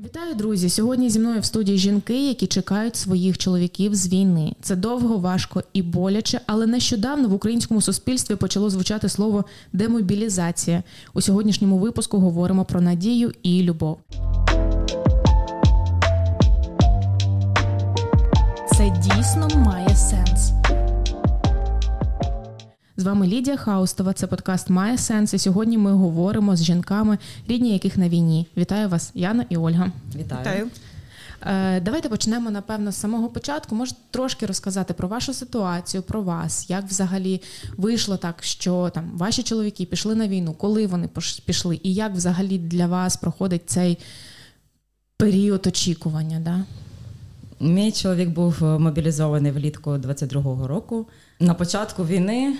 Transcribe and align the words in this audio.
Вітаю, 0.00 0.34
друзі! 0.34 0.68
Сьогодні 0.70 1.10
зі 1.10 1.18
мною 1.18 1.40
в 1.40 1.44
студії 1.44 1.78
жінки, 1.78 2.28
які 2.28 2.46
чекають 2.46 2.96
своїх 2.96 3.38
чоловіків 3.38 3.94
з 3.94 4.08
війни. 4.08 4.52
Це 4.60 4.76
довго, 4.76 5.18
важко 5.18 5.62
і 5.72 5.82
боляче, 5.82 6.40
але 6.46 6.66
нещодавно 6.66 7.28
в 7.28 7.34
українському 7.34 7.80
суспільстві 7.80 8.36
почало 8.36 8.70
звучати 8.70 9.08
слово 9.08 9.44
демобілізація. 9.72 10.82
У 11.12 11.20
сьогоднішньому 11.20 11.78
випуску 11.78 12.18
говоримо 12.18 12.64
про 12.64 12.80
надію 12.80 13.32
і 13.42 13.62
любов. 13.62 13.98
Це 18.76 18.90
дійсно 19.02 19.48
має 19.56 19.96
сенс. 19.96 20.63
З 22.96 23.04
вами 23.04 23.26
Лідія 23.26 23.56
Хаустова. 23.56 24.12
Це 24.12 24.26
подкаст 24.26 24.70
Має 24.70 24.98
сенс. 24.98 25.34
І 25.34 25.38
сьогодні 25.38 25.78
ми 25.78 25.92
говоримо 25.92 26.56
з 26.56 26.62
жінками, 26.62 27.18
рідні 27.48 27.72
яких 27.72 27.96
на 27.96 28.08
війні. 28.08 28.46
Вітаю 28.56 28.88
вас, 28.88 29.10
Яна 29.14 29.46
і 29.48 29.56
Ольга. 29.56 29.92
Вітаю. 30.16 30.40
Вітаю. 30.40 30.68
Е, 31.42 31.80
Давайте 31.80 32.08
почнемо 32.08 32.50
напевно 32.50 32.92
з 32.92 32.96
самого 32.96 33.28
початку. 33.28 33.74
Можете 33.74 33.98
трошки 34.10 34.46
розказати 34.46 34.94
про 34.94 35.08
вашу 35.08 35.34
ситуацію, 35.34 36.02
про 36.02 36.22
вас, 36.22 36.70
як 36.70 36.84
взагалі 36.84 37.42
вийшло 37.76 38.16
так, 38.16 38.42
що 38.42 38.90
там 38.94 39.10
ваші 39.14 39.42
чоловіки 39.42 39.84
пішли 39.84 40.14
на 40.14 40.28
війну, 40.28 40.52
коли 40.52 40.86
вони 40.86 41.08
пішли, 41.46 41.80
і 41.82 41.94
як 41.94 42.12
взагалі 42.12 42.58
для 42.58 42.86
вас 42.86 43.16
проходить 43.16 43.62
цей 43.66 43.98
період 45.16 45.66
очікування? 45.66 46.40
Да? 46.40 46.64
Мій 47.60 47.92
чоловік 47.92 48.28
був 48.28 48.64
е, 48.64 48.78
мобілізований 48.78 49.52
влітку 49.52 49.90
22-го 49.90 50.68
року. 50.68 51.06
На 51.40 51.54
початку 51.54 52.06
війни 52.06 52.56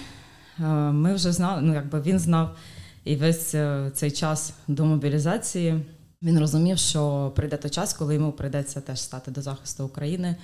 ми 0.93 1.15
вже 1.15 1.33
знали, 1.33 1.63
ну 1.63 1.75
якби 1.75 2.01
він 2.01 2.19
знав 2.19 2.57
і 3.05 3.17
весь 3.17 3.55
е, 3.55 3.91
цей 3.95 4.11
час 4.11 4.53
до 4.69 4.85
мобілізації. 4.85 5.85
Він 6.23 6.39
розумів, 6.39 6.79
що 6.79 7.33
прийде 7.37 7.57
той 7.57 7.71
час, 7.71 7.95
коли 7.95 8.15
йому 8.15 8.33
прийдеться 8.33 8.80
теж 8.80 9.01
стати 9.01 9.30
до 9.30 9.43
захисту 9.43 9.85
України. 9.85 10.37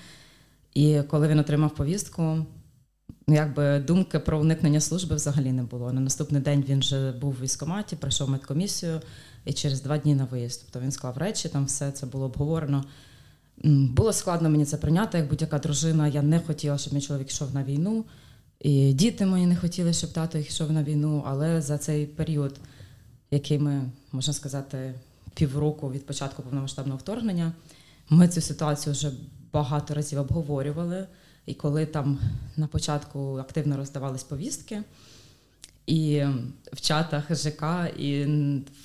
І 0.75 1.03
коли 1.03 1.29
він 1.29 1.39
отримав 1.39 1.75
повістку, 1.75 2.23
ну, 3.27 3.35
якби 3.35 3.79
думки 3.79 4.19
про 4.19 4.41
уникнення 4.41 4.81
служби 4.81 5.17
взагалі 5.17 5.53
не 5.53 5.63
було. 5.63 5.93
На 5.93 6.01
наступний 6.01 6.43
день 6.43 6.65
він 6.69 6.79
вже 6.79 7.13
був 7.13 7.33
в 7.33 7.43
військкоматі, 7.43 7.97
пройшов 7.97 8.31
медкомісію 8.31 9.01
і 9.45 9.53
через 9.53 9.83
два 9.83 9.99
дні 9.99 10.15
на 10.15 10.25
виїзд. 10.25 10.61
Тобто 10.65 10.81
він 10.81 10.93
склав 10.93 11.19
речі, 11.19 11.49
там 11.49 11.65
все 11.65 11.93
це 11.93 12.07
було 12.07 12.25
обговорено. 12.25 12.85
Було 13.65 14.13
складно 14.13 14.51
мені 14.51 14.65
це 14.65 14.77
прийняти, 14.77 15.19
як 15.19 15.29
будь-яка 15.29 15.59
дружина. 15.59 16.09
Я 16.09 16.23
не 16.23 16.41
хотіла, 16.41 16.79
щоб 16.79 16.95
мій 16.95 17.01
чоловік 17.01 17.29
йшов 17.29 17.55
на 17.55 17.65
війну. 17.65 18.05
І 18.61 18.93
діти 18.93 19.27
мої 19.27 19.47
не 19.47 19.57
хотіли, 19.57 19.93
щоб 19.93 20.13
тато 20.13 20.39
йшов 20.39 20.73
на 20.73 20.83
війну. 20.83 21.25
Але 21.27 21.63
за 21.63 21.79
цей 21.79 22.07
період, 22.07 22.57
який 23.31 23.59
ми, 23.59 23.91
можна 24.13 24.35
сказати, 24.35 24.95
півроку 25.35 25.91
від 25.91 26.07
початку 26.07 26.43
повномасштабного 26.43 26.99
вторгнення, 26.99 27.53
ми 28.09 28.29
цю 28.29 28.41
ситуацію 28.41 28.93
вже 28.93 29.11
багато 29.53 29.95
разів 29.95 30.19
обговорювали. 30.19 31.07
І 31.47 31.55
коли 31.55 31.87
там 31.87 32.19
на 32.57 32.67
початку 32.67 33.37
активно 33.37 33.77
роздавались 33.77 34.25
повістки, 34.25 34.83
і 35.87 36.25
в 36.73 36.81
чатах 36.81 37.35
ЖК, 37.35 37.65
і 37.99 38.25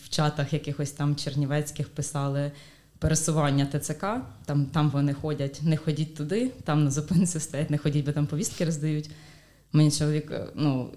в 0.03 0.09
чатах 0.09 0.53
якихось 0.53 0.91
там 0.91 1.15
чернівецьких 1.15 1.89
писали 1.89 2.51
пересування 2.99 3.65
ТЦК. 3.65 4.05
Там, 4.45 4.65
там 4.65 4.89
вони 4.89 5.13
ходять, 5.13 5.59
не 5.63 5.77
ходіть 5.77 6.15
туди, 6.15 6.51
там 6.63 6.83
на 6.83 6.91
зупинці 6.91 7.39
стоять, 7.39 7.69
не 7.69 7.77
ходіть, 7.77 8.05
бо 8.05 8.11
там 8.11 8.27
повістки 8.27 8.65
роздають. 8.65 9.09
Мені 9.75 9.91
чоловік, 9.91 10.31
е, 10.31 10.47
ну 10.55 10.89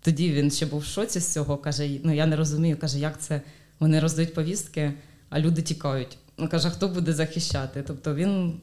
тоді 0.00 0.32
він 0.32 0.50
ще 0.50 0.66
був 0.66 0.80
в 0.80 0.84
шоці 0.84 1.20
з 1.20 1.32
цього. 1.32 1.56
каже: 1.56 2.00
ну 2.02 2.14
я 2.14 2.26
не 2.26 2.36
розумію, 2.36 2.76
каже, 2.76 2.98
як 2.98 3.20
це 3.20 3.40
вони 3.80 4.00
роздають 4.00 4.34
повістки, 4.34 4.92
а 5.28 5.40
люди 5.40 5.62
тікають. 5.62 6.18
Ну 6.38 6.48
каже, 6.48 6.70
хто 6.70 6.88
буде 6.88 7.12
захищати? 7.12 7.84
Тобто 7.86 8.14
він 8.14 8.60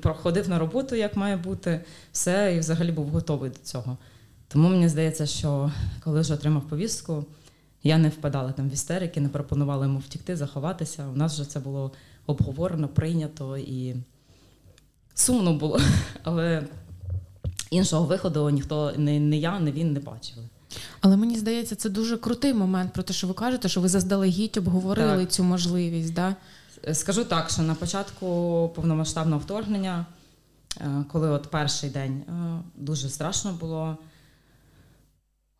проходив 0.00 0.48
на 0.48 0.58
роботу, 0.58 0.96
як 0.96 1.16
має 1.16 1.36
бути, 1.36 1.80
все, 2.12 2.54
і 2.56 2.58
взагалі 2.58 2.92
був 2.92 3.06
готовий 3.06 3.50
до 3.50 3.58
цього. 3.58 3.98
Тому 4.48 4.68
мені 4.68 4.88
здається, 4.88 5.26
що 5.26 5.72
коли 6.04 6.20
вже 6.20 6.34
отримав 6.34 6.68
повістку, 6.68 7.24
я 7.82 7.98
не 7.98 8.08
впадала 8.08 8.52
там 8.52 8.68
в 8.68 8.72
істерики, 8.72 9.20
не 9.20 9.28
пропонувала 9.28 9.86
йому 9.86 9.98
втікти, 9.98 10.36
заховатися. 10.36 11.06
У 11.06 11.16
нас 11.16 11.34
вже 11.34 11.50
це 11.50 11.60
було 11.60 11.92
обговорено, 12.26 12.88
прийнято 12.88 13.58
і 13.58 13.96
сумно 15.14 15.54
було. 15.54 15.80
Але 16.22 16.62
іншого 17.70 18.06
виходу 18.06 18.50
ніхто, 18.50 18.92
не, 18.96 19.20
не 19.20 19.36
я, 19.36 19.60
не 19.60 19.72
він 19.72 19.92
не 19.92 20.00
бачили. 20.00 20.42
Але 21.00 21.16
мені 21.16 21.38
здається, 21.38 21.76
це 21.76 21.90
дуже 21.90 22.16
крутий 22.16 22.54
момент 22.54 22.92
про 22.92 23.02
те, 23.02 23.12
що 23.12 23.26
ви 23.26 23.34
кажете, 23.34 23.68
що 23.68 23.80
ви 23.80 23.88
заздалегідь 23.88 24.56
обговорили 24.56 25.20
Так. 25.24 25.32
цю 25.32 25.44
можливість. 25.44 26.14
Да? 26.14 26.36
Скажу 26.92 27.24
так, 27.24 27.50
що 27.50 27.62
на 27.62 27.74
початку 27.74 28.26
повномасштабного 28.74 29.40
вторгнення, 29.40 30.06
е, 30.80 31.04
коли 31.12 31.28
от 31.30 31.42
перший 31.50 31.90
день 31.90 32.12
е, 32.28 32.60
дуже 32.76 33.08
страшно 33.08 33.52
було. 33.52 33.96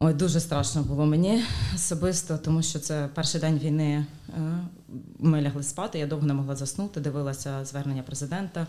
Ой, 0.02 0.14
дуже 0.14 0.40
страшно 0.40 0.82
було 0.82 1.06
мені 1.06 1.42
особисто, 1.74 2.38
тому 2.38 2.62
що 2.62 2.78
це 2.78 3.08
перший 3.14 3.40
день 3.40 3.58
війни. 3.58 4.06
е, 4.28 4.58
Ми 5.18 5.42
лягли 5.42 5.62
спати, 5.62 5.98
я 5.98 6.06
довго 6.06 6.26
не 6.26 6.34
могла 6.34 6.56
заснути, 6.56 7.00
дивилася 7.00 7.64
звернення 7.64 8.02
президента, 8.02 8.66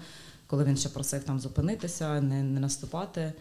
коли 0.52 0.64
він 0.64 0.78
ще 0.78 0.90
просив 0.90 1.24
там 1.24 1.40
зупинитися, 1.40 2.22
не, 2.22 2.44
не 2.44 2.60
наступати. 2.60 3.34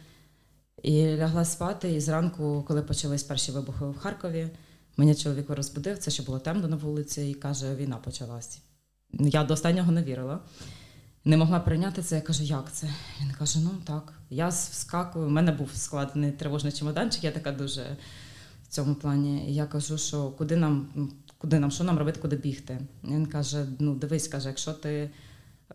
І 0.83 1.07
лягла 1.07 1.45
спати, 1.45 1.93
і 1.93 2.01
зранку, 2.01 2.65
коли 2.69 2.83
почались 2.83 3.23
перші 3.23 3.53
вибухи 3.53 3.85
в 3.85 3.99
Харкові, 3.99 4.49
мене 4.97 5.15
чоловік 5.15 5.51
розбудив, 5.51 5.99
це 5.99 6.11
ще 6.11 6.23
було 6.23 6.39
темно 6.39 6.69
на 6.69 6.77
вулиці, 6.77 7.23
і 7.23 7.35
каже, 7.35 7.75
війна 7.75 7.97
почалась. 7.97 8.59
Я 9.13 9.45
до 9.45 9.55
останнього 9.55 9.93
не 9.93 10.03
вірила. 10.03 10.41
Не 11.25 11.37
могла 11.37 11.61
прийняти 11.61 12.03
це. 12.03 12.17
Я 12.17 12.21
кажу, 12.21 12.43
як 12.43 12.73
це? 12.73 12.91
Він 13.21 13.31
каже: 13.39 13.59
ну 13.61 13.71
так. 13.85 14.13
Я 14.31 14.49
вскакую. 14.49 15.27
У 15.27 15.31
мене 15.31 15.53
був 15.53 15.71
складений 15.75 16.33
тривожний 16.33 16.73
чемоданчик, 16.73 17.25
я 17.25 17.31
така 17.31 17.53
дуже 17.53 17.97
в 18.65 18.69
цьому 18.69 18.95
плані. 18.95 19.51
І 19.51 19.55
я 19.55 19.67
кажу, 19.67 19.99
що 19.99 20.31
куди 20.31 20.57
нам, 20.57 20.89
куди 21.39 21.59
нам, 21.59 21.71
що 21.71 21.85
нам 21.85 21.99
робити, 21.99 22.21
куди 22.21 22.37
бігти? 22.37 22.79
Він 23.05 23.27
каже: 23.27 23.67
ну 23.79 23.95
дивись, 23.95 24.29
каже, 24.29 24.49
якщо 24.49 24.73
ти 24.73 25.11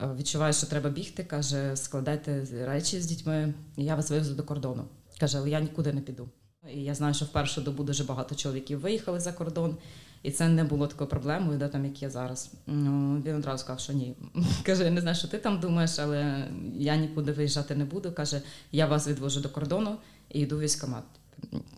е, 0.02 0.10
відчуваєш, 0.18 0.56
що 0.56 0.68
треба 0.68 0.90
бігти, 0.90 1.24
каже, 1.24 1.76
складайте 1.76 2.46
речі 2.66 3.02
з 3.02 3.06
дітьми, 3.06 3.54
і 3.78 3.84
я 3.84 3.96
вас 3.96 4.10
вивезу 4.10 4.36
до 4.36 4.44
кордону. 4.44 4.86
Каже, 5.20 5.38
але 5.38 5.50
я 5.50 5.60
нікуди 5.60 5.94
не 5.94 6.02
піду. 6.02 6.30
І 6.74 6.84
я 6.84 6.96
знаю, 6.96 7.14
що 7.14 7.26
в 7.26 7.28
першу 7.28 7.62
добу 7.62 7.84
дуже 7.84 8.04
багато 8.04 8.36
чоловіків 8.36 8.80
виїхали 8.80 9.20
за 9.20 9.32
кордон, 9.32 9.78
і 10.24 10.32
це 10.32 10.50
не 10.50 10.64
було 10.64 10.88
такою 10.88 11.10
проблемою, 11.10 11.58
де 11.58 11.68
там 11.68 11.86
як 11.86 12.02
є 12.02 12.10
зараз. 12.10 12.52
Ну, 12.68 13.22
він 13.26 13.36
одразу 13.36 13.58
сказав, 13.64 13.80
що 13.80 13.94
ні. 13.94 14.16
Каже, 14.64 14.84
я 14.84 14.92
не 14.92 15.02
знаю, 15.02 15.16
що 15.16 15.28
ти 15.28 15.38
там 15.38 15.60
думаєш, 15.60 16.00
але 16.00 16.48
я 16.76 16.96
нікуди 16.96 17.32
виїжджати 17.32 17.76
не 17.76 17.86
буду. 17.86 18.12
Каже, 18.12 18.42
я 18.72 18.86
вас 18.86 19.08
відвожу 19.08 19.42
до 19.42 19.50
кордону 19.50 19.98
і 20.30 20.40
йду 20.40 20.58
в 20.58 20.60
військкомат. 20.60 21.04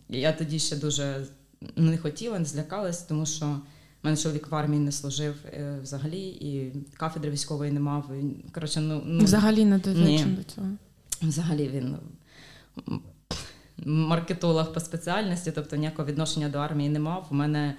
Я 0.08 0.32
тоді 0.32 0.58
ще 0.58 0.76
дуже 0.76 1.26
не 1.76 1.98
хотіла, 1.98 2.38
не 2.38 2.44
злякалась, 2.44 3.02
тому 3.02 3.26
що 3.26 3.60
в 4.02 4.06
мене 4.06 4.16
чоловік 4.16 4.50
в 4.50 4.54
армії 4.54 4.80
не 4.82 4.92
служив 4.92 5.34
е, 5.44 5.78
взагалі, 5.82 6.28
і 6.28 6.72
кафедри 6.96 7.30
військової 7.30 7.72
не 7.72 7.80
мав. 7.80 8.10
Коротше, 8.52 8.80
ну, 8.80 9.02
ну 9.04 9.24
Взагалі 9.24 9.64
не 9.64 9.78
до 9.78 9.94
цього. 9.94 10.66
Взагалі 11.22 11.68
він 11.68 11.96
маркетолог 13.86 14.72
по 14.72 14.80
спеціальності, 14.80 15.52
тобто 15.52 15.76
ніякого 15.76 16.08
відношення 16.08 16.48
до 16.48 16.58
армії 16.58 16.90
не 16.90 16.98
мав. 16.98 17.26
У 17.30 17.34
мене 17.34 17.76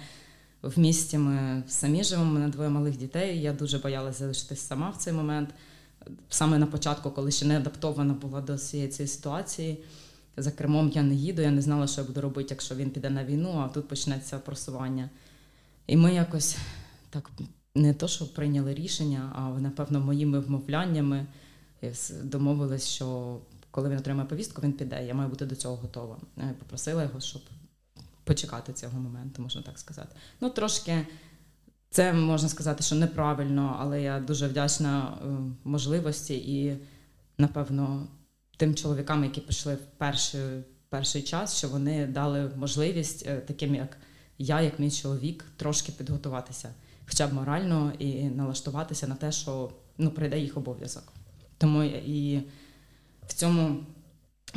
в 0.62 0.78
місті 0.78 1.18
ми 1.18 1.62
самі 1.68 2.04
живемо, 2.04 2.30
у 2.30 2.34
мене 2.34 2.48
двоє 2.48 2.68
малих 2.68 2.96
дітей. 2.96 3.40
Я 3.40 3.52
дуже 3.52 3.78
боялася 3.78 4.18
залишитись 4.18 4.60
сама 4.60 4.90
в 4.90 4.96
цей 4.96 5.12
момент. 5.12 5.50
Саме 6.28 6.58
на 6.58 6.66
початку, 6.66 7.10
коли 7.10 7.30
ще 7.30 7.46
не 7.46 7.56
адаптована 7.56 8.14
була 8.14 8.40
до 8.40 8.54
всієї 8.54 8.88
цієї 8.88 9.08
ситуації. 9.08 9.78
За 10.36 10.50
кермом 10.50 10.88
я 10.94 11.02
не 11.02 11.14
їду, 11.14 11.42
я 11.42 11.50
не 11.50 11.62
знала, 11.62 11.86
що 11.86 12.00
я 12.00 12.06
буду 12.06 12.20
робити, 12.20 12.46
якщо 12.50 12.74
він 12.74 12.90
піде 12.90 13.10
на 13.10 13.24
війну, 13.24 13.62
а 13.64 13.68
тут 13.68 13.88
почнеться 13.88 14.38
просування. 14.38 15.10
І 15.90 15.96
ми 15.96 16.14
якось 16.14 16.56
так 17.10 17.30
не 17.74 17.94
то, 17.94 18.08
що 18.08 18.32
прийняли 18.34 18.74
рішення, 18.74 19.32
а 19.34 19.60
напевно 19.60 20.00
моїми 20.00 20.40
вмовляннями 20.40 21.26
і 21.82 21.86
домовились, 22.22 22.88
що 22.88 23.38
коли 23.70 23.88
він 23.88 23.98
отримає 23.98 24.28
повістку, 24.28 24.62
він 24.62 24.72
піде. 24.72 25.06
Я 25.06 25.14
маю 25.14 25.30
бути 25.30 25.46
до 25.46 25.56
цього 25.56 25.76
готова. 25.76 26.16
Я 26.36 26.54
попросила 26.58 27.02
його, 27.02 27.20
щоб 27.20 27.42
почекати 28.24 28.72
цього 28.72 29.00
моменту, 29.00 29.42
можна 29.42 29.62
так 29.62 29.78
сказати. 29.78 30.16
Ну, 30.40 30.50
трошки 30.50 31.06
це 31.90 32.12
можна 32.12 32.48
сказати, 32.48 32.82
що 32.82 32.94
неправильно, 32.94 33.76
але 33.80 34.02
я 34.02 34.20
дуже 34.20 34.48
вдячна 34.48 35.18
е, 35.22 35.26
можливості 35.64 36.34
і, 36.34 36.78
напевно, 37.38 38.06
тим 38.56 38.74
чоловікам, 38.74 39.24
які 39.24 39.40
пішли 39.40 39.74
в 39.74 39.98
перший, 39.98 40.62
перший 40.88 41.22
час, 41.22 41.58
що 41.58 41.68
вони 41.68 42.06
дали 42.06 42.50
можливість 42.56 43.26
е, 43.26 43.36
таким, 43.36 43.74
як 43.74 43.96
я, 44.42 44.60
як 44.60 44.78
мій 44.78 44.90
чоловік, 44.90 45.44
трошки 45.56 45.92
підготуватися, 45.92 46.74
хоча 47.08 47.26
б 47.26 47.32
морально 47.32 47.92
і 47.98 48.24
налаштуватися 48.24 49.06
на 49.06 49.14
те, 49.14 49.32
що 49.32 49.70
ну, 49.98 50.10
прийде 50.10 50.40
їх 50.40 50.56
обов'язок. 50.56 51.12
Тому 51.58 51.82
і 51.82 52.42
в 53.26 53.32
цьому 53.32 53.76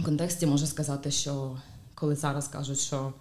контексті 0.05 0.45
можу 0.45 0.67
сказати, 0.67 1.11
що 1.11 1.57
коли 1.95 2.15
зараз 2.15 2.47
кажуть, 2.47 2.79
що 2.79 3.13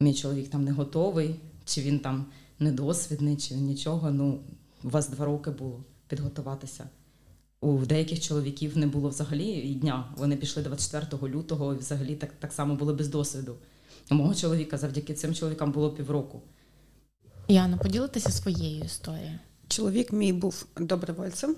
мій 0.00 0.14
чоловік 0.14 0.50
там 0.50 0.64
не 0.64 0.72
готовий, 0.72 1.40
чи 1.64 1.82
він 1.82 1.98
там 1.98 2.26
недосвідний, 2.58 3.36
чи 3.36 3.54
нічого, 3.54 4.10
ну 4.10 4.40
у 4.84 4.88
вас 4.88 5.08
два 5.08 5.24
роки 5.24 5.50
було 5.50 5.84
підготуватися. 6.08 6.88
У 7.60 7.78
деяких 7.78 8.20
чоловіків 8.20 8.78
не 8.78 8.86
було 8.86 9.08
взагалі 9.08 9.48
і 9.48 9.74
дня. 9.74 10.14
Вони 10.16 10.36
пішли 10.36 10.62
24 10.62 11.32
лютого 11.32 11.74
і 11.74 11.76
взагалі 11.76 12.16
так, 12.16 12.32
так 12.32 12.52
само 12.52 12.74
були 12.74 12.94
без 12.94 13.08
досвіду. 13.08 13.56
У 14.10 14.14
мого 14.14 14.34
чоловіка 14.34 14.78
завдяки 14.78 15.14
цим 15.14 15.34
чоловікам 15.34 15.72
було 15.72 15.90
півроку. 15.90 16.42
Яна, 17.48 17.76
поділитися 17.76 18.30
своєю 18.30 18.84
історією. 18.84 19.38
Чоловік 19.68 20.12
мій 20.12 20.32
був 20.32 20.66
добровольцем 20.76 21.56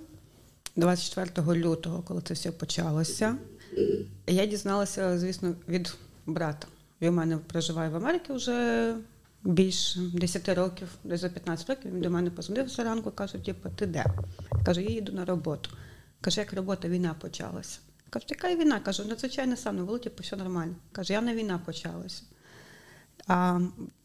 24 0.77 1.61
лютого, 1.61 2.03
коли 2.03 2.23
це 2.23 2.35
все 2.35 2.53
почалося. 2.53 3.37
Я 4.27 4.47
дізналася, 4.47 5.19
звісно, 5.19 5.55
від 5.69 5.95
брата. 6.27 6.67
Він 7.01 7.09
у 7.09 7.13
мене 7.13 7.39
проживає 7.39 7.91
в 7.91 7.97
Америці 7.97 8.33
вже 8.33 8.95
більше 9.45 10.01
10 10.15 10.49
років, 10.49 10.89
десь 11.05 11.21
за 11.21 11.29
15 11.29 11.71
років. 11.71 11.95
Він 11.95 12.01
до 12.01 12.11
мене 12.11 12.31
позвонив 12.31 12.69
зранку, 12.69 13.11
каже, 13.11 13.39
типу, 13.39 13.69
ти 13.77 13.87
де? 13.87 14.05
Кажу, 14.65 14.81
я 14.81 14.91
їду 14.91 15.13
на 15.13 15.25
роботу. 15.25 15.71
Каже, 16.21 16.41
як 16.41 16.53
робота, 16.53 16.89
війна 16.89 17.15
почалася. 17.21 17.79
Кажу, 18.11 18.27
яка 18.29 18.57
війна? 18.57 18.81
Кажу, 18.81 19.05
надзвичайно 19.05 19.57
сам 19.57 19.77
не 19.77 19.83
було, 19.83 19.99
типу, 19.99 20.23
все 20.23 20.37
нормально. 20.37 20.75
Каже, 20.93 21.13
я 21.13 21.21
на 21.21 21.35
війна 21.35 21.61
почалася. 21.67 22.23
А 23.27 23.61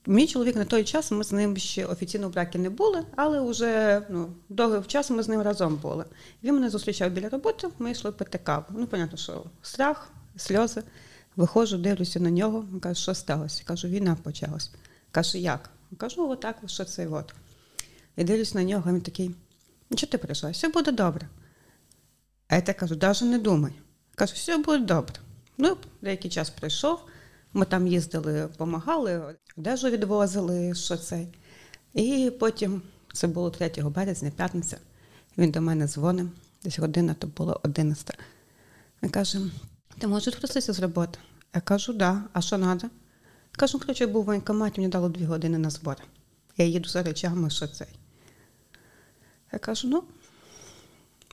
мій 0.05 0.27
чоловік 0.27 0.55
на 0.55 0.65
той 0.65 0.83
час 0.83 1.11
ми 1.11 1.23
з 1.23 1.31
ним 1.31 1.57
ще 1.57 1.85
офіційно 1.85 2.29
в 2.29 2.33
бракі 2.33 2.57
не 2.57 2.69
були, 2.69 3.03
але 3.15 3.41
вже 3.41 4.01
ну, 4.09 4.29
довгий 4.49 4.81
час 4.81 5.09
ми 5.09 5.23
з 5.23 5.27
ним 5.27 5.41
разом 5.41 5.75
були. 5.75 6.05
Він 6.43 6.53
мене 6.53 6.69
зустрічав 6.69 7.11
біля 7.11 7.29
роботи, 7.29 7.67
ми 7.79 7.91
йшли 7.91 8.11
пити 8.11 8.37
каву. 8.37 8.65
Ну, 8.69 8.87
понятно, 8.87 9.17
що 9.17 9.43
страх, 9.61 10.09
сльози. 10.35 10.83
Виходжу, 11.35 11.77
дивлюся 11.77 12.19
на 12.19 12.29
нього, 12.29 12.65
він 12.71 12.79
каже, 12.79 13.01
що 13.01 13.13
сталося? 13.13 13.63
Кажу, 13.65 13.87
війна 13.87 14.17
почалась. 14.23 14.71
Каже, 15.11 15.37
як? 15.37 15.69
Кажу, 15.97 16.29
отак, 16.29 16.57
що 16.65 16.85
це 16.85 17.07
от. 17.07 17.33
І 18.15 18.23
дивлюсь 18.23 18.53
на 18.53 18.63
нього, 18.63 18.91
він 18.91 19.01
такий, 19.01 19.31
ну 19.89 19.97
чого 19.97 20.11
ти 20.11 20.17
переживаєш? 20.17 20.57
Все 20.57 20.69
буде 20.69 20.91
добре. 20.91 21.27
А 22.47 22.55
я 22.55 22.61
так 22.61 22.77
кажу, 22.77 22.95
навіть 23.01 23.21
не 23.21 23.39
думай. 23.39 23.71
Кажу, 24.15 24.33
все 24.35 24.57
буде 24.57 24.85
добре. 24.85 25.15
Ну, 25.57 25.77
деякий 26.01 26.31
час 26.31 26.49
пройшов. 26.49 26.99
Ми 27.53 27.65
там 27.65 27.87
їздили, 27.87 28.41
допомагали, 28.41 29.35
одежу 29.57 29.89
відвозили, 29.89 30.75
що 30.75 30.97
це. 30.97 31.27
І 31.93 32.31
потім, 32.39 32.81
це 33.13 33.27
було 33.27 33.49
3 33.49 33.71
березня, 33.83 34.31
п'ятниця, 34.37 34.77
він 35.37 35.51
до 35.51 35.61
мене 35.61 35.87
дзвонив, 35.87 36.29
десь 36.63 36.79
година, 36.79 37.15
то 37.19 37.27
було 37.27 37.59
11. 37.63 38.17
Він 39.03 39.09
каже: 39.09 39.39
ти 39.99 40.07
можеш 40.07 40.27
відпроситися 40.27 40.73
з 40.73 40.79
роботи? 40.79 41.19
Я 41.55 41.61
кажу, 41.61 41.93
да. 41.93 42.23
А 42.33 42.41
що 42.41 42.57
треба? 42.57 42.89
Кажу, 43.51 43.79
коротше, 43.79 44.03
я 44.03 44.07
був 44.07 44.23
в 44.23 44.25
воєнкоматі, 44.25 44.81
мені 44.81 44.91
дало 44.91 45.09
дві 45.09 45.25
години 45.25 45.57
на 45.57 45.69
збор. 45.69 45.97
Я 46.57 46.65
їду 46.65 46.89
за 46.89 47.03
речами, 47.03 47.49
що 47.49 47.67
це. 47.67 47.85
Я 49.53 49.59
кажу, 49.59 49.87
ну, 49.87 50.03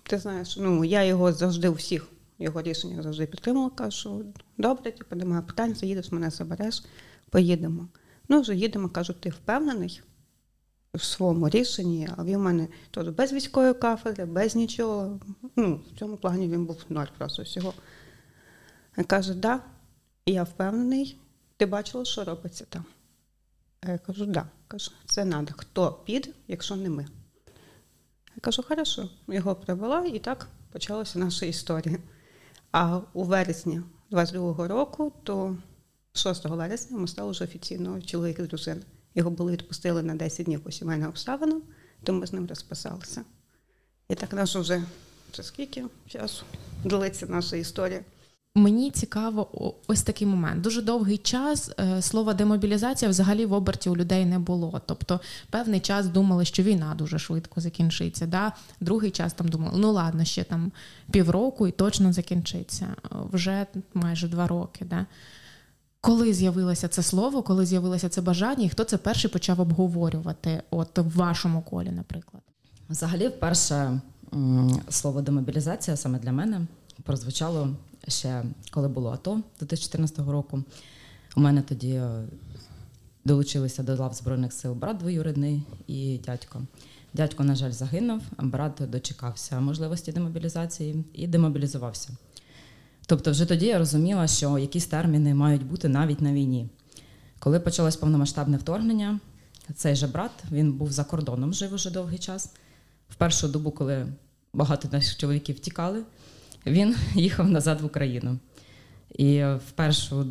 ти 0.02 0.19
знаєш, 0.19 0.56
ну, 0.56 0.84
я 0.84 1.05
його 1.05 1.32
завжди 1.32 1.69
у 1.69 1.72
всіх 1.72 2.06
його 2.44 2.62
рішення 2.62 3.02
завжди 3.02 3.26
підтримувала. 3.26 3.70
Кажу, 3.70 4.25
добре, 4.58 4.93
типу, 4.93 5.17
немає 5.17 5.43
питань, 5.43 5.75
заїдеш, 5.75 6.12
мене 6.12 6.31
забереш, 6.31 6.85
поїдемо. 7.31 7.88
Ну, 8.29 8.41
вже 8.41 8.55
їдемо, 8.55 8.88
кажу, 8.88 9.12
ти 9.12 9.29
впевнений 9.31 10.02
в 10.94 11.02
своєму 11.02 11.49
рішенні, 11.49 12.08
а 12.17 12.25
він 12.25 12.37
в 12.37 12.43
мене 12.43 12.69
теж 12.91 13.08
без 13.08 13.32
військової 13.32 13.75
кафедри, 13.75 14.25
без 14.25 14.56
нічого. 14.56 15.20
Ну, 15.56 15.81
в 15.94 15.99
цьому 15.99 16.17
плані 16.17 16.49
він 16.49 16.67
був 16.67 16.85
ноль 16.88 17.06
просто 17.19 17.43
всього. 17.43 17.75
Він 18.99 19.05
каже, 19.05 19.35
да, 19.35 19.61
я 20.26 20.43
впевнений, 20.43 21.19
ти 21.56 21.67
бачила, 21.67 22.05
що 22.05 22.25
робиться 22.25 22.64
там. 22.69 22.85
Я 23.88 23.99
кажу, 23.99 24.26
да. 24.26 24.46
Кажу, 24.69 24.91
це 25.06 25.26
треба. 25.26 25.52
Хто 25.56 25.93
піде, 25.93 26.31
якщо 26.49 26.76
не 26.76 26.91
ми. 26.91 27.06
Я 28.37 28.41
кажу, 28.41 28.62
хорошо, 28.62 29.08
його 29.29 29.55
привела, 29.55 30.05
і 30.05 30.19
так 30.19 30.49
почалася 30.73 31.19
наша 31.19 31.46
історія. 31.46 31.99
А 32.76 33.00
у 33.12 33.25
вересні 33.25 33.81
22-го 34.11 34.69
року, 34.69 35.12
то 35.23 35.56
6 36.12 36.44
вересня 36.44 36.99
ми 36.99 37.09
стали 37.09 37.31
вже 37.31 37.44
офіційно 37.44 38.03
чоловік 38.03 38.38
і 38.38 38.43
дружина. 38.43 38.81
Його 39.15 39.31
були 39.31 39.53
відпустили 39.53 40.03
на 40.03 40.15
10 40.15 40.47
днів 40.47 40.61
по 40.61 40.71
сімейним 40.71 41.09
обставинам, 41.09 41.62
то 42.03 42.12
ми 42.12 42.26
з 42.26 42.32
ним 42.32 42.47
розписалися. 42.47 43.25
І 44.09 44.15
так 44.15 44.32
наш 44.32 44.56
вже 44.56 44.82
це 45.32 45.43
скільки 45.43 45.85
часу 46.06 46.44
длиться 46.85 47.26
наша 47.26 47.56
історія. 47.56 48.00
Мені 48.56 48.91
цікаво 48.91 49.75
ось 49.87 50.03
такий 50.03 50.27
момент. 50.27 50.61
Дуже 50.61 50.83
довгий 50.83 51.19
час 51.19 51.71
е, 51.81 52.03
слова 52.03 52.35
демобілізація 52.35 53.11
взагалі 53.11 53.47
в 53.47 53.53
оберті 53.53 53.91
у 53.91 53.97
людей 53.97 54.25
не 54.25 54.39
було. 54.39 54.81
Тобто 54.87 55.21
певний 55.51 55.81
час 55.81 56.06
думали, 56.06 56.45
що 56.45 56.62
війна 56.62 56.95
дуже 56.99 57.19
швидко 57.19 57.61
закінчиться. 57.61 58.27
Да? 58.27 58.53
Другий 58.81 59.11
час 59.11 59.33
там 59.33 59.49
думали, 59.49 59.79
ну 59.79 59.93
ладно, 59.93 60.25
ще 60.25 60.45
там 60.45 60.73
півроку 61.11 61.67
і 61.67 61.71
точно 61.71 62.12
закінчиться. 62.12 62.87
Вже 63.33 63.67
майже 63.95 64.29
два 64.29 64.47
роки. 64.47 64.85
Да? 64.85 65.06
Коли 66.01 66.35
з'явилося 66.35 66.89
це 66.89 67.03
слово, 67.03 67.43
коли 67.43 67.67
з'явилося 67.67 68.09
це 68.09 68.21
бажання, 68.21 68.65
і 68.65 68.69
хто 68.69 68.85
це 68.85 68.99
перший 68.99 69.31
почав 69.31 69.61
обговорювати? 69.61 70.62
От 70.71 70.99
в 70.99 71.17
вашому 71.17 71.62
колі, 71.62 71.91
наприклад? 71.91 72.43
Взагалі, 72.91 73.29
вперше 73.29 74.01
слово 74.89 75.23
демобілізація 75.23 75.97
саме 75.97 76.19
для 76.19 76.33
мене 76.33 76.61
прозвучало 77.03 77.69
ще 78.09 78.45
коли 78.71 78.89
було 78.89 79.11
АТО 79.11 79.41
2014 79.59 80.19
року. 80.19 80.62
У 81.37 81.41
мене 81.41 81.62
тоді 81.62 81.91
е, 81.91 82.25
долучилися 83.25 83.83
до 83.83 83.97
лав 83.97 84.15
Збройних 84.15 84.53
сил 84.53 84.75
брат 84.75 84.97
двоюрідний 84.97 85.62
і 85.87 86.19
дядько. 86.19 86.62
Дядько, 87.15 87.45
на 87.45 87.55
жаль, 87.55 87.71
загинув, 87.71 88.23
а 88.37 88.45
брат 88.45 88.81
дочекався 88.89 89.61
можливості 89.61 90.12
демобілізації 90.12 91.05
і 91.12 91.27
демобілізувався. 91.27 92.09
Тобто, 93.06 93.31
вже 93.31 93.47
тоді 93.47 93.67
я 93.67 93.79
розуміла, 93.79 94.27
що 94.27 94.59
якісь 94.59 94.87
терміни 94.87 95.35
мають 95.35 95.67
бути 95.67 95.89
навіть 95.89 96.21
на 96.21 96.33
війні. 96.33 96.69
Коли 97.39 97.61
почалось 97.61 97.97
повномасштабне 97.97 98.56
вторгнення, 98.56 99.21
цей 99.75 99.97
же 99.97 100.06
брат 100.06 100.31
він 100.51 100.73
був 100.73 100.93
за 100.93 101.05
кордоном, 101.05 101.55
жив 101.55 101.73
уже 101.73 101.91
довгий 101.91 102.19
час. 102.19 102.51
В 103.09 103.15
першу 103.15 103.49
добу, 103.49 103.71
коли 103.71 104.06
багато 104.53 104.89
наших 104.93 105.17
чоловіків 105.17 105.59
тікали, 105.59 106.03
він 106.66 106.96
їхав 107.14 107.50
назад 107.50 107.81
в 107.81 107.84
Україну. 107.84 108.38
І 109.14 109.44
в 109.44 109.70
першу 109.75 110.26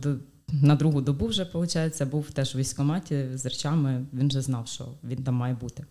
на 0.61 0.75
другу 0.75 1.01
добу 1.01 1.27
вже, 1.27 1.43
виходить, 1.43 2.03
був 2.11 2.31
теж 2.31 2.55
у 2.55 2.57
військкоматі 2.57 3.25
з 3.33 3.45
речами, 3.45 4.05
він 4.13 4.27
вже 4.27 4.41
знав, 4.41 4.67
що 4.67 4.87
він 5.03 5.23
там 5.23 5.35
має 5.35 5.53
бути. 5.53 5.85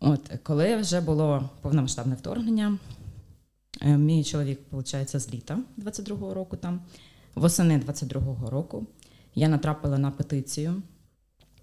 От, 0.00 0.30
коли 0.42 0.76
вже 0.76 1.00
було 1.00 1.50
повномасштабне 1.60 2.14
вторгнення, 2.14 2.78
е, 3.80 3.96
мій 3.96 4.24
чоловік, 4.24 4.60
виходить, 4.70 5.20
з 5.20 5.34
літа 5.34 5.58
22-го 5.78 6.34
року 6.34 6.56
там, 6.56 6.80
восени 7.34 7.78
22-го 7.78 8.50
року, 8.50 8.86
я 9.34 9.48
натрапила 9.48 9.98
на 9.98 10.10
петицію, 10.10 10.82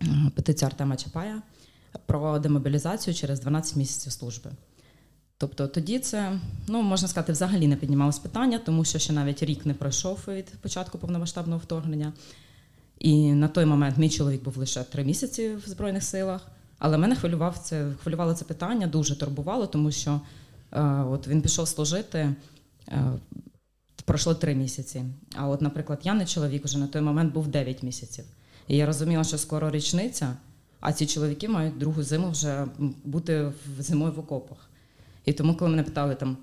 е, 0.02 0.32
петицію 0.36 0.68
Артема 0.68 0.96
Чапая 0.96 1.42
про 2.06 2.40
демобілізацію 2.40 3.14
через 3.14 3.40
12 3.40 3.76
місяців 3.76 4.12
служби. 4.12 4.52
Тобто 5.38 5.68
тоді 5.68 6.00
це, 6.00 6.40
ну 6.68 6.82
можна 6.82 7.08
сказати, 7.08 7.32
взагалі 7.32 7.68
не 7.68 7.76
піднімалось 7.76 8.20
питання, 8.20 8.60
тому 8.66 8.86
що 8.86 9.00
ще 9.00 9.14
навіть 9.14 9.44
рік 9.44 9.66
не 9.66 9.74
пройшов 9.74 10.20
від 10.28 10.46
початку 10.46 10.98
повномасштабного 10.98 11.60
вторгнення. 11.60 12.14
І 13.00 13.34
на 13.34 13.48
той 13.48 13.66
момент 13.66 13.98
мій 13.98 14.10
чоловік 14.10 14.44
був 14.44 14.58
лише 14.58 14.84
три 14.84 15.04
місяці 15.04 15.56
в 15.56 15.70
Збройних 15.70 16.04
силах. 16.04 16.48
Але 16.80 16.98
мене 16.98 17.16
хвилював 17.16 17.58
це, 17.58 17.92
хвилювало 18.04 18.34
це 18.34 18.46
питання, 18.46 18.88
дуже 18.88 19.16
турбувало, 19.20 19.68
тому 19.68 19.92
що 19.92 20.22
е, 20.72 20.82
от 20.84 21.28
він 21.28 21.42
пішов 21.42 21.68
служити, 21.68 22.36
е, 22.90 23.12
пройшло 24.06 24.36
три 24.36 24.56
місяці. 24.56 25.04
А 25.36 25.48
от, 25.48 25.62
наприклад, 25.62 26.00
я 26.04 26.14
не 26.14 26.26
чоловік 26.26 26.66
вже 26.66 26.78
на 26.78 26.88
той 26.88 27.02
момент 27.02 27.34
був 27.34 27.48
9 27.48 27.84
місяців. 27.84 28.26
І 28.68 28.78
я 28.78 28.86
розуміла, 28.86 29.24
що 29.24 29.38
скоро 29.38 29.72
річниця, 29.72 30.34
а 30.80 30.94
ці 30.94 31.06
чоловіки 31.06 31.50
мають 31.50 31.78
другу 31.78 32.04
зиму 32.04 32.30
вже 32.32 32.66
бути 33.04 33.42
в- 33.44 33.82
зимою 33.82 34.12
в 34.14 34.20
окопах. 34.20 34.58
І 35.28 35.34
тому, 35.34 35.56
коли 35.56 35.72
мене 35.72 35.84
питали 35.84 36.16
там, 36.16 36.38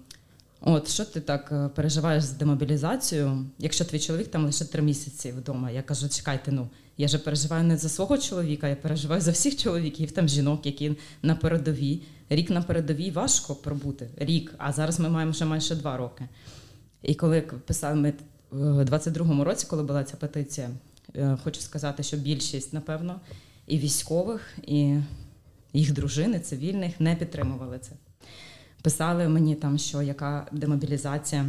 от 0.60 0.88
що 0.88 1.04
ти 1.04 1.20
так 1.20 1.52
е, 1.52 1.68
переживаєш 1.68 2.24
з 2.24 2.30
демобілізацією, 2.30 3.46
якщо 3.58 3.84
твій 3.84 4.00
чоловік 4.00 4.28
там 4.28 4.44
лише 4.44 4.64
три 4.64 4.82
місяці 4.82 5.32
вдома, 5.32 5.70
я 5.70 5.82
кажу, 5.82 6.08
чекайте, 6.08 6.52
ну 6.52 6.68
я 6.96 7.08
же 7.08 7.18
переживаю 7.18 7.64
не 7.64 7.76
за 7.76 7.88
свого 7.88 8.18
чоловіка, 8.18 8.68
я 8.68 8.76
переживаю 8.76 9.20
за 9.20 9.30
всіх 9.30 9.56
чоловіків, 9.56 10.10
там 10.10 10.28
жінок, 10.28 10.66
які 10.66 10.96
на 11.22 11.34
передовій. 11.34 12.02
Рік 12.30 12.50
на 12.50 12.62
передовій 12.62 13.10
важко 13.10 13.54
пробути. 13.54 14.08
Рік, 14.16 14.54
а 14.58 14.72
зараз 14.72 15.00
ми 15.00 15.08
маємо 15.08 15.32
ще 15.32 15.44
майже 15.44 15.74
два 15.74 15.96
роки. 15.96 16.28
І 17.02 17.14
коли 17.14 17.40
писали 17.40 17.94
ми 17.94 18.12
в 18.50 18.84
22-му 18.84 19.44
році, 19.44 19.66
коли 19.70 19.82
була 19.82 20.04
ця 20.04 20.16
петиція, 20.16 20.70
е, 21.16 21.38
хочу 21.44 21.60
сказати, 21.60 22.02
що 22.02 22.16
більшість, 22.16 22.72
напевно, 22.72 23.20
і 23.66 23.78
військових, 23.78 24.58
і 24.66 24.96
їх 25.72 25.92
дружини, 25.92 26.40
цивільних 26.40 27.00
не 27.00 27.16
підтримували 27.16 27.78
це. 27.78 27.92
Писали 28.84 29.28
мені 29.28 29.54
там, 29.54 29.78
що 29.78 30.02
яка 30.02 30.46
демобілізація, 30.52 31.46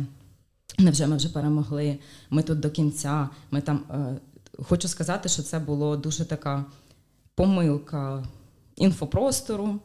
невже 0.80 1.08
ми 1.08 1.18
вже 1.18 1.30
перемогли, 1.30 1.98
ми 2.30 2.44
тут 2.44 2.60
до 2.60 2.70
кінця. 2.70 3.30
Ми 3.51 3.62
там 3.62 3.80
е, 3.92 4.18
хочу 4.63 4.88
сказати, 4.88 5.30
що 5.30 5.44
це 5.44 5.60
було 5.60 5.98
дуже 5.98 6.25
така 6.25 6.65
помилка 7.36 8.24
інфопростору 8.75 9.80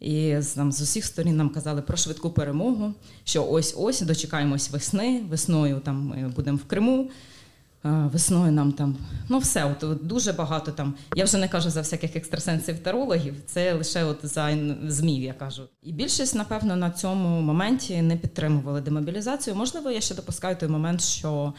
І 0.00 0.36
там 0.54 0.72
з 0.72 0.80
усіх 0.80 1.04
сторін 1.04 1.36
нам 1.36 1.48
казали 1.48 1.82
про 1.82 1.96
швидку 1.96 2.30
перемогу, 2.30 2.94
що 3.24 3.46
ось 3.46 3.74
ось 3.78 4.00
дочекаємось 4.00 4.70
весни. 4.70 5.22
Весною 5.30 5.80
там 5.80 6.06
ми 6.06 6.28
будемо 6.28 6.56
в 6.56 6.64
Криму. 6.64 7.10
Весною 8.12 8.52
нам 8.52 8.72
там 8.72 8.96
ну 9.28 9.38
все, 9.38 9.64
от, 9.64 9.84
от 9.84 10.06
дуже 10.06 10.32
багато 10.32 10.72
там. 10.72 10.94
Я 11.14 11.24
вже 11.24 11.38
не 11.38 11.48
кажу 11.48 11.70
за 11.70 11.80
всяких 11.80 12.16
екстрасенсів 12.16 12.78
тарологів, 12.78 13.34
це 13.46 13.74
лише 13.74 14.04
от 14.04 14.18
за 14.22 14.58
змів, 14.86 15.22
я 15.22 15.32
кажу. 15.32 15.62
І 15.82 15.92
більшість, 15.92 16.34
напевно, 16.34 16.76
на 16.76 16.90
цьому 16.90 17.40
моменті 17.40 18.02
не 18.02 18.16
підтримували 18.16 18.80
демобілізацію. 18.80 19.56
Можливо, 19.56 19.90
я 19.90 20.00
ще 20.00 20.14
допускаю 20.14 20.56
той 20.56 20.68
момент, 20.68 21.00
що 21.00 21.54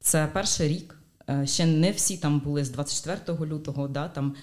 це 0.00 0.28
перший 0.32 0.68
рік. 0.68 0.98
Е, 1.30 1.46
ще 1.46 1.66
не 1.66 1.90
всі 1.90 2.16
там 2.16 2.40
були 2.40 2.64
з 2.64 2.70
24 2.70 3.46
лютого, 3.46 3.88
да, 3.88 4.08
там 4.08 4.34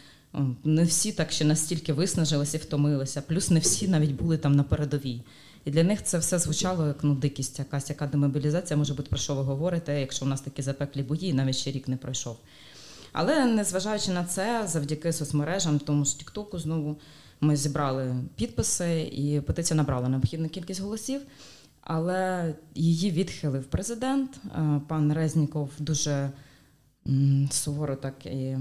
не 0.63 0.83
всі 0.83 1.11
так 1.11 1.31
ще 1.31 1.45
настільки 1.45 1.93
виснажилися 1.93 2.57
і 2.57 2.59
втомилися, 2.59 3.21
плюс 3.21 3.49
не 3.49 3.59
всі 3.59 3.87
навіть 3.87 4.11
були 4.11 4.37
там 4.37 4.55
на 4.55 4.63
передовій. 4.63 5.21
І 5.65 5.71
для 5.71 5.83
них 5.83 6.03
це 6.03 6.17
все 6.17 6.39
звучало 6.39 6.87
як 6.87 7.03
ну 7.03 7.15
дикість, 7.15 7.59
якась 7.59 7.89
яка 7.89 8.07
демобілізація 8.07 8.77
може 8.77 8.93
бути 8.93 9.09
про 9.09 9.17
що 9.17 9.35
ви 9.35 9.41
говорите, 9.41 9.99
якщо 9.99 10.25
у 10.25 10.27
нас 10.27 10.41
такі 10.41 10.61
запеклі 10.61 11.03
бої, 11.03 11.27
і 11.29 11.33
навіть 11.33 11.55
ще 11.55 11.71
рік 11.71 11.87
не 11.87 11.97
пройшов. 11.97 12.37
Але 13.11 13.45
незважаючи 13.45 14.11
на 14.11 14.25
це, 14.25 14.63
завдяки 14.67 15.13
соцмережам, 15.13 15.79
тому 15.79 16.05
ж 16.05 16.19
Тіктоку 16.19 16.59
знову 16.59 16.97
ми 17.41 17.55
зібрали 17.55 18.15
підписи, 18.35 19.01
і 19.01 19.41
петиція 19.41 19.77
набрала 19.77 20.09
необхідну 20.09 20.49
кількість 20.49 20.81
голосів. 20.81 21.21
Але 21.81 22.53
її 22.75 23.11
відхилив 23.11 23.63
президент. 23.63 24.39
Е, 24.45 24.81
пан 24.87 25.13
Резніков 25.13 25.69
дуже 25.79 26.31
суворо 27.51 27.95
так 27.95 28.25
і 28.25 28.57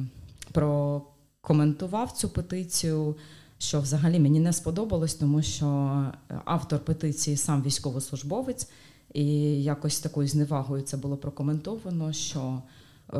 прокоментував 0.52 2.12
цю 2.12 2.28
петицію 2.28 3.16
що 3.62 3.80
взагалі 3.80 4.20
мені 4.20 4.40
не 4.40 4.52
сподобалось, 4.52 5.14
тому 5.14 5.42
що 5.42 5.66
е, 6.30 6.40
автор 6.44 6.78
петиції 6.78 7.36
сам 7.36 7.62
військовослужбовець, 7.62 8.70
і 9.14 9.24
якось 9.62 10.00
такою 10.00 10.28
зневагою 10.28 10.82
це 10.82 10.96
було 10.96 11.16
прокоментовано, 11.16 12.12
що 12.12 12.62
е, 13.14 13.18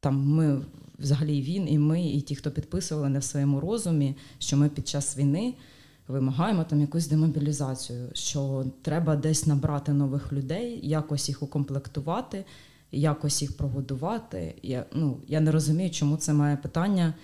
там 0.00 0.28
ми, 0.28 0.62
взагалі, 0.98 1.42
він 1.42 1.68
і 1.68 1.78
ми, 1.78 2.06
і 2.06 2.20
ті, 2.20 2.34
хто 2.34 2.50
підписували 2.50 3.08
не 3.08 3.18
в 3.18 3.24
своєму 3.24 3.60
розумі, 3.60 4.16
що 4.38 4.56
ми 4.56 4.68
під 4.68 4.88
час 4.88 5.18
війни. 5.18 5.54
Вимагаємо 6.08 6.64
там 6.64 6.80
якусь 6.80 7.06
демобілізацію, 7.06 8.10
що 8.12 8.64
треба 8.82 9.16
десь 9.16 9.46
набрати 9.46 9.92
нових 9.92 10.32
людей, 10.32 10.80
якось 10.82 11.28
їх 11.28 11.42
укомплектувати, 11.42 12.44
якось 12.92 13.42
їх 13.42 13.56
прогодувати. 13.56 14.54
Я 14.62 14.86
ну 14.92 15.20
я 15.28 15.40
не 15.40 15.52
розумію, 15.52 15.90
чому 15.90 16.16
це 16.16 16.32
має 16.32 16.56
питання 16.56 17.14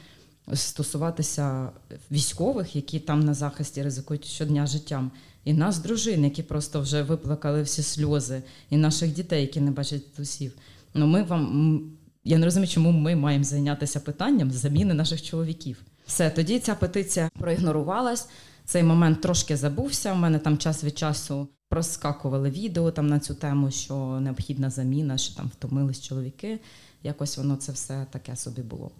стосуватися 0.55 1.71
військових, 2.11 2.77
які 2.77 3.01
там 3.01 3.21
на 3.21 3.35
захисті 3.35 3.83
ризикують 3.83 4.25
щодня 4.25 4.67
життям, 4.67 5.11
і 5.45 5.53
нас, 5.53 5.79
дружин, 5.79 6.25
які 6.25 6.43
просто 6.43 6.81
вже 6.81 7.03
виплакали 7.03 7.63
всі 7.63 7.83
сльози, 7.83 8.43
і 8.71 8.77
наших 8.77 9.13
дітей, 9.13 9.41
які 9.41 9.61
не 9.61 9.71
бачать 9.71 10.15
тусів. 10.15 10.53
Ну 10.95 11.07
ми 11.07 11.23
вам 11.23 11.83
я 12.27 12.39
не 12.39 12.45
розумію, 12.45 12.69
чому 12.69 12.93
ми 12.93 13.17
маємо 13.17 13.45
зайнятися 13.45 14.01
питанням 14.01 14.51
заміни 14.51 14.95
наших 14.95 15.23
чоловіків. 15.23 15.83
Все 16.07 16.31
тоді 16.31 16.59
ця 16.59 16.75
петиція 16.75 17.31
проігнорувалась. 17.39 18.29
Цей 18.65 18.83
момент 18.83 19.21
трошки 19.21 19.57
забувся. 19.57 20.13
У 20.13 20.17
мене 20.17 20.39
там 20.39 20.59
час 20.59 20.85
від 20.85 20.99
часу 20.99 21.49
проскакували 21.69 22.51
відео 22.51 22.91
там 22.91 23.07
на 23.07 23.19
цю 23.19 23.35
тему, 23.35 23.71
що 23.71 24.21
необхідна 24.21 24.71
заміна, 24.71 25.19
що 25.19 25.35
там 25.35 25.51
втомились 25.55 26.03
чоловіки. 26.03 26.59
Якось 27.03 27.39
воно 27.39 27.57
це 27.57 27.73
все 27.73 28.07
таке 28.11 28.37
собі 28.37 28.63
було. 28.63 28.91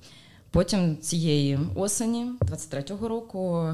Потім 0.57 0.97
цієї 0.97 1.59
осені, 1.75 2.31
23-го 2.41 3.09
року, 3.09 3.69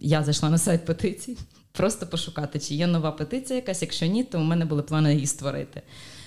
я 0.00 0.24
зайшла 0.24 0.50
на 0.50 0.58
сайт 0.58 0.84
петицій, 0.84 1.36
просто 1.72 2.06
пошукати, 2.06 2.58
чи 2.58 2.74
є 2.74 2.86
нова 2.86 3.12
петиція 3.12 3.56
якась. 3.56 3.82
Якщо 3.82 4.06
ні, 4.06 4.24
то 4.24 4.38
у 4.38 4.42
мене 4.42 4.64
були 4.64 4.82
плани 4.82 5.14
її 5.14 5.26
створити 5.26 5.82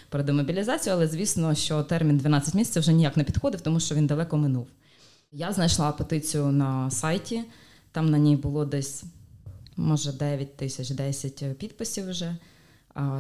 про 0.09 0.23
демобілізацію, 0.23 0.93
але 0.93 1.07
звісно, 1.07 1.55
що 1.55 1.83
термін 1.83 2.17
12 2.17 2.53
місяців 2.53 2.81
вже 2.81 2.93
ніяк 2.93 3.17
не 3.17 3.23
підходив, 3.23 3.61
тому 3.61 3.79
що 3.79 3.95
він 3.95 4.07
далеко 4.07 4.37
минув. 4.37 4.67
Я 5.31 5.53
знайшла 5.53 5.91
петицію 5.91 6.45
на 6.45 6.91
сайті, 6.91 7.43
там 7.91 8.09
на 8.09 8.17
ній 8.17 8.35
було 8.35 8.65
десь, 8.65 9.03
може, 9.77 10.11
9 10.11 10.57
тисяч 10.57 10.89
10 10.89 11.57
підписів 11.57 12.09
вже 12.09 12.37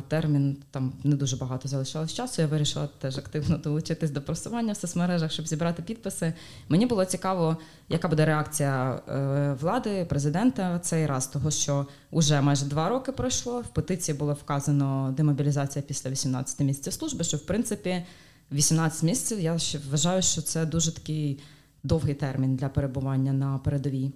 термін 0.07 0.57
там 0.71 0.93
не 1.03 1.15
дуже 1.15 1.37
багато 1.37 1.67
залишалось 1.67 2.13
часу. 2.13 2.41
Я 2.41 2.47
вирішила 2.47 2.89
теж 2.99 3.17
активно 3.17 3.57
долучитись 3.57 4.11
до 4.11 4.21
просування 4.21 4.73
в 4.73 4.77
соцмережах, 4.77 5.31
щоб 5.31 5.47
зібрати 5.47 5.83
підписи. 5.83 6.33
Мені 6.69 6.85
було 6.85 7.05
цікаво, 7.05 7.57
яка 7.89 8.07
буде 8.07 8.25
реакція 8.25 9.01
е, 9.07 9.57
влади, 9.61 10.05
президента 10.09 10.79
цей 10.79 11.05
раз, 11.05 11.27
того 11.27 11.51
що 11.51 11.85
вже 12.11 12.41
майже 12.41 12.65
два 12.65 12.89
роки 12.89 13.11
пройшло. 13.11 13.61
В 13.61 13.67
петиції 13.67 14.17
було 14.17 14.33
вказано 14.33 15.13
демобілізація 15.17 15.83
після 15.87 16.09
18 16.09 16.59
місяців 16.59 16.93
служби. 16.93 17.23
Що 17.23 17.37
в 17.37 17.45
принципі 17.45 18.05
18 18.51 19.03
місяців 19.03 19.39
я 19.39 19.57
ще 19.57 19.79
вважаю, 19.89 20.21
що 20.21 20.41
це 20.41 20.65
дуже 20.65 20.95
такий 20.95 21.39
довгий 21.83 22.13
термін 22.13 22.55
для 22.55 22.69
перебування 22.69 23.33
на 23.33 23.57
передовій. 23.57 24.11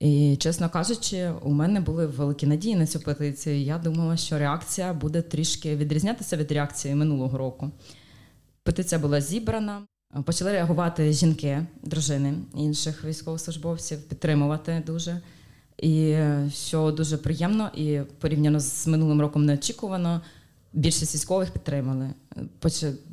І, 0.00 0.36
чесно 0.36 0.70
кажучи, 0.70 1.32
у 1.42 1.50
мене 1.50 1.80
були 1.80 2.06
великі 2.06 2.46
надії 2.46 2.76
на 2.76 2.86
цю 2.86 3.00
петицію. 3.00 3.60
Я 3.60 3.78
думала, 3.78 4.16
що 4.16 4.38
реакція 4.38 4.92
буде 4.92 5.22
трішки 5.22 5.76
відрізнятися 5.76 6.36
від 6.36 6.52
реакції 6.52 6.94
минулого 6.94 7.38
року. 7.38 7.70
Петиція 8.62 8.98
була 8.98 9.20
зібрана. 9.20 9.82
Почали 10.24 10.52
реагувати 10.52 11.12
жінки, 11.12 11.66
дружини 11.82 12.34
інших 12.54 13.04
військовослужбовців, 13.04 14.02
підтримувати 14.02 14.82
дуже. 14.86 15.20
І 15.78 16.16
що 16.52 16.90
дуже 16.90 17.16
приємно, 17.16 17.70
і 17.76 18.00
порівняно 18.20 18.60
з 18.60 18.86
минулим 18.86 19.20
роком 19.20 19.46
неочікувано, 19.46 20.20
більшість 20.72 21.14
військових 21.14 21.50
підтримали. 21.50 22.10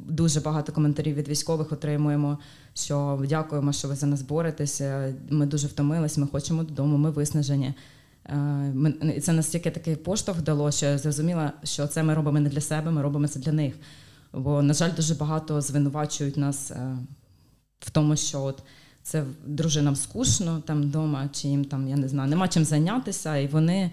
Дуже 0.08 0.40
багато 0.40 0.72
коментарів 0.72 1.16
від 1.16 1.28
військових 1.28 1.72
отримуємо 1.72 2.38
що 2.76 3.24
дякуємо, 3.30 3.74
що 3.74 3.88
ви 3.88 3.96
за 3.96 4.08
нас 4.08 4.22
боретеся. 4.22 5.14
Ми 5.30 5.46
дуже 5.46 5.68
втомились, 5.68 6.18
ми 6.18 6.28
хочемо 6.28 6.64
додому, 6.64 6.98
ми 6.98 7.12
виснажені. 7.12 7.74
Е, 8.26 8.94
і 9.16 9.20
це 9.20 9.34
настільки 9.34 9.72
такий 9.72 9.96
поштовх 9.96 10.42
дало, 10.42 10.72
що 10.72 10.86
я 10.86 10.98
зрозуміла, 10.98 11.52
що 11.64 11.88
це 11.88 12.04
ми 12.04 12.14
робимо 12.14 12.40
не 12.40 12.50
для 12.50 12.62
себе, 12.62 12.92
ми 12.92 13.02
робимо 13.02 13.28
це 13.28 13.40
для 13.40 13.52
них. 13.52 13.76
Бо, 14.34 14.62
на 14.62 14.74
жаль, 14.74 14.92
дуже 14.96 15.16
багато 15.16 15.62
звинувачують 15.62 16.38
нас 16.38 16.72
е, 16.72 16.98
в 17.80 17.90
тому, 17.90 18.16
що 18.16 18.42
от 18.42 18.64
це 19.04 19.26
дружинам 19.46 19.96
скучно 19.96 20.62
там 20.66 20.82
вдома, 20.82 21.30
чи 21.32 21.48
їм 21.48 21.66
там 21.66 21.88
я 21.88 21.96
не 21.96 22.08
знаю, 22.08 22.30
нема 22.30 22.48
чим 22.48 22.66
зайнятися, 22.66 23.38
і 23.38 23.48
вони 23.48 23.92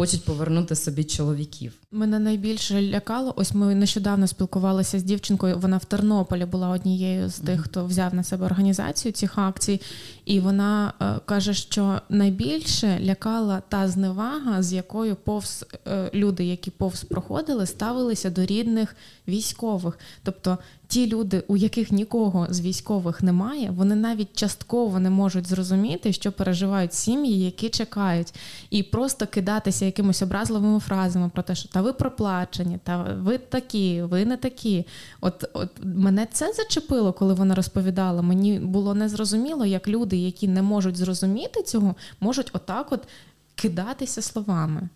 хочуть 0.00 0.24
повернути 0.24 0.76
собі 0.76 1.04
чоловіків. 1.04 1.72
Мене 1.90 2.18
найбільше 2.18 2.82
лякало. 2.82 3.34
Ось 3.36 3.54
ми 3.54 3.74
нещодавно 3.74 4.26
спілкувалися 4.26 4.98
з 4.98 5.02
дівчинкою. 5.02 5.58
Вона 5.58 5.76
в 5.76 5.84
Тернополі 5.84 6.44
була 6.44 6.68
однією 6.68 7.28
з 7.28 7.38
тих, 7.38 7.60
хто 7.60 7.84
взяв 7.84 8.14
на 8.14 8.24
себе 8.24 8.46
організацію 8.46 9.12
цих 9.12 9.38
акцій, 9.38 9.80
і 10.24 10.40
вона 10.40 10.92
е, 11.00 11.20
каже, 11.24 11.54
що 11.54 12.00
найбільше 12.08 13.00
лякала 13.00 13.62
та 13.68 13.88
зневага, 13.88 14.62
з 14.62 14.72
якою 14.72 15.16
повз 15.16 15.66
е, 15.86 16.10
люди, 16.14 16.44
які 16.44 16.70
повз 16.70 17.04
проходили, 17.04 17.66
ставилися 17.66 18.30
до 18.30 18.46
рідних 18.46 18.96
військових. 19.28 19.98
Тобто 20.22 20.58
ті 20.90 21.06
люди, 21.06 21.42
у 21.48 21.56
яких 21.56 21.92
нікого 21.92 22.46
з 22.50 22.60
військових 22.60 23.22
немає, 23.22 23.70
вони 23.70 23.94
навіть 23.94 24.36
частково 24.36 25.00
не 25.00 25.10
можуть 25.10 25.46
зрозуміти, 25.46 26.12
що 26.12 26.32
переживають 26.32 26.94
сім'ї, 26.94 27.44
які 27.44 27.68
чекають, 27.68 28.34
і 28.70 28.82
просто 28.82 29.26
кидатися 29.26 29.84
якимись 29.84 30.22
образливими 30.22 30.80
фразами 30.80 31.30
про 31.34 31.42
те, 31.42 31.54
що 31.54 31.68
та 31.68 31.82
ви 31.82 31.92
проплачені, 31.92 32.78
та 32.84 33.02
ви 33.02 33.38
такі, 33.38 34.02
ви 34.02 34.24
не 34.24 34.36
такі. 34.36 34.86
От, 35.20 35.44
от 35.52 35.70
мене 35.82 36.26
це 36.32 36.52
зачепило, 36.52 37.12
коли 37.12 37.34
вона 37.34 37.54
розповідала. 37.54 38.22
Мені 38.22 38.58
було 38.58 38.94
незрозуміло, 38.94 39.66
як 39.66 39.88
люди, 39.88 40.16
які 40.16 40.48
не 40.48 40.62
можуть 40.62 40.96
зрозуміти 40.96 41.62
цього, 41.62 41.94
можуть 42.20 42.50
отак 42.52 42.92
от 42.92 43.08
кидатися 43.54 44.22
словами. 44.22 44.88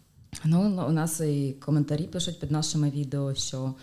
Ну, 0.44 0.84
у 0.88 0.92
нас 0.92 1.20
і 1.20 1.56
коментарі 1.64 2.04
пишуть 2.04 2.40
під 2.40 2.50
нашими 2.50 2.90
відео, 2.90 3.34
що 3.34 3.74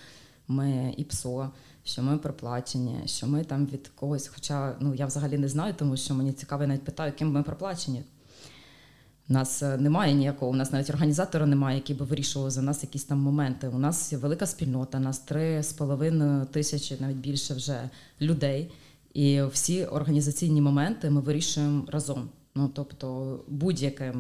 ми 0.48 0.94
і 0.98 1.04
ПСО 1.04 1.50
що 1.84 2.04
ми 2.04 2.18
проплачені, 2.18 3.00
що 3.06 3.28
ми 3.28 3.44
там 3.44 3.66
від 3.66 3.88
когось. 3.88 4.28
Хоча 4.28 4.76
ну 4.80 4.94
я 4.94 5.06
взагалі 5.06 5.38
не 5.38 5.48
знаю, 5.48 5.74
тому 5.78 5.98
що 5.98 6.14
мені 6.14 6.34
цікаво, 6.34 6.68
навіть 6.68 6.84
питаю, 6.84 7.14
ким 7.14 7.32
ми 7.32 7.44
проплачені. 7.44 8.04
У 9.30 9.34
нас 9.34 9.64
е, 9.64 9.78
немає 9.78 10.14
ніякого, 10.14 10.52
у 10.52 10.56
нас 10.56 10.72
навіть 10.72 10.90
організатора 10.90 11.46
немає, 11.46 11.78
який 11.78 11.96
би 11.96 12.06
вирішував 12.06 12.52
за 12.52 12.62
нас 12.62 12.84
якісь 12.84 13.04
там 13.04 13.20
моменти. 13.20 13.68
У 13.68 13.80
нас 13.80 14.14
велика 14.14 14.46
спільнота, 14.46 14.98
у 14.98 15.02
нас 15.02 15.20
три 15.20 15.64
з 15.64 15.74
половиною 15.74 16.46
тисячі, 16.46 16.98
навіть 17.00 17.18
більше 17.18 17.54
вже 17.54 17.90
людей. 18.22 18.72
І 19.14 19.42
всі 19.42 19.86
організаційні 19.86 20.62
моменти 20.62 21.10
ми 21.10 21.22
вирішуємо 21.22 21.86
разом. 21.88 22.30
Ну 22.56 22.72
тобто, 22.74 23.40
будь-яке 23.48 24.14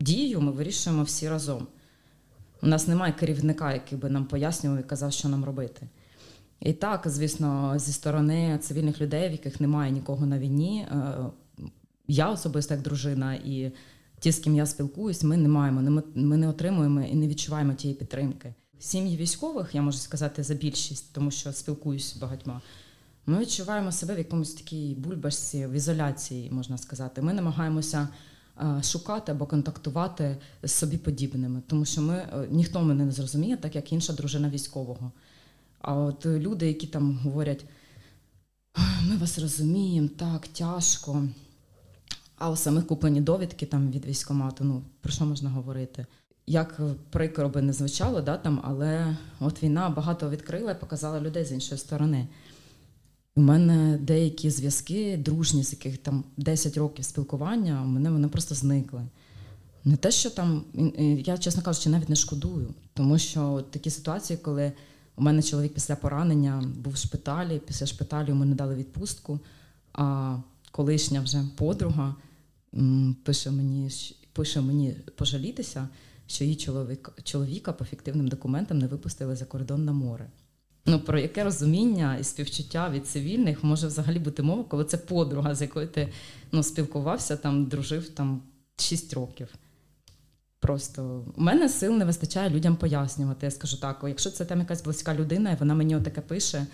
дію 0.00 0.40
ми 0.40 0.52
вирішуємо 0.52 1.02
всі 1.02 1.28
разом. 1.28 1.66
У 2.62 2.66
нас 2.66 2.88
немає 2.88 3.12
керівника, 3.12 3.72
який 3.72 3.98
би 3.98 4.10
нам 4.10 4.24
пояснював 4.24 4.80
і 4.80 4.82
казав, 4.82 5.12
що 5.12 5.28
нам 5.28 5.44
робити. 5.44 5.88
І 6.60 6.72
так, 6.72 7.02
звісно, 7.06 7.78
зі 7.78 7.92
сторони 7.92 8.58
цивільних 8.62 9.00
людей, 9.00 9.28
в 9.28 9.32
яких 9.32 9.60
немає 9.60 9.92
нікого 9.92 10.26
на 10.26 10.38
війні, 10.38 10.86
е, 10.90 11.14
я 12.08 12.30
особисто 12.30 12.74
як 12.74 12.82
дружина 12.82 13.34
і 13.34 13.72
ті, 14.20 14.32
з 14.32 14.38
ким 14.38 14.56
я 14.56 14.66
спілкуюсь, 14.66 15.22
ми 15.22 15.36
не 15.36 15.48
маємо, 15.48 16.02
ми 16.14 16.36
не 16.36 16.48
отримуємо 16.48 17.00
і 17.00 17.14
не 17.14 17.28
відчуваємо 17.28 17.74
тієї 17.74 17.98
підтримки. 17.98 18.54
Сім'ї 18.78 19.16
військових, 19.16 19.74
я 19.74 19.82
можу 19.82 19.98
сказати, 19.98 20.42
за 20.42 20.54
більшість, 20.54 21.12
тому 21.12 21.30
що 21.30 21.52
спілкуюсь 21.52 22.14
з 22.14 22.16
багатьма. 22.16 22.62
Ми 23.26 23.38
відчуваємо 23.38 23.92
себе 23.92 24.14
в 24.14 24.18
якомусь 24.18 24.54
такій 24.54 24.94
бульбашці, 24.98 25.66
в 25.66 25.72
ізоляції, 25.72 26.50
можна 26.50 26.78
сказати. 26.78 27.22
Ми 27.22 27.32
намагаємося 27.32 28.08
шукати 28.82 29.32
або 29.32 29.46
контактувати 29.46 30.36
з 30.62 30.72
собі 30.72 30.96
подібними, 30.96 31.62
тому 31.66 31.84
що 31.84 32.02
ми 32.02 32.14
е, 32.14 32.48
ніхто 32.50 32.82
мене 32.82 33.04
не 33.04 33.12
зрозуміє, 33.12 33.56
так 33.56 33.76
як 33.76 33.92
інша 33.92 34.12
дружина 34.12 34.50
військового. 34.50 35.12
А 35.78 35.94
от 35.94 36.26
люди, 36.26 36.66
які 36.66 36.86
там 36.86 37.18
говорять, 37.22 37.64
ми 39.08 39.16
вас 39.16 39.38
розуміємо, 39.38 40.08
так, 40.16 40.48
тяжко. 40.48 41.28
А 42.38 42.50
у 42.50 42.56
самих 42.56 42.86
куплені 42.86 43.20
довідки 43.20 43.66
там 43.66 43.90
від 43.90 44.06
військомату, 44.06 44.64
ну 44.64 44.82
про 45.00 45.12
що 45.12 45.24
можна 45.24 45.50
говорити? 45.50 46.06
Як 46.46 46.80
прикро 47.10 47.48
би 47.48 47.62
не 47.62 47.72
звучало, 47.72 48.20
да, 48.20 48.36
там, 48.36 48.60
але 48.64 49.16
от 49.40 49.62
війна 49.62 49.90
багато 49.90 50.30
відкрила 50.30 50.72
і 50.72 50.80
показала 50.80 51.20
людей 51.20 51.44
з 51.44 51.52
іншої 51.52 51.78
сторони. 51.78 52.28
У 53.36 53.40
мене 53.40 53.98
деякі 53.98 54.50
зв'язки, 54.50 55.16
дружні, 55.16 55.64
з 55.64 55.72
яких 55.72 55.98
там 55.98 56.24
10 56.36 56.76
років 56.76 57.04
спілкування, 57.04 57.82
у 57.82 57.86
мене 57.86 58.10
вони 58.10 58.28
просто 58.28 58.54
зникли. 58.54 59.02
Не 59.84 59.96
те, 59.96 60.10
що 60.10 60.30
там, 60.30 60.64
я, 61.24 61.38
чесно 61.38 61.62
кажучи, 61.62 61.88
навіть 61.88 62.08
не 62.08 62.16
шкодую, 62.16 62.74
тому 62.94 63.18
що 63.18 63.64
такі 63.70 63.90
ситуації, 63.90 64.38
коли 64.42 64.72
у 65.16 65.22
мене 65.22 65.42
чоловік 65.42 65.74
після 65.74 65.96
поранення 65.96 66.62
був 66.76 66.92
в 66.92 66.96
шпиталі, 66.96 67.60
після 67.66 67.86
шпиталю 67.86 68.28
йому 68.28 68.44
не 68.44 68.54
дали 68.54 68.74
відпустку, 68.74 69.40
а 69.92 70.36
колишня 70.70 71.20
вже 71.20 71.44
подруга 71.56 72.14
пише 73.24 73.50
мені 73.50 73.90
пише 74.32 74.60
мені 74.60 74.96
пожалітися, 75.16 75.88
що 76.26 76.44
її 76.44 76.56
чоловік, 76.56 77.12
чоловіка 77.22 77.72
по 77.72 77.84
фіктивним 77.84 78.28
документам 78.28 78.78
не 78.78 78.86
випустили 78.86 79.36
за 79.36 79.44
кордон 79.44 79.84
на 79.84 79.92
море. 79.92 80.30
Ну, 80.86 81.00
про 81.00 81.18
яке 81.18 81.44
розуміння 81.44 82.16
і 82.20 82.24
співчуття 82.24 82.90
від 82.90 83.06
цивільних 83.06 83.64
може 83.64 83.86
взагалі 83.86 84.18
бути 84.18 84.42
мова, 84.42 84.64
коли 84.64 84.84
це 84.84 84.96
подруга, 84.96 85.54
з 85.54 85.62
якою 85.62 85.88
ти 85.88 86.12
ну, 86.52 86.62
спілкувався, 86.62 87.36
там, 87.36 87.64
дружив 87.64 88.08
там 88.08 88.42
6 88.76 89.14
років. 89.14 89.48
Просто 90.66 91.24
у 91.36 91.42
мене 91.42 91.68
сил 91.68 91.92
не 91.92 92.04
вистачає 92.04 92.50
людям 92.50 92.76
пояснювати. 92.76 93.46
Я 93.46 93.50
скажу 93.50 93.76
так: 93.76 94.04
якщо 94.08 94.30
це 94.30 94.44
там 94.44 94.58
якась 94.58 94.82
близька 94.82 95.14
людина, 95.14 95.52
і 95.52 95.56
вона 95.56 95.74
мені 95.74 96.00
таке 96.00 96.20
пише, 96.20 96.66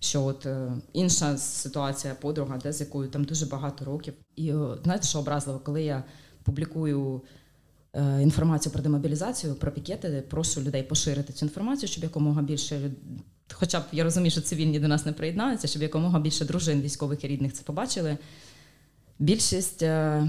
що 0.00 0.24
от 0.24 0.46
е, 0.46 0.72
інша 0.92 1.38
ситуація, 1.38 2.14
подруга, 2.14 2.58
де 2.62 2.72
з 2.72 2.80
якою 2.80 3.08
там 3.08 3.24
дуже 3.24 3.46
багато 3.46 3.84
років. 3.84 4.14
І 4.36 4.52
знаєте, 4.84 5.06
що 5.06 5.18
образливо, 5.18 5.58
коли 5.58 5.82
я 5.82 6.04
публікую 6.42 7.22
е, 7.92 8.22
інформацію 8.22 8.72
про 8.72 8.82
демобілізацію, 8.82 9.54
про 9.54 9.72
пікети, 9.72 10.24
прошу 10.30 10.60
людей 10.60 10.82
поширити 10.82 11.32
цю 11.32 11.46
інформацію, 11.46 11.88
щоб 11.88 12.04
якомога 12.04 12.42
більше 12.42 12.90
Хоча 13.52 13.80
б 13.80 13.82
я 13.92 14.04
розумію, 14.04 14.30
що 14.30 14.40
цивільні 14.40 14.80
до 14.80 14.88
нас 14.88 15.06
не 15.06 15.12
приєднаються, 15.12 15.68
щоб 15.68 15.82
якомога 15.82 16.20
більше 16.20 16.44
дружин 16.44 16.80
військових 16.80 17.24
і 17.24 17.28
рідних 17.28 17.52
це 17.52 17.62
побачили. 17.62 18.18
Більшість 19.18 19.82
е, 19.82 20.28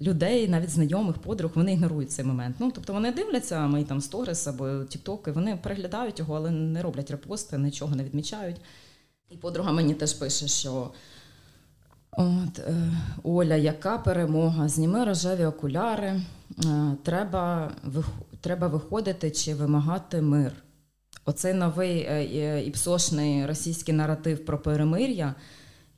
людей, 0.00 0.48
навіть 0.48 0.70
знайомих, 0.70 1.18
подруг, 1.18 1.50
вони 1.54 1.72
ігнорують 1.72 2.10
цей 2.10 2.24
момент. 2.24 2.56
Ну, 2.58 2.70
тобто 2.74 2.92
вони 2.92 3.12
дивляться 3.12 3.66
мої 3.66 3.84
там 3.84 4.00
сторіс 4.00 4.46
або 4.46 4.84
тіктоки, 4.84 5.30
вони 5.30 5.58
переглядають 5.62 6.18
його, 6.18 6.36
але 6.36 6.50
не 6.50 6.82
роблять 6.82 7.10
репости, 7.10 7.58
нічого 7.58 7.96
не 7.96 8.04
відмічають. 8.04 8.56
І 9.30 9.36
подруга 9.36 9.72
мені 9.72 9.94
теж 9.94 10.12
пише, 10.12 10.48
що 10.48 10.90
от, 12.12 12.58
е, 12.58 12.92
Оля, 13.22 13.56
яка 13.56 13.98
перемога? 13.98 14.68
Зніми 14.68 15.04
рожеві 15.04 15.44
окуляри, 15.44 16.06
е, 16.06 16.22
треба, 17.02 17.72
треба 18.40 18.68
виходити 18.68 19.30
чи 19.30 19.54
вимагати 19.54 20.22
мир. 20.22 20.52
Оцей 21.24 21.54
новий 21.54 21.98
е, 21.98 22.62
іпсошний 22.66 23.46
російський 23.46 23.94
наратив 23.94 24.44
про 24.44 24.58
перемир'я. 24.58 25.34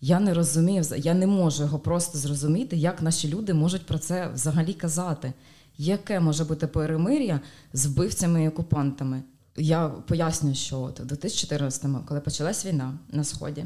Я 0.00 0.20
не 0.20 0.34
розумію, 0.34 0.84
я 0.96 1.14
не 1.14 1.26
можу 1.26 1.62
його 1.62 1.78
просто 1.78 2.18
зрозуміти, 2.18 2.76
як 2.76 3.02
наші 3.02 3.28
люди 3.28 3.54
можуть 3.54 3.86
про 3.86 3.98
це 3.98 4.28
взагалі 4.34 4.72
казати. 4.72 5.32
Яке 5.78 6.20
може 6.20 6.44
бути 6.44 6.66
перемир'я 6.66 7.40
з 7.72 7.86
вбивцями 7.86 8.44
і 8.44 8.48
окупантами? 8.48 9.22
Я 9.56 9.88
поясню, 9.88 10.54
що 10.54 10.80
от 10.80 11.00
у 11.00 11.02
2014-му, 11.02 11.98
коли 12.06 12.20
почалась 12.20 12.66
війна 12.66 12.98
на 13.12 13.24
Сході, 13.24 13.64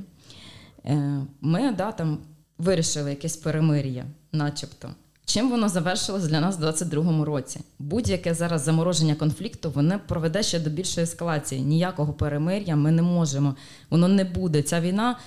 е, 0.84 1.26
ми 1.40 1.72
да, 1.72 1.92
там 1.92 2.18
вирішили 2.58 3.10
якесь 3.10 3.36
перемир'я, 3.36 4.04
начебто. 4.32 4.90
Чим 5.24 5.50
воно 5.50 5.68
завершилось 5.68 6.24
для 6.24 6.40
нас 6.40 6.56
у 6.56 6.58
2022 6.58 7.24
році? 7.24 7.60
Будь-яке 7.78 8.34
зараз 8.34 8.62
замороження 8.62 9.14
конфлікту 9.14 9.70
воно 9.70 10.00
проведе 10.08 10.42
ще 10.42 10.60
до 10.60 10.70
більшої 10.70 11.04
ескалації. 11.04 11.60
Ніякого 11.60 12.12
перемир'я 12.12 12.76
ми 12.76 12.90
не 12.90 13.02
можемо. 13.02 13.56
Воно 13.90 14.08
не 14.08 14.24
буде. 14.24 14.62
Ця 14.62 14.80
війна, 14.80 15.18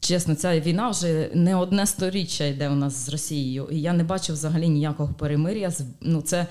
чесно, 0.00 0.34
ця 0.34 0.60
війна 0.60 0.90
вже 0.90 1.30
не 1.34 1.56
одне 1.56 1.86
сторіччя 1.86 2.44
йде 2.44 2.68
у 2.68 2.74
нас 2.74 3.06
з 3.06 3.08
Росією. 3.08 3.68
І 3.72 3.80
я 3.80 3.92
не 3.92 4.04
бачу 4.04 4.32
взагалі 4.32 4.68
ніякого 4.68 5.14
перемир'я. 5.14 5.72
Ну, 6.00 6.22
це 6.22 6.46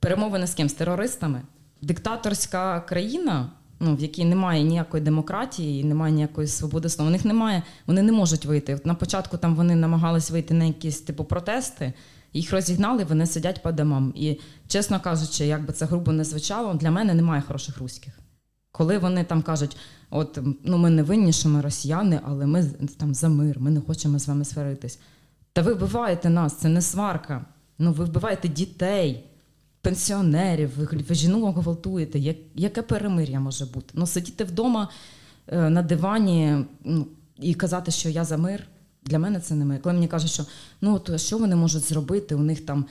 перемовини 0.00 0.46
з 0.46 0.54
ким? 0.54 0.68
З 0.68 0.72
терористами. 0.72 1.42
Диктаторська 1.82 2.80
країна. 2.80 3.50
Ну, 3.80 3.96
в 3.96 4.00
якій 4.00 4.24
немає 4.24 4.62
ніякої 4.62 5.02
демократії, 5.02 5.84
немає 5.84 6.12
ніякої 6.12 6.48
свободи 6.48 6.88
слова. 6.88 7.08
У 7.08 7.12
них 7.12 7.24
немає, 7.24 7.62
вони 7.86 8.02
не 8.02 8.12
можуть 8.12 8.44
вийти. 8.44 8.74
От 8.74 8.86
на 8.86 8.94
початку 8.94 9.36
там 9.36 9.56
вони 9.56 9.74
намагались 9.74 10.30
вийти 10.30 10.54
на 10.54 10.64
якісь 10.64 11.00
типу 11.00 11.24
протести, 11.24 11.92
їх 12.32 12.52
розігнали, 12.52 13.04
вони 13.04 13.26
сидять 13.26 13.62
по 13.62 13.72
домам. 13.72 14.12
І, 14.16 14.38
чесно 14.68 15.00
кажучи, 15.00 15.46
як 15.46 15.66
би 15.66 15.72
це 15.72 15.86
грубо 15.86 16.12
не 16.12 16.24
звучало, 16.24 16.74
для 16.74 16.90
мене 16.90 17.14
немає 17.14 17.42
хороших 17.42 17.78
руських. 17.78 18.18
Коли 18.72 18.98
вони 18.98 19.24
там 19.24 19.42
кажуть, 19.42 19.76
от 20.10 20.38
ну 20.64 20.78
ми 20.78 20.90
не 20.90 21.02
винні, 21.02 21.32
що 21.32 21.48
ми 21.48 21.60
росіяни, 21.60 22.20
але 22.24 22.46
ми 22.46 22.64
там 22.96 23.14
за 23.14 23.28
мир, 23.28 23.60
ми 23.60 23.70
не 23.70 23.80
хочемо 23.80 24.18
з 24.18 24.28
вами 24.28 24.44
сваритись. 24.44 24.98
Та 25.52 25.62
ви 25.62 25.74
вбиваєте 25.74 26.30
нас, 26.30 26.54
це 26.56 26.68
не 26.68 26.82
сварка. 26.82 27.44
Ну, 27.78 27.92
ви 27.92 28.04
вбиваєте 28.04 28.48
дітей, 28.48 29.24
пенсіонерів, 29.80 30.70
ви, 30.78 31.04
ви 31.08 31.14
жінок 31.14 31.58
гвалтуєте. 31.58 32.18
Як, 32.18 32.36
яке 32.54 32.82
перемир'я 32.82 33.40
може 33.40 33.66
бути? 33.66 33.90
Ну, 33.94 34.06
сидіти 34.06 34.44
вдома 34.44 34.88
е, 35.46 35.70
на 35.70 35.82
дивані 35.82 36.64
ну, 36.84 37.06
і 37.38 37.54
казати, 37.54 37.90
що 37.90 38.08
я 38.08 38.24
за 38.24 38.36
мир. 38.36 38.66
Для 39.04 39.18
мене 39.18 39.40
це 39.40 39.54
немає. 39.54 39.80
Коли 39.80 39.94
мені 39.94 40.08
кажуть, 40.08 40.30
що 40.30 40.44
ну 40.80 40.98
то 40.98 41.18
що 41.18 41.38
вони 41.38 41.56
можуть 41.56 41.82
зробити? 41.82 42.34
У 42.34 42.42
них 42.42 42.66
там 42.66 42.84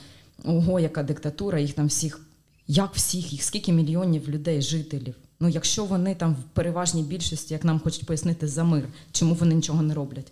ого, 0.43 0.79
яка 0.79 1.03
диктатура, 1.03 1.59
їх 1.59 1.73
там 1.73 1.87
всіх, 1.87 2.21
як 2.67 2.95
всіх, 2.95 3.33
їх 3.33 3.43
скільки 3.43 3.73
мільйонів 3.73 4.29
людей, 4.29 4.61
жителів. 4.61 5.15
Ну, 5.39 5.49
якщо 5.49 5.85
вони 5.85 6.15
там 6.15 6.33
в 6.33 6.43
переважній 6.53 7.03
більшості, 7.03 7.53
як 7.53 7.63
нам 7.63 7.79
хочуть 7.79 8.05
пояснити, 8.05 8.47
за 8.47 8.63
мир, 8.63 8.87
чому 9.11 9.33
вони 9.33 9.55
нічого 9.55 9.81
не 9.81 9.93
роблять? 9.93 10.31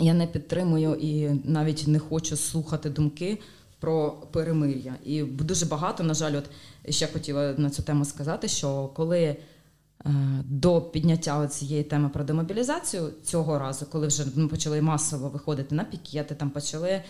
Я 0.00 0.14
не 0.14 0.26
підтримую 0.26 0.94
і 0.94 1.28
навіть 1.44 1.84
не 1.86 1.98
хочу 1.98 2.36
слухати 2.36 2.90
думки 2.90 3.38
про 3.80 4.10
перемир'я. 4.10 4.94
І 5.04 5.22
дуже 5.22 5.66
багато, 5.66 6.04
на 6.04 6.14
жаль, 6.14 6.36
от 6.36 6.44
ще 6.94 7.06
хотіла 7.06 7.54
на 7.56 7.70
цю 7.70 7.82
тему 7.82 8.04
сказати, 8.04 8.48
що 8.48 8.90
коли 8.94 9.36
до 10.44 10.80
підняття 10.80 11.46
цієї 11.46 11.84
теми 11.84 12.08
про 12.08 12.24
демобілізацію 12.24 13.10
цього 13.24 13.58
разу, 13.58 13.86
коли 13.86 14.06
вже 14.06 14.24
ми 14.36 14.48
почали 14.48 14.82
масово 14.82 15.28
виходити 15.28 15.74
на 15.74 15.84
пікети, 15.84 16.34
там 16.34 16.50
почали 16.50 17.02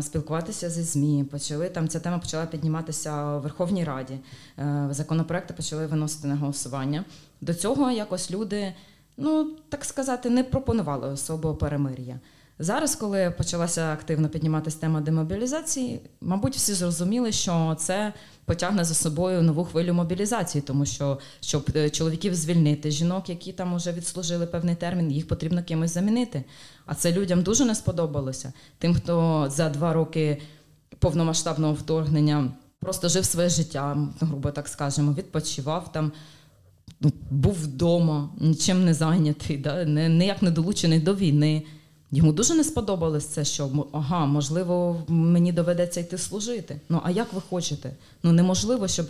спілкуватися 0.00 0.70
зі 0.70 0.82
ЗМІ, 0.82 1.24
почали 1.24 1.68
там 1.68 1.88
ця 1.88 2.00
тема 2.00 2.18
почала 2.18 2.46
підніматися 2.46 3.36
у 3.36 3.40
Верховній 3.40 3.84
Раді. 3.84 4.18
Е, 4.58 4.88
законопроекти 4.90 5.54
почали 5.54 5.86
виносити 5.86 6.28
на 6.28 6.36
голосування. 6.36 7.04
До 7.40 7.54
цього 7.54 7.90
якось 7.90 8.30
люди, 8.30 8.74
ну 9.16 9.50
так 9.68 9.84
сказати, 9.84 10.30
не 10.30 10.44
пропонували 10.44 11.08
особого 11.08 11.54
перемир'я. 11.54 12.20
Зараз, 12.58 12.96
коли 12.96 13.34
почалася 13.38 13.92
активно 13.92 14.28
підніматися 14.28 14.78
тема 14.78 15.00
демобілізації, 15.00 16.00
мабуть, 16.20 16.56
всі 16.56 16.74
зрозуміли, 16.74 17.32
що 17.32 17.76
це 17.78 18.12
потягне 18.44 18.84
за 18.84 18.94
собою 18.94 19.42
нову 19.42 19.64
хвилю 19.64 19.94
мобілізації, 19.94 20.62
тому 20.62 20.86
що 20.86 21.18
щоб 21.40 21.70
е, 21.76 21.90
чоловіків 21.90 22.34
звільнити, 22.34 22.90
жінок, 22.90 23.28
які 23.28 23.52
там 23.52 23.76
вже 23.76 23.92
відслужили 23.92 24.46
певний 24.46 24.74
термін, 24.74 25.12
їх 25.12 25.28
потрібно 25.28 25.62
кимось 25.62 25.94
замінити. 25.94 26.44
А 26.86 26.94
це 26.94 27.12
людям 27.12 27.42
дуже 27.42 27.64
не 27.64 27.74
сподобалося. 27.74 28.52
Тим, 28.78 28.94
хто 28.94 29.46
за 29.50 29.68
два 29.68 29.92
роки 29.92 30.42
повномасштабного 30.98 31.74
вторгнення 31.74 32.52
просто 32.80 33.08
жив 33.08 33.24
своє 33.24 33.48
життя, 33.48 34.08
грубо 34.20 34.50
так 34.50 34.68
скажемо, 34.68 35.12
відпочивав 35.12 35.92
там. 35.92 36.12
Ну, 37.04 37.12
був 37.30 37.54
вдома, 37.54 38.30
нічим 38.40 38.84
не 38.84 38.94
зайнятий, 38.94 39.56
да? 39.56 39.84
ніяк 39.84 40.42
не 40.42 40.50
долучений 40.50 41.00
до 41.00 41.14
війни. 41.14 41.62
Йому 42.14 42.32
дуже 42.32 42.54
не 42.54 42.64
сподобалось 42.64 43.26
це, 43.26 43.44
що 43.44 43.86
ага, 43.92 44.26
можливо, 44.26 45.02
мені 45.08 45.52
доведеться 45.52 46.00
йти 46.00 46.18
служити. 46.18 46.80
Ну 46.88 47.00
а 47.04 47.10
як 47.10 47.32
ви 47.32 47.40
хочете? 47.50 47.90
Ну 48.22 48.32
неможливо, 48.32 48.88
щоб 48.88 49.06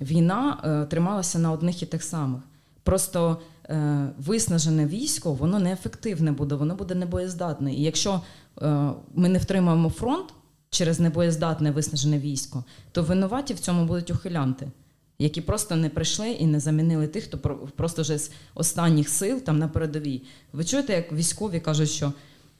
війна 0.00 0.60
е, 0.64 0.86
трималася 0.90 1.38
на 1.38 1.52
одних 1.52 1.82
і 1.82 1.86
тих 1.86 2.02
самих. 2.02 2.42
Просто 2.82 3.36
е, 3.68 4.08
виснажене 4.18 4.86
військо, 4.86 5.32
воно 5.32 5.58
неефективне 5.58 6.32
буде, 6.32 6.54
воно 6.54 6.74
буде 6.74 6.94
небоєздатне. 6.94 7.74
І 7.74 7.82
якщо 7.82 8.20
е, 8.62 8.90
ми 9.14 9.28
не 9.28 9.38
втримаємо 9.38 9.90
фронт 9.90 10.34
через 10.70 11.00
небоєздатне 11.00 11.70
виснажене 11.70 12.18
військо, 12.18 12.64
то 12.92 13.02
винуваті 13.02 13.54
в 13.54 13.58
цьому 13.58 13.84
будуть 13.84 14.10
ухилянти. 14.10 14.70
Які 15.18 15.40
просто 15.40 15.76
не 15.76 15.88
прийшли 15.88 16.30
і 16.30 16.46
не 16.46 16.60
замінили 16.60 17.06
тих, 17.06 17.24
хто 17.24 17.38
просто 17.76 18.02
вже 18.02 18.18
з 18.18 18.30
останніх 18.54 19.08
сил 19.08 19.40
там 19.40 19.58
на 19.58 19.68
передовій. 19.68 20.22
Ви 20.52 20.64
чуєте, 20.64 20.92
як 20.92 21.12
військові 21.12 21.60
кажуть, 21.60 21.90
що 21.90 22.12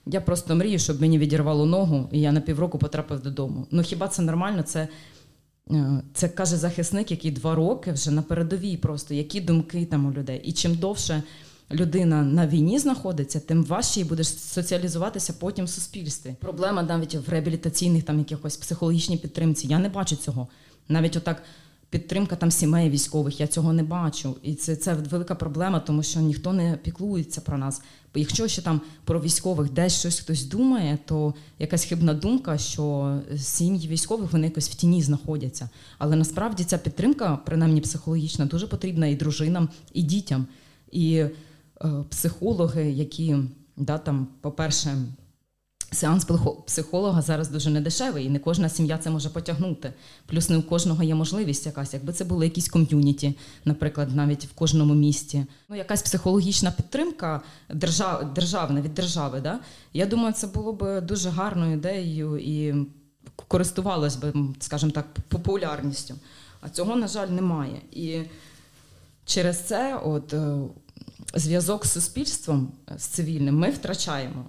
я 0.06 0.20
просто 0.20 0.54
мрію, 0.54 0.78
щоб 0.78 1.00
мені 1.00 1.18
відірвало 1.18 1.66
ногу, 1.66 2.08
і 2.12 2.20
я 2.20 2.32
на 2.32 2.40
півроку 2.40 2.78
потрапив 2.78 3.20
додому. 3.20 3.66
Ну 3.70 3.82
хіба 3.82 4.08
це 4.08 4.22
нормально? 4.22 4.62
Це 4.62 4.88
е, 5.70 6.02
це 6.14 6.28
каже 6.28 6.56
захисник, 6.56 7.10
який 7.10 7.30
два 7.30 7.54
роки 7.54 7.92
вже 7.92 8.10
на 8.10 8.22
передовій, 8.22 8.76
просто 8.76 9.14
які 9.14 9.40
думки 9.40 9.86
там 9.86 10.06
у 10.06 10.12
людей. 10.12 10.40
І 10.44 10.52
чим 10.52 10.74
довше 10.74 11.22
людина 11.72 12.22
на 12.22 12.46
війні 12.46 12.78
знаходиться, 12.78 13.40
тим 13.40 13.64
важче 13.64 14.00
їй 14.00 14.06
буде 14.06 14.24
соціалізуватися 14.24 15.32
потім 15.32 15.64
в 15.64 15.68
суспільстві. 15.68 16.34
Проблема 16.40 16.82
навіть 16.82 17.14
в 17.14 17.28
реабілітаційних 17.28 18.02
там 18.02 18.18
якихось 18.18 18.56
психологічній 18.56 19.16
підтримці. 19.16 19.66
Я 19.66 19.78
не 19.78 19.88
бачу 19.88 20.16
цього. 20.16 20.48
Навіть 20.88 21.16
отак 21.16 21.42
підтримка 21.94 22.36
там 22.36 22.50
сімей 22.50 22.90
військових. 22.90 23.40
Я 23.40 23.46
цього 23.46 23.72
не 23.72 23.82
бачу. 23.82 24.36
І 24.42 24.54
це 24.54 24.76
це 24.76 24.94
велика 24.94 25.34
проблема, 25.34 25.80
тому 25.80 26.02
що 26.02 26.20
ніхто 26.20 26.52
не 26.52 26.78
піклується 26.82 27.40
про 27.40 27.58
нас. 27.58 27.82
Якщо 28.14 28.48
ще 28.48 28.62
там 28.62 28.80
про 29.04 29.20
військових 29.20 29.72
десь 29.72 29.98
щось 29.98 30.20
хтось 30.20 30.44
думає, 30.44 30.98
то 31.04 31.34
якась 31.58 31.84
хибна 31.84 32.14
думка, 32.14 32.58
що 32.58 33.16
сім'ї 33.36 33.88
військових 33.88 34.32
вони 34.32 34.46
якось 34.46 34.70
в 34.70 34.74
тіні 34.74 35.02
знаходяться. 35.02 35.68
Але 35.98 36.16
насправді 36.16 36.64
ця 36.64 36.78
підтримка, 36.78 37.38
принаймні 37.46 37.80
психологічна, 37.80 38.46
дуже 38.46 38.66
потрібна 38.66 39.06
і 39.06 39.14
дружинам, 39.14 39.68
і 39.92 40.02
дітям. 40.02 40.46
І 40.92 41.14
е, 41.14 41.30
психологи, 42.08 42.90
які 42.90 43.36
да, 43.76 43.98
там, 43.98 44.26
по-перше, 44.40 44.96
Сеанс 45.92 46.26
психолога 46.66 47.22
зараз 47.22 47.48
дуже 47.48 47.70
недешевий, 47.70 48.26
і 48.26 48.30
не 48.30 48.38
кожна 48.38 48.68
сім'я 48.68 48.98
це 48.98 49.10
може 49.10 49.28
потягнути. 49.28 49.92
Плюс 50.26 50.48
не 50.48 50.56
у 50.56 50.62
кожного 50.62 51.02
є 51.02 51.14
можливість 51.14 51.66
якась, 51.66 51.94
якби 51.94 52.12
це 52.12 52.24
були 52.24 52.44
якісь 52.44 52.68
ком'юніті, 52.68 53.34
наприклад, 53.64 54.16
навіть 54.16 54.44
в 54.44 54.52
кожному 54.52 54.94
місті. 54.94 55.46
Ну, 55.68 55.76
якась 55.76 56.02
психологічна 56.02 56.70
підтримка 56.70 57.40
держав, 57.68 58.34
державна 58.34 58.80
від 58.80 58.94
держави. 58.94 59.40
Да? 59.40 59.60
Я 59.92 60.06
думаю, 60.06 60.32
це 60.32 60.46
було 60.46 60.72
б 60.72 61.00
дуже 61.00 61.30
гарною 61.30 61.72
ідеєю 61.72 62.38
і 62.38 62.86
користувалось 63.48 64.16
би, 64.16 64.32
скажімо 64.60 64.92
так, 64.92 65.06
популярністю. 65.28 66.14
А 66.60 66.68
цього, 66.68 66.96
на 66.96 67.08
жаль, 67.08 67.28
немає. 67.28 67.82
І 67.92 68.20
через 69.24 69.60
це, 69.60 70.00
от 70.04 70.34
е, 70.34 70.58
зв'язок 71.34 71.86
з 71.86 71.92
суспільством 71.92 72.72
з 72.96 73.04
цивільним, 73.04 73.58
ми 73.58 73.70
втрачаємо. 73.70 74.44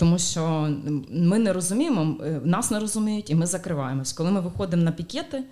Тому 0.00 0.18
що 0.18 0.68
ми 1.10 1.38
не 1.38 1.52
розуміємо, 1.52 2.16
е, 2.24 2.40
нас 2.44 2.70
не 2.70 2.80
розуміють, 2.80 3.30
і 3.30 3.34
ми 3.34 3.46
закриваємось. 3.46 4.12
Коли 4.12 4.30
ми 4.30 4.40
виходимо 4.40 4.82
на 4.82 4.92
пікети, 4.92 5.44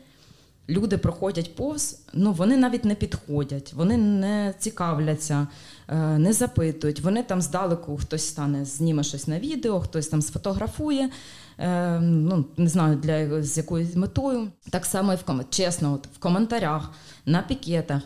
люди 0.69 0.99
проходять 0.99 1.57
повз, 1.57 2.03
ну 2.13 2.33
вони 2.33 2.57
навіть 2.57 2.85
не 2.85 2.95
підходять, 2.95 3.73
вони 3.73 3.97
не 3.97 4.55
цікавляться, 4.59 5.47
е, 5.89 6.19
не 6.19 6.33
запитують. 6.33 7.01
Вони 7.01 7.23
там 7.23 7.43
здалеку 7.43 7.97
хтось 7.97 8.29
стане, 8.29 8.65
зніме 8.65 9.03
щось 9.03 9.29
на 9.29 9.39
відео, 9.39 9.81
хтось 9.81 10.09
там 10.09 10.23
сфотографує. 10.23 11.11
Е, 11.59 12.01
ну 12.01 12.45
не 12.57 12.69
знаю 12.69 12.97
для 12.97 13.43
з 13.43 13.57
якоюсь 13.57 13.97
метою. 13.97 14.49
Так 14.71 14.87
само 14.87 15.13
і 15.13 15.17
в 15.17 15.23
ком... 15.23 15.45
чесно, 15.51 15.95
от 15.95 16.07
в 16.17 16.19
коментарях, 16.19 16.93
на 17.27 17.43
пікетах. 17.43 18.03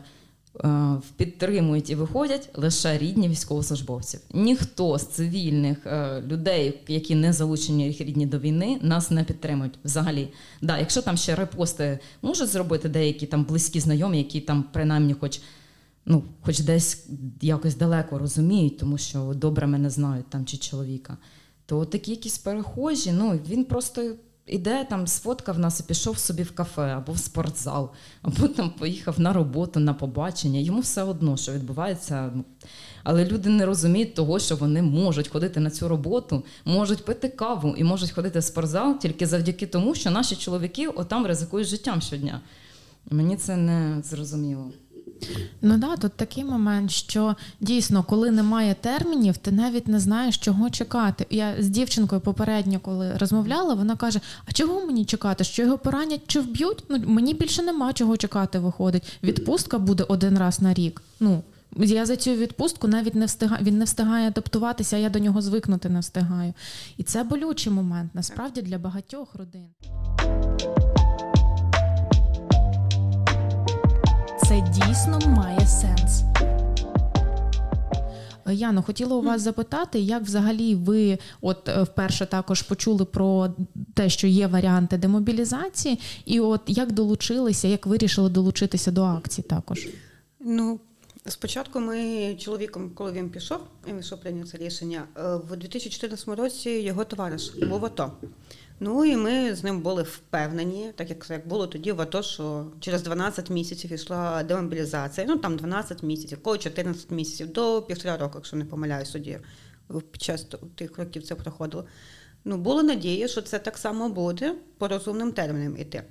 Е, 0.61 1.01
підтримують 1.17 1.91
і 1.91 1.95
виходять 1.95 2.51
лише 2.55 2.99
рідні 2.99 3.29
військовослужбовців. 3.29 4.21
Ніхто 4.35 4.99
з 4.99 5.07
цивільних 5.07 5.87
е, 5.87 6.23
людей, 6.27 6.81
які 6.89 7.15
не 7.15 7.33
залучені 7.33 7.87
їх 7.87 8.01
рідні 8.01 8.27
до 8.27 8.39
війни, 8.39 8.79
нас 8.83 9.11
не 9.11 9.25
підтримують 9.25 9.79
взагалі. 9.85 10.29
Да, 10.63 10.79
Якщо 10.79 11.03
там 11.03 11.17
ще 11.17 11.35
репости 11.35 11.99
можуть 12.23 12.49
зробити 12.49 12.89
деякі 12.89 13.27
там 13.27 13.45
близькі 13.45 13.81
знайомі, 13.81 14.19
які 14.19 14.41
там 14.41 14.65
принаймні 14.73 15.15
хоч 15.15 15.41
ну, 16.07 16.25
хоч 16.41 16.61
десь 16.61 17.07
якось 17.41 17.77
далеко 17.77 18.19
розуміють, 18.19 18.79
тому 18.79 18.99
що 18.99 19.35
добре 19.35 19.67
мене 19.67 19.91
знають 19.91 20.31
там 20.31 20.47
чи 20.47 20.57
чоловіка, 20.57 21.17
то 21.67 21.85
такі 21.85 22.11
якісь 22.11 22.39
перехожі, 22.39 23.13
ну 23.13 23.41
він 23.49 23.65
просто. 23.65 24.15
Іде 24.47 24.85
там, 24.85 25.07
сфоткав 25.07 25.59
нас 25.59 25.81
і 25.81 25.83
пішов 25.83 26.19
собі 26.19 26.43
в 26.43 26.55
кафе 26.55 26.83
або 26.83 27.13
в 27.13 27.19
спортзал, 27.19 27.91
або 28.23 28.49
там 28.49 28.71
поїхав 28.71 29.21
на 29.21 29.33
роботу, 29.33 29.81
на 29.81 29.95
побачення. 29.95 30.61
Йому 30.61 30.81
все 30.81 31.03
одно, 31.03 31.37
що 31.37 31.53
відбувається. 31.53 32.33
Але 33.05 33.25
люди 33.25 33.51
не 33.51 33.67
розуміють 33.67 34.15
того, 34.15 34.39
що 34.39 34.57
вони 34.57 34.83
можуть 34.83 35.29
ходити 35.29 35.61
на 35.61 35.71
цю 35.71 35.89
роботу, 35.89 36.45
можуть 36.65 37.05
пити 37.05 37.29
каву 37.29 37.75
і 37.77 37.85
можуть 37.85 38.11
ходити 38.11 38.39
в 38.39 38.45
спортзал 38.45 38.99
тільки 38.99 39.27
завдяки 39.27 39.67
тому, 39.67 39.95
що 39.95 40.11
наші 40.11 40.37
чоловіки 40.37 40.87
отам 40.87 41.27
ризикують 41.27 41.69
життям 41.69 42.01
щодня. 42.01 42.41
Мені 43.11 43.37
це 43.37 43.57
не 43.57 44.03
зрозуміло. 44.03 44.73
Ну 45.63 45.79
да, 45.79 45.97
тут 45.97 46.13
такий 46.13 46.45
момент, 46.45 46.91
що 46.91 47.37
дійсно, 47.61 48.03
коли 48.03 48.31
немає 48.31 48.77
термінів, 48.81 49.37
ти 49.37 49.53
навіть 49.53 49.89
не 49.89 50.01
знаєш, 50.01 50.39
чого 50.39 50.71
чекати. 50.71 51.27
Я 51.31 51.55
з 51.59 51.69
дівчинкою 51.69 52.21
попередньо, 52.21 52.81
коли 52.81 53.17
розмовляла, 53.17 53.75
вона 53.75 53.97
каже: 53.97 54.21
А 54.47 54.53
чого 54.53 54.87
мені 54.87 55.05
чекати? 55.05 55.45
Що 55.45 55.63
його 55.63 55.79
поранять 55.79 56.21
чи 56.27 56.41
вб'ють? 56.41 56.85
Ну 56.89 57.03
мені 57.07 57.35
більше 57.35 57.63
нема 57.63 57.93
чого 57.93 58.17
чекати. 58.17 58.59
Виходить. 58.59 59.19
Відпустка 59.23 59.79
буде 59.79 60.05
один 60.09 60.39
раз 60.39 60.61
на 60.61 60.75
рік. 60.75 61.03
Ну 61.21 61.43
я 61.77 62.07
за 62.07 62.17
цю 62.17 62.31
відпустку 62.31 62.89
навіть 62.89 63.15
не 63.15 63.27
встигаю, 63.27 63.65
він 63.65 63.79
не 63.79 63.85
встигає 63.85 64.29
адаптуватися, 64.29 64.97
а 64.97 64.99
я 64.99 65.11
до 65.11 65.19
нього 65.19 65.43
звикнути 65.43 65.89
не 65.89 66.01
встигаю. 66.01 66.55
І 66.97 67.03
це 67.03 67.25
болючий 67.25 67.73
момент 67.73 68.15
насправді 68.15 68.63
для 68.63 68.79
багатьох 68.79 69.35
родин. 69.35 69.67
Це 74.49 74.61
дійсно 74.61 75.19
має 75.29 75.67
сенс. 75.67 76.23
Яно, 78.47 78.83
хотіла 78.83 79.17
у 79.17 79.23
вас 79.23 79.43
запитати, 79.43 80.01
як 80.01 80.23
взагалі 80.23 80.75
ви 80.75 81.19
от 81.41 81.69
е, 81.69 81.83
вперше 81.83 82.27
також 82.27 82.63
почули 82.63 83.05
про 83.05 83.55
те, 83.95 84.09
що 84.09 84.27
є 84.27 84.47
варіанти 84.47 84.97
демобілізації, 84.97 85.99
і 86.25 86.41
от 86.41 86.61
як 86.67 86.93
долучилися, 86.93 87.69
як 87.69 87.87
вирішили 87.87 88.31
долучитися 88.31 88.91
до 88.91 89.03
акції 89.03 89.45
також? 89.49 89.89
Ну, 90.41 90.81
спочатку 91.27 91.81
ми 91.81 92.35
чоловіком, 92.39 92.91
коли 92.95 93.13
він 93.13 93.31
пішов, 93.31 93.59
він 93.89 93.97
пішов 93.97 94.21
прийняв 94.21 94.49
це 94.49 94.59
рішення, 94.59 95.03
е, 95.17 95.37
в 95.37 95.57
2014 95.57 96.29
році 96.29 96.71
його 96.71 97.05
товариш 97.05 97.55
був 97.69 97.85
АТО. 97.85 98.13
Ну 98.85 99.05
і 99.05 99.17
ми 99.17 99.55
з 99.55 99.65
ним 99.65 99.81
були 99.81 100.03
впевнені, 100.03 100.93
так 100.95 101.11
як 101.11 101.31
як 101.31 101.49
було 101.49 101.67
тоді 101.67 101.93
в 101.93 102.01
АТО, 102.01 102.23
що 102.23 102.67
через 102.81 103.03
12 103.03 103.51
місяців 103.51 103.93
йшла 103.93 104.43
демобілізація. 104.43 105.27
Ну 105.27 105.37
там 105.37 105.57
12 105.57 106.03
місяців, 106.03 106.39
коли 106.43 106.59
14 106.59 107.11
місяців, 107.11 107.53
до 107.53 107.83
півтора 107.83 108.17
року, 108.17 108.33
якщо 108.35 108.57
не 108.57 108.65
помиляюсь, 108.65 109.11
тоді 109.11 109.39
під 110.11 110.23
час 110.23 110.47
тих 110.75 110.99
років 110.99 111.23
це 111.23 111.35
проходило. 111.35 111.85
Ну, 112.45 112.57
було 112.57 112.83
надія, 112.83 113.29
що 113.29 113.43
це 113.43 113.59
так 113.59 113.79
само 113.79 114.09
буде 114.09 114.55
по 114.79 114.89
розумним 114.89 115.33
термінам 115.33 115.77
іти. 115.77 116.03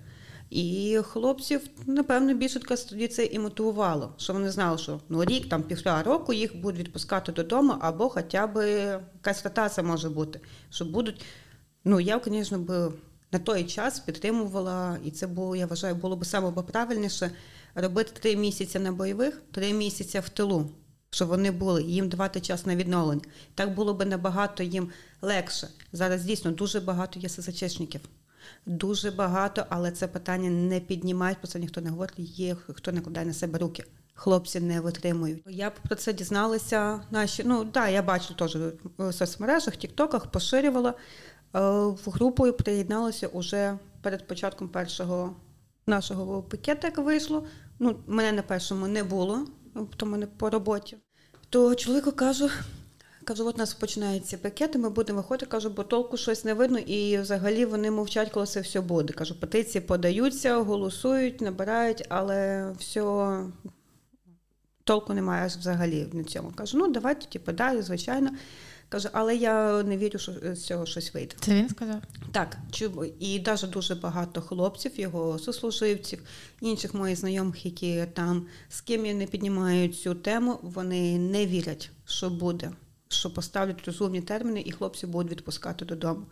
І 0.50 1.00
хлопців, 1.04 1.62
напевно, 1.86 2.34
більше 2.34 2.60
тоді 2.60 3.08
це 3.08 3.26
і 3.26 3.40
мотивувало, 3.40 4.14
що 4.18 4.34
вони 4.34 4.50
знали, 4.52 4.78
що 4.78 5.00
ну 5.10 5.26
рік, 5.26 5.50
там 5.50 5.64
півтора 5.64 6.04
року 6.04 6.34
їх 6.34 6.62
будуть 6.62 6.80
відпускати 6.80 7.32
додому, 7.32 7.76
або 7.80 8.10
хоча 8.10 8.48
б 8.48 8.66
якась 9.16 9.44
ротація 9.44 9.88
може 9.88 10.10
бути, 10.10 10.40
що 10.70 10.86
будуть 10.86 11.26
Ну, 11.84 12.00
я, 12.00 12.22
звісно, 12.26 12.60
б 12.60 12.92
на 13.32 13.40
той 13.40 13.64
час 13.64 14.00
підтримувала, 14.00 14.98
і 15.04 15.12
це 15.12 15.28
було, 15.28 15.56
я 15.56 15.66
вважаю, 15.66 15.96
було 15.96 16.16
б 16.16 16.26
саме 16.26 16.52
правильніше 16.52 17.32
робити 17.76 18.12
три 18.20 18.36
місяці 18.36 18.80
на 18.80 18.92
бойових, 18.92 19.42
три 19.52 19.74
місяці 19.74 20.20
в 20.20 20.30
тилу, 20.30 20.70
щоб 21.10 21.28
вони 21.28 21.52
були, 21.52 21.84
їм 21.84 22.10
давати 22.10 22.42
час 22.42 22.66
на 22.66 22.76
відновлення. 22.76 23.22
Так 23.56 23.74
було 23.74 23.94
б 23.94 24.06
набагато 24.06 24.64
їм 24.64 24.90
легше. 25.22 25.68
Зараз 25.94 26.24
дійсно 26.24 26.52
дуже 26.52 26.80
багато 26.80 27.20
є 27.20 27.30
СЗЧшників. 27.30 28.02
Дуже 28.66 29.12
багато, 29.12 29.66
але 29.70 29.92
це 29.92 30.08
питання 30.08 30.50
не 30.50 30.80
піднімають, 30.80 31.38
про 31.38 31.48
це 31.48 31.60
ніхто 31.60 31.82
не 31.82 31.90
говорить, 31.90 32.20
є 32.20 32.56
хто 32.56 32.92
не 32.92 33.02
кладає 33.02 33.26
на 33.26 33.34
себе 33.34 33.60
руки. 33.60 33.84
Хлопці 34.14 34.60
не 34.60 34.82
витримують. 34.82 35.44
Я 35.48 35.70
про 35.70 35.96
це 35.96 36.14
дізналася. 36.14 37.02
Наші 37.12 37.44
ну 37.46 37.66
так, 37.66 37.92
я 37.92 38.02
бачу 38.02 38.34
теж 38.34 38.58
в 38.98 39.14
соцмережах, 39.14 39.76
тіктоках 39.76 40.32
поширювала. 40.32 40.94
Е, 41.56 41.60
в 41.86 42.10
групу 42.10 42.54
приєдналося 42.54 43.28
уже 43.28 43.78
перед 44.02 44.28
початком 44.28 44.70
першого 44.70 45.36
нашого 45.88 46.44
пакету, 46.44 46.88
як 46.88 46.98
вийшло. 46.98 47.48
Ну, 47.80 48.00
мене 48.08 48.32
на 48.32 48.42
першому 48.42 48.88
не 48.88 49.04
було, 49.04 49.48
то 49.98 50.06
мене 50.06 50.28
по 50.28 50.50
роботі. 50.50 50.98
То 51.50 51.76
чоловіку 51.76 52.12
кажу, 52.12 52.50
кажу, 53.24 53.48
от 53.48 53.56
у 53.56 53.58
нас 53.58 53.74
починаються 53.74 54.38
пакети, 54.38 54.80
ми 54.80 54.90
будемо 54.90 55.18
виходити, 55.18 55.46
кажу, 55.46 55.70
бо 55.70 55.84
толку 55.84 56.18
щось 56.18 56.46
не 56.46 56.54
видно, 56.54 56.80
і 56.80 57.18
взагалі 57.18 57.66
вони 57.66 57.92
мовчать, 57.92 58.30
коли 58.30 58.46
це 58.46 58.62
все 58.62 58.82
буде. 58.82 59.14
Кажу, 59.14 59.40
петиції 59.40 59.82
подаються, 59.82 60.58
голосують, 60.58 61.42
набирають, 61.42 62.06
але 62.10 62.72
все 62.80 63.02
толку 64.84 65.14
немає 65.14 65.48
взагалі 65.48 66.08
на 66.14 66.24
цьому. 66.24 66.52
Кажу, 66.56 66.78
ну 66.78 66.88
давайте, 66.88 67.26
типу, 67.26 67.52
далі, 67.52 67.82
звичайно. 67.82 68.30
Каже, 68.92 69.10
але 69.14 69.36
я 69.36 69.84
не 69.84 69.98
вірю, 69.98 70.20
що 70.20 70.34
з 70.44 70.66
цього 70.66 70.86
щось 70.86 71.14
вийде. 71.14 71.36
Це 71.40 71.56
він 71.56 71.70
сказав? 71.70 72.02
Так, 72.32 72.58
і 73.20 73.40
навіть 73.40 73.70
дуже 73.70 73.96
багато 73.96 74.42
хлопців, 74.42 75.00
його 75.00 75.40
сослуживців, 75.40 76.24
інших 76.62 76.94
моїх 76.94 77.18
знайомих, 77.18 77.66
які 77.66 78.06
там 78.14 78.48
з 78.70 78.82
ким 78.82 79.06
я 79.06 79.14
не 79.14 79.26
піднімаю 79.26 79.90
цю 79.90 80.16
тему, 80.16 80.60
вони 80.62 81.20
не 81.20 81.46
вірять, 81.46 81.92
що 82.06 82.30
буде, 82.30 82.72
що 83.08 83.34
поставлять 83.34 83.86
розумні 83.86 84.22
терміни, 84.22 84.64
і 84.66 84.72
хлопців 84.72 85.10
будуть 85.10 85.32
відпускати 85.32 85.86
додому. 85.86 86.26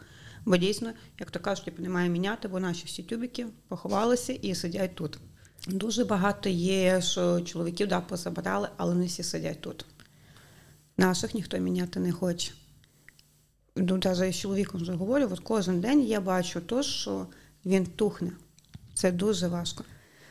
Бо 0.46 0.58
дійсно, 0.58 0.92
як 1.20 1.32
то 1.32 1.40
кажуть, 1.40 1.66
типу, 1.66 1.82
немає 1.82 2.10
міняти, 2.10 2.48
бо 2.48 2.60
наші 2.60 2.86
всі 2.86 3.04
тюбики 3.04 3.48
поховалися 3.68 4.34
і 4.34 4.56
сидять 4.56 4.96
тут. 4.96 5.20
Дуже 5.68 6.06
багато 6.06 6.50
є, 6.50 7.02
що 7.02 7.42
чоловіків 7.42 7.88
да, 7.88 8.02
позабирали, 8.02 8.70
але 8.78 8.96
не 8.96 9.06
всі 9.06 9.24
сидять 9.24 9.62
тут. 9.62 9.86
Наших 11.00 11.34
ніхто 11.34 11.58
міняти 11.58 12.00
не 12.00 12.12
хоче. 12.12 12.52
Ну, 13.76 14.00
навіть 14.04 14.36
з 14.36 14.40
чоловіком 14.40 14.82
вже 14.82 14.94
говорю, 14.94 15.30
от 15.32 15.40
кожен 15.40 15.82
день 15.82 16.02
я 16.02 16.22
бачу 16.22 16.62
то, 16.62 16.84
що 16.84 17.28
він 17.66 17.86
тухне. 17.86 18.32
Це 18.94 19.12
дуже 19.12 19.48
важко. 19.48 19.84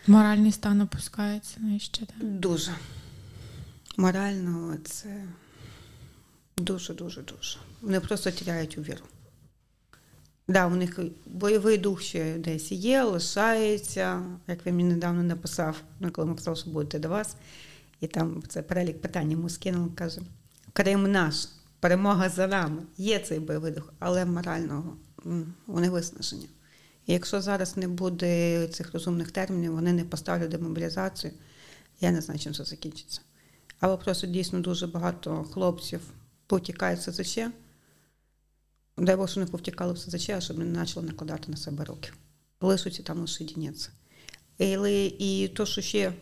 Моральний 0.06 0.52
стан 0.52 0.80
опускається 0.80 1.60
нижче. 1.60 2.06
Так? 2.06 2.16
Дуже. 2.20 2.70
Морально 3.96 4.76
це 4.84 5.24
дуже-дуже 6.56 7.22
дуже. 7.22 7.58
Вони 7.82 8.00
просто 8.00 8.30
тіряють 8.30 8.78
у 8.78 8.82
віру. 8.82 9.04
Да, 10.48 10.66
у 10.66 10.74
них 10.74 10.98
бойовий 11.26 11.78
дух 11.78 12.02
ще 12.02 12.38
десь 12.38 12.72
є, 12.72 13.02
лишається, 13.02 14.22
як 14.46 14.66
він 14.66 14.76
мені 14.76 14.88
недавно 14.88 15.22
написав, 15.22 15.76
ну, 16.00 16.10
коли 16.10 16.28
ми 16.28 16.34
писали, 16.34 16.56
що 16.56 16.70
будете 16.70 16.98
до 16.98 17.08
вас. 17.08 17.36
І 18.00 18.06
там 18.06 18.42
це 18.48 18.62
перелік 18.62 19.00
питань 19.00 19.30
йому 19.30 19.48
скинув, 19.48 19.94
каже: 19.94 20.20
Крим 20.78 21.12
наш, 21.12 21.48
перемога 21.80 22.28
за 22.28 22.46
нами. 22.46 22.82
Є 22.96 23.18
цей 23.18 23.38
бойовий 23.38 23.72
дух, 23.72 23.92
але 23.98 24.24
морального 24.24 24.96
вони 25.66 25.90
виснажені. 25.90 26.48
І 27.06 27.12
якщо 27.12 27.40
зараз 27.40 27.76
не 27.76 27.88
буде 27.88 28.68
цих 28.68 28.92
розумних 28.92 29.30
термінів, 29.30 29.72
вони 29.72 29.92
не 29.92 30.04
поставлять 30.04 30.48
демобілізацію, 30.48 31.32
я 32.00 32.10
не 32.10 32.20
знаю, 32.20 32.40
чим 32.40 32.54
це 32.54 32.64
закінчиться. 32.64 33.20
Або 33.80 33.98
просто 33.98 34.26
дійсно 34.26 34.60
дуже 34.60 34.86
багато 34.86 35.44
хлопців 35.44 36.00
повтікають 36.46 37.00
в 37.00 37.12
СЗЧ. 37.12 37.38
Дай 38.98 39.16
Бог, 39.16 39.28
що 39.28 39.40
не 39.40 39.46
повтікали 39.46 39.92
в 39.92 39.98
СЗЧ, 39.98 40.30
а 40.30 40.40
щоб 40.40 40.58
не 40.58 40.80
почали 40.80 41.06
накладати 41.06 41.50
на 41.50 41.56
себе 41.56 41.84
руки. 41.84 42.10
Лишуться 42.60 43.02
там 43.02 43.20
лише 43.20 43.44
діняться. 43.44 43.90
Але 44.60 45.06
і 45.06 45.48
то, 45.48 45.66
що 45.66 45.80
ще 45.80 46.12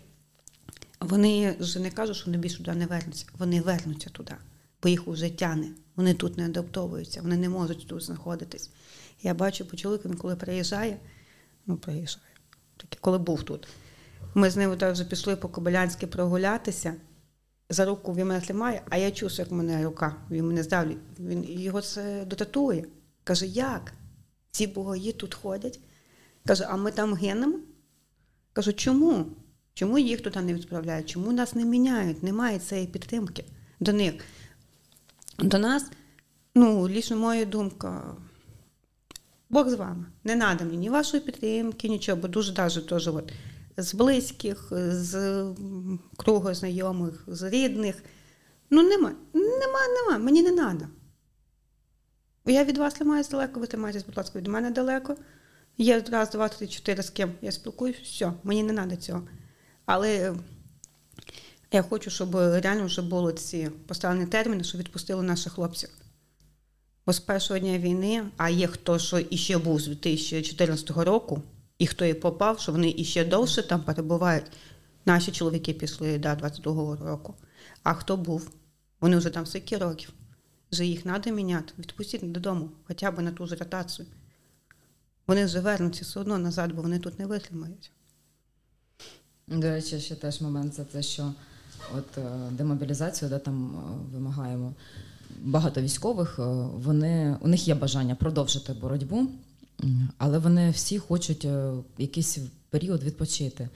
вони 1.01 1.57
вже 1.61 1.81
не 1.81 1.91
кажуть, 1.91 2.17
що 2.17 2.27
вони 2.27 2.39
більше 2.39 2.57
туди 2.57 2.75
не 2.75 2.87
вернуться. 2.87 3.27
Вони 3.39 3.61
вернуться 3.61 4.11
туди, 4.11 4.35
бо 4.83 4.89
їх 4.89 5.09
уже 5.09 5.31
тяне. 5.31 5.69
Вони 5.97 6.15
тут 6.15 6.39
не 6.39 6.45
адаптовуються, 6.45 7.23
вони 7.23 7.37
не 7.37 7.49
можуть 7.49 7.87
тут 7.87 8.03
знаходитись. 8.03 8.71
Я 9.23 9.35
бачу 9.35 9.65
по 9.65 9.77
чоловіку, 9.77 10.15
коли 10.19 10.37
приїжджає, 10.37 10.99
ну 11.67 11.77
приїжджає, 11.77 12.35
таки, 12.77 12.99
коли 13.01 13.19
був 13.19 13.43
тут. 13.43 13.69
Ми 14.35 14.51
з 14.51 14.57
ним 14.57 14.77
вже 14.81 15.05
пішли 15.05 15.37
по 15.37 15.49
Кобилянськи 15.49 16.07
прогулятися. 16.07 16.95
За 17.71 17.85
руку 17.85 18.15
він 18.15 18.27
мене 18.27 18.41
тримає, 18.41 18.83
а 18.91 18.97
я 18.97 19.11
чую, 19.11 19.33
як 19.39 19.51
в 19.51 19.55
мене 19.55 19.85
рука, 19.85 20.17
він 20.31 20.47
мене 20.47 20.63
здавлює. 20.63 20.97
Він 21.19 21.45
його 21.45 21.81
це 21.81 22.25
дотатує. 22.25 22.85
Каже, 23.25 23.47
як? 23.47 23.93
Ці 24.51 24.67
богої 24.67 25.13
тут 25.13 25.35
ходять. 25.35 25.81
Каже, 26.47 26.67
а 26.69 26.77
ми 26.77 26.91
там 26.91 27.15
гинемо? 27.15 27.59
Кажу, 28.53 28.73
чому? 28.73 29.27
Чому 29.77 29.99
їх 29.99 30.21
туди 30.21 30.41
не 30.41 30.55
відправляють? 30.55 31.09
Чому 31.09 31.33
нас 31.33 31.55
не 31.55 31.65
міняють? 31.65 32.23
Немає 32.23 32.59
цієї 32.59 32.87
підтримки 32.87 33.45
до 33.81 33.93
них. 33.93 34.15
До 35.39 35.59
нас, 35.59 35.91
ну, 36.55 36.89
лічно 36.89 37.17
моя 37.17 37.45
думка, 37.45 38.17
Бог 39.51 39.69
з 39.69 39.75
вами. 39.75 40.05
Не 40.25 40.37
треба 40.37 40.65
мені 40.65 40.77
ні 40.77 40.91
вашої 40.91 41.23
підтримки, 41.23 41.89
нічого, 41.89 42.21
бо 42.21 42.29
дуже 42.29 42.53
навіть 42.53 42.89
теж 42.89 43.09
от, 43.09 43.33
з 43.77 43.95
близьких, 43.95 44.73
з 44.73 45.45
кругу 46.17 46.55
знайомих, 46.55 47.25
з 47.27 47.43
рідних. 47.51 48.03
Ну, 48.71 48.83
нема, 48.83 49.13
нема, 49.35 49.81
нема, 49.89 50.25
мені 50.25 50.43
не 50.43 50.53
треба. 50.53 50.89
Я 52.47 52.65
від 52.65 52.79
вас 52.79 52.95
тримаюсь 52.95 53.29
далеко, 53.29 53.61
ви 53.61 53.67
тримаєтесь, 53.67 54.05
будь 54.07 54.17
ласка, 54.17 54.39
від 54.39 54.47
мене 54.47 54.71
далеко. 54.71 55.17
Є 55.79 56.05
раз, 56.11 56.31
два, 56.31 56.49
три, 56.49 56.67
чотири, 56.67 57.03
з 57.03 57.11
ким 57.11 57.33
я 57.43 57.53
спілкуюсь, 57.53 57.97
все, 57.97 58.33
мені 58.45 58.63
не 58.63 58.73
треба 58.73 58.97
цього. 58.97 59.23
Але 59.87 60.35
я 61.73 61.83
хочу, 61.83 62.11
щоб 62.11 62.35
реально 62.35 62.87
вже 62.87 63.03
були 63.03 63.33
ці 63.33 63.71
поставлені 63.87 64.27
терміни, 64.27 64.65
щоб 64.65 64.81
відпустили 64.81 65.23
наших 65.23 65.53
хлопців. 65.53 65.91
Бо 67.07 67.13
з 67.13 67.21
першого 67.21 67.59
дня 67.59 67.79
війни, 67.79 68.25
а 68.37 68.51
є 68.51 68.67
хто, 68.67 68.99
що 68.99 69.19
іще 69.19 69.59
був 69.59 69.81
з 69.81 69.87
2014 69.87 70.91
року, 70.91 71.43
і 71.79 71.87
хто 71.87 72.05
і 72.05 72.15
попав, 72.15 72.61
що 72.61 72.73
вони 72.73 72.95
іще 72.97 73.25
довше 73.25 73.63
там 73.63 73.83
перебувають. 73.83 74.47
Наші 75.05 75.33
чоловіки 75.33 75.73
пішли 75.73 76.19
до 76.19 76.29
22-го 76.29 76.97
року. 76.97 77.35
А 77.83 77.95
хто 77.95 78.17
був? 78.17 78.51
Вони 79.01 79.17
вже 79.17 79.31
там 79.31 79.47
скільки 79.47 79.79
років. 79.79 80.13
Вже 80.73 80.87
їх 80.87 81.03
треба 81.03 81.31
міняти, 81.31 81.73
відпустити 81.79 82.27
додому, 82.27 82.71
хоча 82.85 83.11
б 83.11 83.21
на 83.21 83.33
ту 83.33 83.47
ж 83.47 83.55
ротацію. 83.55 84.09
Вони 85.27 85.45
вже 85.45 85.61
вернуться 85.61 86.05
все 86.05 86.21
одно 86.21 86.39
назад, 86.39 86.73
бо 86.73 86.83
вони 86.83 86.99
тут 86.99 87.19
не 87.19 87.27
витримають. 87.27 87.93
До 89.49 89.71
речі, 89.71 90.01
ще 90.01 90.15
теж 90.15 90.41
момент 90.41 90.75
за 90.75 90.85
те, 90.85 91.03
що 91.03 91.33
от 91.97 92.19
е, 92.19 92.23
демобілізацію, 92.51 93.29
де 93.29 93.39
там 93.39 93.75
е, 93.77 94.15
вимагаємо 94.15 94.73
багато 95.43 95.81
військових, 95.81 96.39
е, 96.39 96.43
вони 96.75 97.37
у 97.41 97.49
них 97.49 97.69
є 97.69 97.75
бажання 97.75 98.15
продовжити 98.15 98.73
боротьбу, 98.73 99.29
але 100.19 100.39
вони 100.39 100.71
всі 100.71 100.99
хочуть 100.99 101.47
якийсь 101.99 102.39
період 102.71 103.03
відпочити. 103.03 103.69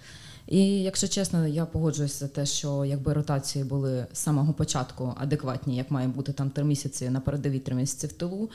І 0.46 0.83
якщо 0.83 1.09
чесно, 1.09 1.46
я 1.46 1.66
погоджуюся 1.66 2.18
за 2.18 2.28
те, 2.28 2.46
що 2.46 2.85
якби 2.85 3.12
ротації 3.12 3.64
були 3.64 4.06
з 4.12 4.18
самого 4.18 4.52
початку 4.52 5.14
адекватні, 5.16 5.76
як 5.76 5.90
має 5.90 6.09
бути 6.09 6.33
там 6.33 6.50
три 6.50 6.64
місяці 6.64 7.11
на 7.11 7.20
передовій, 7.20 7.59
три 7.59 7.74
місяці 7.74 8.06
в 8.06 8.12
тилу, 8.12 8.50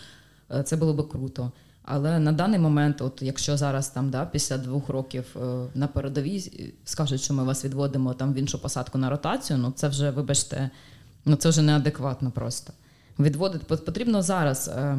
це 0.65 0.75
було 0.75 0.93
би 0.93 1.03
круто. 1.03 1.51
Але 1.85 2.19
на 2.19 2.31
даний 2.31 2.59
момент, 2.59 3.01
от 3.01 3.21
якщо 3.21 3.57
зараз 3.57 3.89
там 3.89 4.09
да, 4.09 4.25
після 4.25 4.57
двох 4.57 4.89
років 4.89 5.25
е, 5.35 5.39
на 5.75 5.87
передовій 5.87 6.51
е, 6.59 6.63
скажуть, 6.85 7.21
що 7.21 7.33
ми 7.33 7.43
вас 7.43 7.65
відводимо 7.65 8.13
там 8.13 8.33
в 8.33 8.35
іншу 8.35 8.61
посадку 8.61 8.97
на 8.97 9.09
ротацію, 9.09 9.59
ну 9.59 9.71
це 9.71 9.87
вже, 9.87 10.11
вибачте, 10.11 10.69
ну 11.25 11.35
це 11.35 11.49
вже 11.49 11.61
неадекватно 11.61 12.31
просто. 12.31 12.73
Відводити 13.19 13.75
потрібно 13.75 14.21
зараз 14.21 14.67
е, 14.67 14.97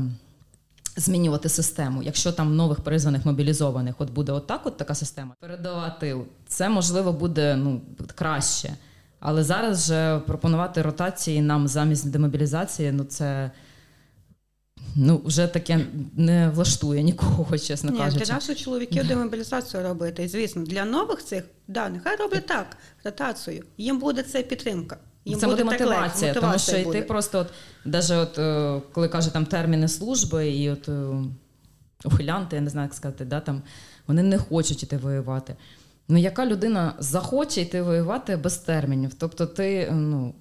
змінювати 0.97 1.49
систему. 1.49 2.03
Якщо 2.03 2.33
там 2.33 2.57
нових 2.57 2.81
призваних 2.81 3.27
мобілізованих, 3.27 3.95
от 3.99 4.11
буде 4.11 4.33
отак, 4.33 4.67
от 4.67 4.77
така 4.77 4.95
система, 4.95 5.35
передавати 5.41 6.17
це 6.47 6.69
можливо 6.69 7.13
буде 7.13 7.57
ну, 7.57 7.81
краще. 8.15 8.73
Але 9.21 9.45
зараз 9.45 9.87
же 9.87 10.21
пропонувати 10.27 10.83
ротації 10.83 11.43
нам 11.43 11.69
замість 11.69 12.11
демобілізації, 12.11 12.93
ну 12.93 13.05
це 13.05 13.51
ну, 14.97 15.21
вже 15.25 15.47
таке 15.47 15.87
не 16.17 16.49
влаштує 16.49 17.03
нікого, 17.03 17.59
чесно 17.59 17.91
Ні, 17.91 17.99
кажучи. 17.99 18.25
для 18.25 18.35
наших 18.35 18.59
чоловіків 18.59 19.09
демобілізацію 19.09 19.83
робити. 19.83 20.25
І 20.25 20.29
звісно, 20.29 20.63
для 20.63 20.85
нових 20.85 21.25
цих, 21.25 21.45
да, 21.69 21.89
нехай 21.89 22.17
роблять 22.17 22.47
так, 22.47 22.77
ротацію. 23.05 23.65
Їм 23.79 23.99
буде 23.99 24.23
це 24.23 24.43
підтримка. 24.43 24.97
Їм 25.25 25.39
це 25.39 25.47
буде 25.47 25.65
так 25.65 25.71
легше, 25.71 25.85
мотивація, 25.85 26.35
тому 26.35 26.59
що 26.59 26.73
мотивація 26.73 26.81
і 26.81 26.93
ти 26.93 27.03
просто, 27.03 27.39
от, 27.39 27.49
даже 27.85 28.17
от, 28.17 28.39
е, 28.39 28.81
коли 28.93 29.09
каже 29.09 29.33
там 29.33 29.47
терміни 29.47 29.89
служби, 29.89 30.51
і 30.51 30.71
от 30.71 30.89
е, 30.89 31.09
ухилянти, 32.05 32.57
я 32.57 32.63
не 32.63 32.71
знаю, 32.71 32.87
як 32.87 32.95
сказати, 32.95 33.25
да, 33.25 33.41
там, 33.41 33.63
вони 34.07 34.23
не 34.23 34.39
хочуть 34.39 34.83
іти 34.83 34.97
воювати. 34.97 35.57
Ну, 36.09 36.19
яка 36.19 36.47
людина 36.47 36.95
захоче 36.99 37.61
йти 37.61 37.83
воювати 37.83 38.37
без 38.37 38.57
термінів? 38.57 39.15
Тобто, 39.15 39.47
ти, 39.47 39.75
е, 39.75 39.93
ну, 39.93 40.35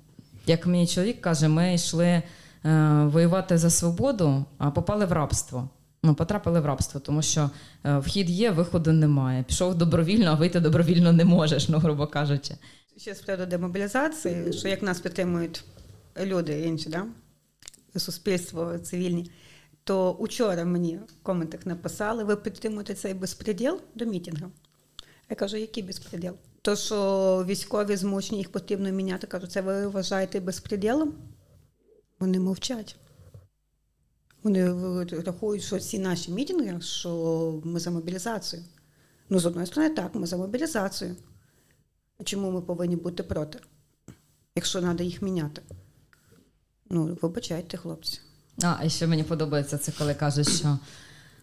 як 0.45 0.67
мій 0.67 0.87
чоловік 0.87 1.21
каже, 1.21 1.47
ми 1.47 1.73
йшли 1.73 2.23
воювати 3.05 3.57
за 3.57 3.69
свободу, 3.69 4.45
а 4.57 4.71
попали 4.71 5.05
в 5.05 5.11
рабство. 5.11 5.69
Ну, 6.03 6.15
потрапили 6.15 6.59
в 6.59 6.65
рабство, 6.65 6.99
тому 6.99 7.21
що 7.21 7.49
е, 7.83 7.97
вхід 7.97 8.29
є, 8.29 8.51
виходу 8.51 8.91
немає. 8.91 9.43
Пішов 9.43 9.75
добровільно, 9.75 10.31
а 10.31 10.33
вийти 10.33 10.59
добровільно 10.59 11.13
не 11.13 11.25
можеш, 11.25 11.69
ну, 11.69 11.77
грубо 11.77 12.07
кажучи. 12.07 12.55
Ще 12.97 13.15
з 13.15 13.21
приводу 13.21 13.49
демобілізації, 13.49 14.53
що 14.53 14.67
як 14.67 14.81
нас 14.81 14.99
підтримують 14.99 15.63
люди 16.17 16.61
інші, 16.61 16.89
да? 16.89 17.05
суспільство 17.99 18.77
цивільні, 18.77 19.31
то 19.83 20.11
учора 20.11 20.65
мені 20.65 20.97
в 20.97 21.23
коментах 21.23 21.65
написали, 21.65 22.23
ви 22.23 22.35
підтримуєте 22.35 22.93
цей 22.93 23.13
безпреділ 23.13 23.81
до 23.95 24.05
мітингу. 24.05 24.51
Я 25.29 25.35
кажу, 25.35 25.57
який 25.57 25.83
безпреділ? 25.83 26.33
То, 26.61 26.75
що 26.75 27.45
військові 27.47 27.95
змушені, 27.95 28.37
їх 28.37 28.51
потрібно 28.51 28.91
міняти, 28.91 29.27
кажу, 29.27 29.47
це 29.47 29.61
ви 29.61 29.87
вважаєте 29.87 30.39
безпреділом? 30.39 31.13
Вони 32.19 32.39
мовчать. 32.39 32.95
Вони 34.43 34.73
рахують, 35.03 35.63
що 35.63 35.79
ці 35.79 35.99
наші 35.99 36.31
мітинги, 36.31 36.81
що 36.81 37.61
ми 37.63 37.79
за 37.79 37.91
мобілізацію. 37.91 38.63
Ну, 39.29 39.39
з 39.39 39.45
одної 39.45 39.67
сторони, 39.67 39.95
так, 39.95 40.15
ми 40.15 40.27
за 40.27 40.37
мобілізацію. 40.37 41.15
Чому 42.23 42.51
ми 42.51 42.61
повинні 42.61 42.95
бути 42.95 43.23
проти, 43.23 43.59
якщо 44.55 44.81
треба 44.81 45.03
їх 45.03 45.21
міняти? 45.21 45.61
Ну, 46.89 47.17
вибачайте, 47.21 47.77
хлопці. 47.77 48.19
А, 48.63 48.83
і 48.85 48.89
ще 48.89 49.07
мені 49.07 49.23
подобається 49.23 49.77
це, 49.77 49.91
коли 49.97 50.13
кажуть, 50.13 50.49
що 50.49 50.79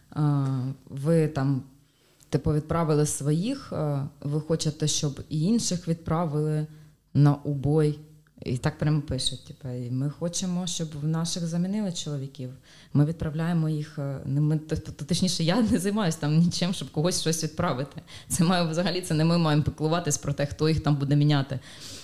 а, 0.09 0.47
ви 0.89 1.27
там 1.27 1.63
типу 2.29 2.53
відправили 2.53 3.05
своїх, 3.05 3.73
а, 3.73 4.07
ви 4.21 4.41
хочете, 4.41 4.87
щоб 4.87 5.23
і 5.29 5.41
інших 5.41 5.87
відправили 5.87 6.67
на 7.13 7.35
убой. 7.35 7.99
І 8.45 8.57
так 8.57 8.77
прямо 8.77 9.01
пишуть. 9.01 9.45
Типу, 9.45 9.67
ми 9.91 10.09
хочемо, 10.09 10.67
щоб 10.67 10.87
в 11.01 11.07
наших 11.07 11.47
замінили 11.47 11.91
чоловіків. 11.91 12.49
Ми 12.93 13.05
відправляємо 13.05 13.69
їх. 13.69 13.99
Не 14.25 14.41
ми 14.41 14.57
точніше, 15.07 15.43
я 15.43 15.61
не 15.61 15.79
займаюся 15.79 16.17
там 16.21 16.37
нічим, 16.37 16.73
щоб 16.73 16.91
когось 16.91 17.21
щось 17.21 17.43
відправити. 17.43 18.01
Це 18.27 18.43
має 18.43 18.63
взагалі 18.63 19.01
це 19.01 19.13
не 19.13 19.25
ми 19.25 19.37
маємо 19.37 19.63
піклуватись 19.63 20.17
про 20.17 20.33
те, 20.33 20.45
хто 20.45 20.69
їх 20.69 20.83
там 20.83 20.95
буде 20.95 21.15
міняти. 21.15 21.59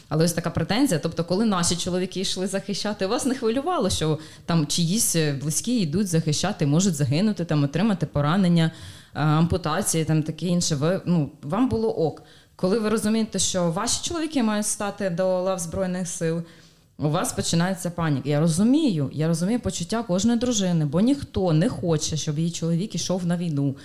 Але 0.09 0.25
ось 0.25 0.33
така 0.33 0.49
претензія. 0.49 0.99
Тобто, 0.99 1.23
коли 1.23 1.45
наші 1.45 1.75
чоловіки 1.75 2.19
йшли 2.19 2.47
захищати, 2.47 3.05
вас 3.05 3.25
не 3.25 3.35
хвилювало, 3.35 3.89
що 3.89 4.19
там 4.45 4.67
чиїсь 4.67 5.15
близькі 5.41 5.79
йдуть 5.79 6.07
захищати, 6.07 6.65
можуть 6.65 6.95
загинути, 6.95 7.45
там 7.45 7.63
отримати 7.63 8.05
поранення, 8.05 8.71
ампутації, 9.13 10.05
там 10.05 10.23
таке 10.23 10.45
інше. 10.45 10.75
Ви 10.75 11.01
ну 11.05 11.31
вам 11.41 11.69
було 11.69 11.97
ок. 11.97 12.23
Коли 12.59 12.79
ви 12.79 12.89
розумієте, 12.89 13.39
що 13.39 13.71
ваші 13.71 14.09
чоловіки 14.09 14.43
мають 14.43 14.65
стати 14.65 15.09
до 15.09 15.41
лав 15.41 15.59
Збройних 15.59 16.07
сил, 16.07 16.41
у 16.97 17.09
вас 17.09 17.33
починається 17.33 17.89
паніка. 17.89 18.29
Я 18.29 18.39
розумію, 18.39 19.09
я 19.13 19.27
розумію 19.27 19.59
почуття 19.59 20.03
кожної 20.03 20.39
дружини, 20.39 20.85
бо 20.85 21.01
ніхто 21.01 21.53
не 21.53 21.69
хоче, 21.69 22.17
щоб 22.17 22.39
її 22.39 22.51
чоловік 22.51 22.95
ішов 22.95 23.25
на 23.25 23.37
війну. 23.37 23.75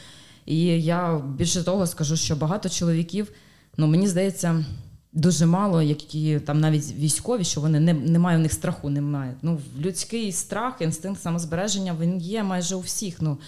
І 0.47 0.65
я 0.83 1.23
більше 1.39 1.63
того 1.63 1.87
скажу, 1.87 2.17
що 2.17 2.37
багато 2.37 2.69
чоловіків, 2.69 3.33
ну 3.77 3.87
мені 3.87 4.09
здається, 4.09 4.65
дуже 5.13 5.47
мало, 5.47 5.83
які 5.83 6.41
там 6.41 6.61
навіть 6.61 6.95
військові, 6.95 7.45
що 7.45 7.61
вони 7.61 7.81
не 7.81 7.93
немає 7.93 8.39
у 8.39 8.41
них 8.41 8.53
страху, 8.53 8.91
немає. 8.91 9.35
Ну, 9.43 9.61
людський 9.81 10.33
страх, 10.33 10.75
інстинкт 10.81 11.23
самозбереження 11.23 11.97
він 12.01 12.19
є 12.19 12.43
майже 12.43 12.77
у 12.77 12.81
всіх. 12.81 13.23
Ну, 13.23 13.39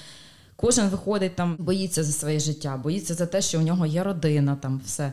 Кожен 0.56 0.88
виходить 0.88 1.36
там, 1.36 1.56
боїться 1.58 2.04
за 2.04 2.12
своє 2.12 2.40
життя, 2.40 2.76
боїться 2.76 3.14
за 3.14 3.26
те, 3.26 3.42
що 3.42 3.58
у 3.58 3.62
нього 3.62 3.86
є 3.86 4.02
родина, 4.02 4.56
там 4.56 4.80
все. 4.84 5.12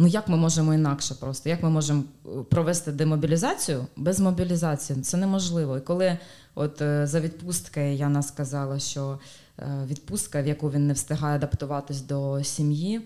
Ну 0.00 0.06
як 0.06 0.28
ми 0.28 0.36
можемо 0.36 0.74
інакше 0.74 1.14
просто? 1.14 1.48
Як 1.48 1.62
ми 1.62 1.70
можемо 1.70 2.02
е, 2.26 2.28
провести 2.50 2.92
демобілізацію 2.92 3.86
без 3.96 4.20
мобілізації? 4.20 5.02
Це 5.02 5.16
неможливо. 5.16 5.78
І 5.78 5.80
коли 5.80 6.18
от 6.54 6.82
е, 6.82 7.06
за 7.06 7.20
відпустки 7.20 7.80
Яна 7.80 8.22
сказала, 8.22 8.78
що 8.78 9.18
е, 9.58 9.86
відпустка, 9.86 10.42
в 10.42 10.46
яку 10.46 10.70
він 10.70 10.86
не 10.86 10.92
встигає 10.92 11.36
адаптуватись 11.36 12.00
до 12.00 12.44
сім'ї, 12.44 13.00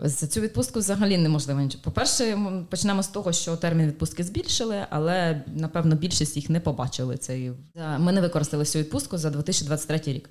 за 0.00 0.26
цю 0.26 0.40
відпустку 0.40 0.78
взагалі 0.78 1.18
неможливо. 1.18 1.68
По-перше, 1.82 2.38
почнемо 2.70 3.02
з 3.02 3.08
того, 3.08 3.32
що 3.32 3.56
термін 3.56 3.86
відпустки 3.86 4.24
збільшили, 4.24 4.86
але 4.90 5.42
напевно 5.46 5.96
більшість 5.96 6.36
їх 6.36 6.50
не 6.50 6.60
побачили. 6.60 7.16
Цей 7.16 7.52
ми 7.98 8.12
не 8.12 8.20
використали 8.20 8.64
цю 8.64 8.78
відпустку 8.78 9.18
за 9.18 9.30
2023 9.30 10.00
рік. 10.12 10.30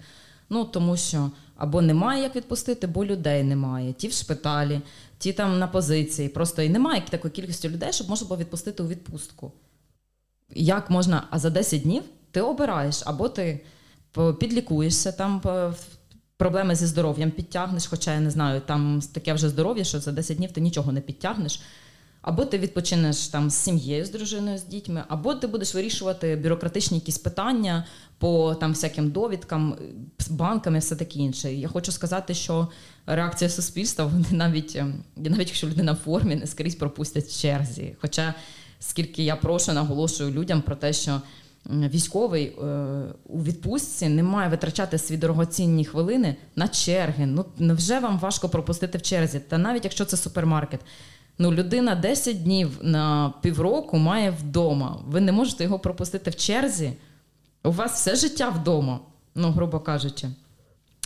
Ну 0.49 0.65
тому 0.65 0.97
що 0.97 1.31
або 1.55 1.81
немає 1.81 2.23
як 2.23 2.36
відпустити, 2.36 2.88
бо 2.88 3.05
людей 3.05 3.43
немає. 3.43 3.93
Ті 3.93 4.07
в 4.07 4.12
шпиталі, 4.12 4.81
ті 5.17 5.33
там 5.33 5.60
на 5.60 5.67
позиції. 5.67 6.29
Просто 6.29 6.62
і 6.62 6.69
немає 6.69 7.03
такої 7.10 7.31
кількості 7.31 7.69
людей, 7.69 7.93
щоб 7.93 8.10
можна 8.10 8.27
було 8.27 8.39
відпустити 8.39 8.83
у 8.83 8.88
відпустку. 8.88 9.51
Як 10.55 10.89
можна, 10.89 11.27
а 11.29 11.39
за 11.39 11.49
10 11.49 11.81
днів 11.81 12.03
ти 12.31 12.41
обираєш, 12.41 13.03
або 13.05 13.29
ти 13.29 13.65
підлікуєшся, 14.39 15.12
там 15.12 15.41
проблеми 16.38 16.75
зі 16.75 16.86
здоров'ям 16.86 17.31
підтягнеш, 17.31 17.88
хоча 17.88 18.13
я 18.13 18.19
не 18.19 18.31
знаю, 18.31 18.62
там 18.62 19.01
таке 19.13 19.33
вже 19.33 19.49
здоров'я, 19.49 19.83
що 19.83 19.99
за 19.99 20.12
10 20.12 20.38
днів 20.38 20.51
ти 20.51 20.62
нічого 20.62 20.91
не 20.91 21.01
підтягнеш. 21.01 21.62
Або 22.27 22.45
ти 22.45 22.57
відпочинеш 22.57 23.27
там 23.27 23.49
з 23.49 23.55
сім'єю, 23.55 24.05
з 24.05 24.09
дружиною, 24.09 24.57
з 24.57 24.63
дітьми, 24.63 25.03
або 25.07 25.35
ти 25.35 25.47
будеш 25.47 25.75
вирішувати 25.75 26.35
бюрократичні 26.35 26.97
якісь 26.97 27.17
питання 27.17 27.85
по 28.17 28.55
там 28.55 28.71
всяким 28.71 29.11
довідкам, 29.11 29.75
з 30.19 30.29
банками, 30.29 30.79
все 30.79 30.95
таке 30.95 31.19
інше. 31.19 31.53
Я 31.53 31.67
хочу 31.67 31.91
сказати, 31.91 32.33
що 32.33 32.67
реакція 33.05 33.49
суспільства, 33.49 34.05
вони 34.05 34.25
навіть 34.31 34.75
ем, 34.75 35.03
навіть 35.15 35.47
якщо 35.47 35.67
людина 35.67 35.91
в 35.91 35.95
формі, 35.95 36.35
не 36.35 36.47
скрізь 36.47 36.75
пропустять 36.75 37.41
черзі. 37.41 37.95
Хоча 38.01 38.33
скільки 38.79 39.23
я 39.23 39.35
прошу, 39.35 39.73
наголошую 39.73 40.31
людям 40.31 40.61
про 40.61 40.75
те, 40.75 40.93
що 40.93 41.21
військовий 41.69 42.45
е, 42.45 42.53
у 43.25 43.43
відпустці 43.43 44.09
не 44.09 44.23
має 44.23 44.49
витрачати 44.49 44.97
свої 44.97 45.21
дорогоцінні 45.21 45.85
хвилини 45.85 46.35
на 46.55 46.67
черги. 46.67 47.25
Ну 47.25 47.45
невже 47.57 47.99
вам 47.99 48.19
важко 48.19 48.49
пропустити 48.49 48.97
в 48.97 49.01
черзі? 49.01 49.39
Та 49.39 49.57
навіть 49.57 49.83
якщо 49.83 50.05
це 50.05 50.17
супермаркет. 50.17 50.79
Ну, 51.39 51.54
людина 51.54 51.95
10 51.95 52.43
днів 52.43 52.80
на 52.82 53.34
півроку 53.41 53.97
має 53.97 54.32
вдома. 54.32 55.02
Ви 55.08 55.21
не 55.21 55.32
можете 55.32 55.63
його 55.63 55.80
пропустити 55.80 56.30
в 56.30 56.36
черзі. 56.36 56.93
У 57.63 57.71
вас 57.71 57.93
все 57.93 58.15
життя 58.15 58.50
вдома, 58.50 59.00
ну, 59.36 59.52
грубо 59.52 59.80
кажучи. 59.80 60.28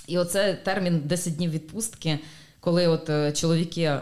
І 0.08 0.18
оце 0.18 0.54
термін 0.54 1.02
10 1.06 1.36
днів 1.36 1.52
відпустки, 1.52 2.20
коли 2.60 2.88
от 2.88 3.10
е, 3.10 3.32
чоловіки 3.32 3.82
е, 3.82 4.02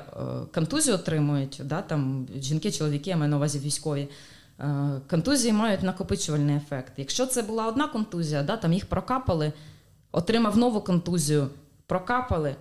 контузію 0.54 0.96
отримують, 0.96 1.62
да, 1.64 1.82
там 1.82 2.28
жінки, 2.42 2.72
чоловіки, 2.72 3.10
я 3.10 3.18
маю 3.18 3.32
на 3.32 3.38
увазі 3.38 3.60
військові. 3.60 4.08
Е, 4.60 4.92
контузії 5.10 5.54
мають 5.54 5.84
накопичувальний 5.84 6.56
ефект. 6.56 6.94
Якщо 6.98 7.26
це 7.26 7.42
була 7.42 7.68
одна 7.68 7.88
контузія, 7.88 8.44
да, 8.44 8.58
там 8.58 8.74
їх 8.74 8.86
прокапали, 8.86 9.54
отримав 10.12 10.58
нову 10.58 10.82
контузію, 10.82 11.48
прокапали. 11.88 12.56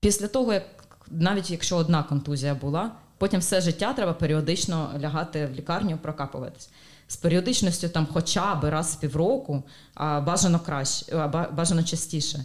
Після 0.00 0.28
того, 0.28 0.52
як 0.52 0.81
навіть 1.10 1.50
якщо 1.50 1.76
одна 1.76 2.02
контузія 2.02 2.54
була, 2.54 2.90
потім 3.18 3.40
все 3.40 3.60
життя 3.60 3.92
треба 3.92 4.12
періодично 4.12 4.90
лягати 5.00 5.46
в 5.46 5.54
лікарню, 5.54 5.98
прокапуватись. 6.02 6.70
З 7.06 7.16
періодичністю 7.16 7.88
там 7.88 8.06
хоча 8.12 8.54
б 8.54 8.70
раз 8.70 8.94
в 8.94 9.00
півроку, 9.00 9.62
а 9.94 10.20
бажано 10.20 10.60
краще, 10.60 11.16
а 11.16 11.28
бажано 11.28 11.82
частіше. 11.82 12.44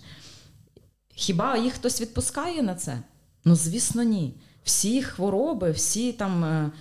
Хіба 1.15 1.57
їх 1.57 1.73
хтось 1.73 2.01
відпускає 2.01 2.61
на 2.61 2.75
це? 2.75 2.99
Ну, 3.45 3.55
звісно, 3.55 4.03
ні. 4.03 4.33
Всі 4.63 5.01
хвороби, 5.01 5.71
всі 5.71 6.13
там. 6.13 6.43
Е, 6.43 6.71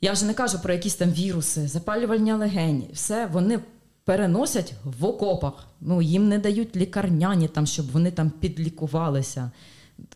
я 0.00 0.12
вже 0.12 0.24
не 0.24 0.34
кажу 0.34 0.58
про 0.58 0.72
якісь 0.72 0.94
там 0.94 1.10
віруси, 1.10 1.68
запалювальні 1.68 2.32
легені, 2.32 2.90
все 2.92 3.26
вони 3.26 3.60
переносять 4.04 4.74
в 4.84 5.04
окопах. 5.04 5.66
Ну, 5.80 6.02
Їм 6.02 6.28
не 6.28 6.38
дають 6.38 6.76
лікарняні, 6.76 7.48
там, 7.48 7.66
щоб 7.66 7.92
вони 7.92 8.10
там 8.10 8.30
підлікувалися. 8.30 9.50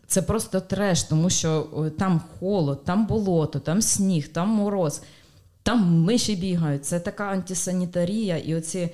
Це 0.07 0.21
просто 0.21 0.61
треш, 0.61 1.03
тому 1.03 1.29
що 1.29 1.67
там 1.99 2.21
холод, 2.39 2.85
там 2.85 3.05
болото, 3.05 3.59
там 3.59 3.81
сніг, 3.81 4.27
там 4.27 4.49
мороз, 4.49 5.01
там 5.63 6.01
миші 6.01 6.35
бігають. 6.35 6.85
Це 6.85 6.99
така 6.99 7.23
антисанітарія, 7.23 8.37
і 8.37 8.55
оці 8.55 8.89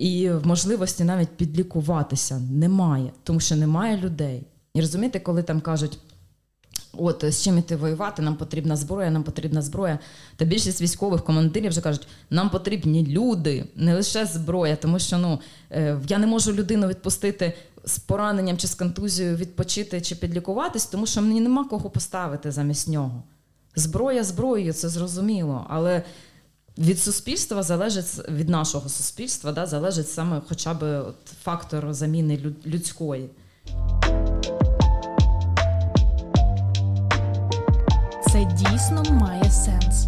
і 0.00 0.30
можливості 0.44 1.04
навіть 1.04 1.28
підлікуватися 1.28 2.38
немає, 2.52 3.12
тому 3.22 3.40
що 3.40 3.56
немає 3.56 3.96
людей. 3.96 4.46
І 4.74 4.80
розумієте, 4.80 5.20
коли 5.20 5.42
там 5.42 5.60
кажуть. 5.60 5.98
От 6.92 7.24
з 7.28 7.42
чим 7.44 7.58
іти 7.58 7.76
воювати, 7.76 8.22
нам 8.22 8.36
потрібна 8.36 8.76
зброя, 8.76 9.10
нам 9.10 9.22
потрібна 9.22 9.62
зброя. 9.62 9.98
Та 10.36 10.44
більшість 10.44 10.82
військових 10.82 11.24
командирів 11.24 11.70
вже 11.70 11.80
кажуть, 11.80 12.08
нам 12.30 12.50
потрібні 12.50 13.06
люди, 13.06 13.64
не 13.76 13.94
лише 13.94 14.26
зброя, 14.26 14.76
тому 14.76 14.98
що 14.98 15.18
ну 15.18 15.40
е, 15.70 16.00
я 16.08 16.18
не 16.18 16.26
можу 16.26 16.52
людину 16.52 16.88
відпустити 16.88 17.52
з 17.84 17.98
пораненням 17.98 18.58
чи 18.58 18.66
з 18.66 18.74
контузією 18.74 19.36
відпочити 19.36 20.00
чи 20.00 20.14
підлікуватись, 20.14 20.86
тому 20.86 21.06
що 21.06 21.22
мені 21.22 21.40
нема 21.40 21.64
кого 21.64 21.90
поставити 21.90 22.52
замість 22.52 22.88
нього. 22.88 23.22
Зброя 23.76 24.24
зброєю, 24.24 24.72
це 24.72 24.88
зрозуміло, 24.88 25.66
але 25.68 26.02
від 26.78 26.98
суспільства 26.98 27.62
залежить 27.62 28.28
від 28.28 28.48
нашого 28.48 28.88
суспільства, 28.88 29.52
да, 29.52 29.66
залежить 29.66 30.08
саме 30.08 30.40
хоча 30.48 30.74
б 30.74 31.00
от 31.00 31.16
фактор 31.42 31.94
заміни 31.94 32.54
людської. 32.66 33.30
Це 38.32 38.44
дійсно 38.44 39.02
має 39.10 39.50
сенс. 39.50 40.06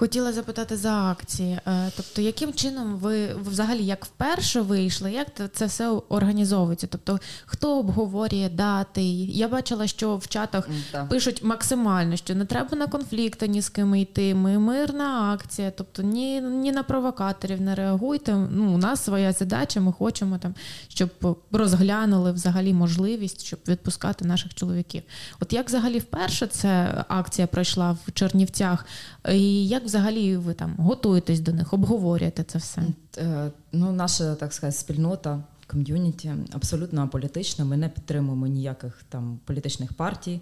Хотіла 0.00 0.32
запитати 0.32 0.76
за 0.76 1.10
акції. 1.10 1.58
Е, 1.66 1.90
тобто, 1.96 2.22
яким 2.22 2.54
чином 2.54 2.96
ви 2.96 3.34
взагалі 3.34 3.84
як 3.84 4.04
вперше 4.04 4.60
вийшли, 4.60 5.12
як 5.12 5.26
це 5.52 5.66
все 5.66 5.88
організовується? 6.08 6.86
Тобто, 6.86 7.20
хто 7.46 7.78
обговорює 7.78 8.48
дати? 8.48 9.02
Я 9.02 9.48
бачила, 9.48 9.86
що 9.86 10.16
в 10.16 10.28
чатах 10.28 10.68
mm, 10.68 11.08
пишуть 11.08 11.44
максимально, 11.44 12.16
що 12.16 12.34
не 12.34 12.44
треба 12.44 12.76
на 12.76 12.86
конфлікти 12.86 13.48
ні 13.48 13.60
з 13.60 13.68
ким 13.68 13.94
йти. 13.94 14.34
Ми 14.34 14.58
мирна 14.58 15.32
акція, 15.32 15.70
тобто 15.70 16.02
ні 16.02 16.40
ні 16.40 16.72
на 16.72 16.82
провокаторів 16.82 17.60
не 17.60 17.74
реагуйте. 17.74 18.34
Ну, 18.50 18.74
у 18.74 18.78
нас 18.78 19.04
своя 19.04 19.32
задача. 19.32 19.80
Ми 19.80 19.92
хочемо 19.92 20.38
там, 20.38 20.54
щоб 20.88 21.38
розглянули 21.52 22.32
взагалі 22.32 22.72
можливість, 22.72 23.44
щоб 23.44 23.60
відпускати 23.68 24.24
наших 24.24 24.54
чоловіків. 24.54 25.02
От 25.40 25.52
як 25.52 25.68
взагалі 25.68 25.98
вперше 25.98 26.46
ця 26.46 27.04
акція 27.08 27.46
пройшла 27.46 27.96
в 28.06 28.12
Чернівцях? 28.12 28.86
І 29.28 29.68
як 29.68 29.84
взагалі 29.84 30.36
ви 30.36 30.54
там 30.54 30.74
готуєтесь 30.78 31.40
до 31.40 31.52
них, 31.52 31.72
обговорюєте 31.72 32.44
це 32.44 32.58
все? 32.58 32.82
Е, 33.18 33.50
ну, 33.72 33.92
наша 33.92 34.34
так 34.34 34.52
сказати, 34.52 34.78
спільнота. 34.78 35.42
Ком'юніті 35.66 36.32
абсолютно 36.52 37.02
аполітична. 37.02 37.64
Ми 37.64 37.76
не 37.76 37.88
підтримуємо 37.88 38.46
ніяких 38.46 39.02
там 39.08 39.40
політичних 39.44 39.92
партій, 39.92 40.40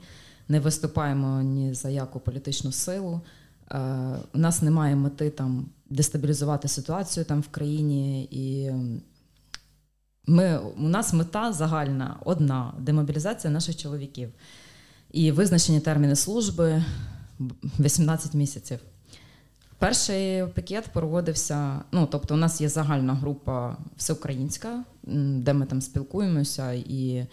не 0.49 0.61
виступаємо 0.61 1.43
ні 1.43 1.75
за 1.75 1.89
яку 1.89 2.21
політичну 2.21 2.73
силу. 2.73 3.21
У 4.35 4.39
нас 4.39 4.63
немає 4.63 4.97
мети 4.97 5.31
там 5.31 5.67
дестабілізувати 5.91 6.69
ситуацію 6.69 7.25
там 7.25 7.41
в 7.41 7.49
країні, 7.49 8.29
і 8.31 8.73
ми, 10.27 10.59
у 10.59 10.89
нас 10.89 11.13
мета 11.13 11.53
загальна 11.53 12.17
одна 12.25 12.75
демобілізація 12.79 13.53
наших 13.53 13.77
чоловіків. 13.77 14.31
І 15.13 15.33
визначені 15.33 15.81
терміни 15.81 16.17
служби 16.17 16.85
18 17.81 18.35
місяців. 18.35 18.79
Перший 19.79 20.47
пікет 20.47 20.89
проводився. 20.93 21.81
Ну, 21.93 22.09
тобто, 22.11 22.35
у 22.35 22.37
нас 22.37 22.61
є 22.61 22.69
загальна 22.69 23.15
група 23.15 23.77
всеукраїнська, 23.97 24.85
де 25.03 25.53
ми 25.53 25.67
там 25.67 25.81
спілкуємося 25.81 26.73
і 26.73 27.27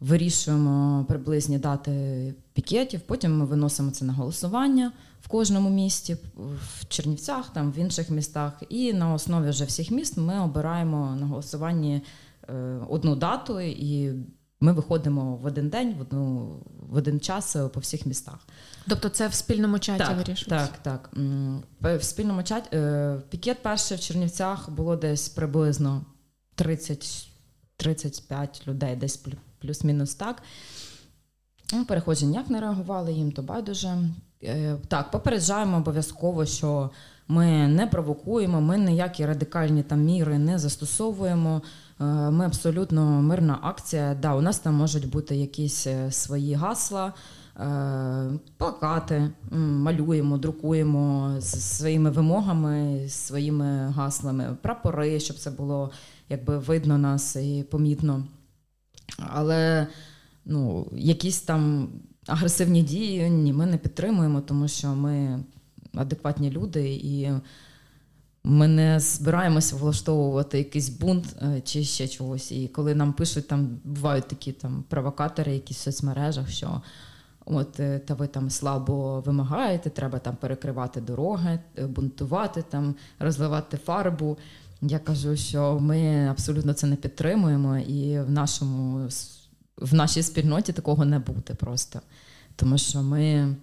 вирішуємо 0.00 1.04
приблизні 1.08 1.58
дати 1.58 2.34
пікетів. 2.52 3.00
Потім 3.00 3.38
ми 3.38 3.44
виносимо 3.44 3.90
це 3.90 4.04
на 4.04 4.12
голосування 4.12 4.92
в 5.22 5.28
кожному 5.28 5.70
місті, 5.70 6.16
в 6.36 6.86
Чернівцях, 6.88 7.52
там 7.52 7.72
в 7.72 7.78
інших 7.78 8.10
містах. 8.10 8.62
І 8.68 8.92
на 8.92 9.14
основі 9.14 9.50
вже 9.50 9.64
всіх 9.64 9.90
міст 9.90 10.16
ми 10.16 10.40
обираємо 10.40 11.16
на 11.20 11.26
голосуванні 11.26 12.02
е, 12.48 12.78
одну 12.88 13.16
дату, 13.16 13.60
і 13.60 14.12
ми 14.64 14.72
виходимо 14.72 15.36
в 15.36 15.46
один 15.46 15.68
день, 15.68 15.94
в 15.98 16.00
одну 16.00 16.52
в 16.90 16.96
один 16.96 17.20
час 17.20 17.56
по 17.72 17.80
всіх 17.80 18.06
містах. 18.06 18.38
Тобто 18.88 19.08
це 19.08 19.28
в 19.28 19.34
спільному 19.34 19.78
чаті 19.78 19.98
так, 19.98 20.16
вирішується? 20.16 20.68
Так, 20.82 20.82
так. 20.82 21.10
В 21.80 22.02
спільному 22.02 22.42
чаті 22.42 22.76
е, 22.76 23.16
пікет 23.30 23.62
перший 23.62 23.96
в 23.96 24.00
Чернівцях 24.00 24.70
було 24.70 24.96
десь 24.96 25.28
приблизно 25.28 26.02
30 26.54 27.28
35 27.76 28.68
людей, 28.68 28.96
десь 28.96 29.24
плюс-мінус 29.58 30.14
так. 30.14 30.42
Ну, 31.72 31.84
перехожі 31.84 32.26
ніяк 32.26 32.50
не 32.50 32.60
реагували, 32.60 33.12
їм 33.12 33.32
то 33.32 33.42
байдуже. 33.42 33.98
Е, 34.42 34.76
так, 34.88 35.10
попереджаємо 35.10 35.76
обов'язково, 35.76 36.46
що 36.46 36.90
ми 37.28 37.68
не 37.68 37.86
провокуємо, 37.86 38.60
ми 38.60 38.78
ніякі 38.78 39.26
радикальні 39.26 39.82
там 39.82 40.00
міри 40.00 40.38
не 40.38 40.58
застосовуємо. 40.58 41.62
Е, 42.00 42.04
ми 42.30 42.46
абсолютно 42.46 43.22
мирна 43.22 43.58
акція. 43.62 44.14
Да, 44.14 44.34
У 44.34 44.40
нас 44.40 44.58
там 44.58 44.74
можуть 44.74 45.10
бути 45.10 45.36
якісь 45.36 45.86
е, 45.86 46.12
свої 46.12 46.54
гасла, 46.54 47.12
плакати, 48.56 49.30
малюємо, 49.50 50.38
друкуємо 50.38 51.34
з 51.38 51.76
своїми 51.76 52.10
вимогами, 52.10 53.06
своїми 53.08 53.66
гаслами, 53.96 54.56
прапори, 54.62 55.20
щоб 55.20 55.36
це 55.36 55.50
було 55.50 55.90
якби 56.28 56.58
видно 56.58 56.98
нас 56.98 57.36
і 57.36 57.64
помітно. 57.70 58.24
Але 59.18 59.86
ну, 60.44 60.86
якісь 60.92 61.40
там 61.40 61.88
агресивні 62.26 62.82
дії 62.82 63.30
ні, 63.30 63.52
ми 63.52 63.66
не 63.66 63.78
підтримуємо, 63.78 64.40
тому 64.40 64.68
що 64.68 64.88
ми 64.88 65.44
адекватні 65.94 66.50
люди 66.50 66.94
і 66.94 67.30
ми 68.44 68.68
не 68.68 69.00
збираємося 69.00 69.76
влаштовувати 69.76 70.58
якийсь 70.58 70.88
бунт 70.88 71.36
е, 71.42 71.60
чи 71.60 71.84
ще 71.84 72.08
чогось. 72.08 72.52
І 72.52 72.68
коли 72.68 72.94
нам 72.94 73.12
пишуть, 73.12 73.48
там 73.48 73.80
бувають 73.84 74.28
такі 74.28 74.52
там 74.52 74.84
провокатори, 74.88 75.54
якісь 75.54 75.76
в 75.76 75.80
соцмережах, 75.80 76.50
що 76.50 76.82
от 77.44 77.80
е, 77.80 77.98
та 77.98 78.14
ви 78.14 78.26
там 78.26 78.50
слабо 78.50 79.20
вимагаєте, 79.20 79.90
треба 79.90 80.18
там 80.18 80.36
перекривати 80.36 81.00
дороги, 81.00 81.58
е, 81.78 81.86
бунтувати, 81.86 82.62
там 82.62 82.94
розливати 83.18 83.76
фарбу. 83.76 84.38
Я 84.82 84.98
кажу, 84.98 85.36
що 85.36 85.78
ми 85.80 86.26
абсолютно 86.26 86.72
це 86.72 86.86
не 86.86 86.96
підтримуємо, 86.96 87.78
і 87.78 88.20
в 88.20 88.30
нашому 88.30 89.08
в 89.78 89.94
нашій 89.94 90.22
спільноті 90.22 90.72
такого 90.72 91.04
не 91.04 91.18
буде 91.18 91.54
просто. 91.54 92.00
Тому 92.56 92.78
що 92.78 93.02
ми, 93.02 93.54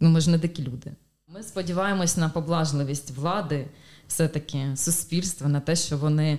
ну, 0.00 0.08
ми 0.08 0.20
ж 0.20 0.30
не 0.30 0.38
дикі 0.38 0.62
люди. 0.62 0.92
Ми 1.34 1.42
сподіваємось 1.42 2.16
на 2.16 2.28
поблажливість 2.28 3.10
влади, 3.10 3.66
все-таки 4.08 4.72
суспільства, 4.76 5.48
на 5.48 5.60
те, 5.60 5.76
що 5.76 5.96
вони. 5.98 6.38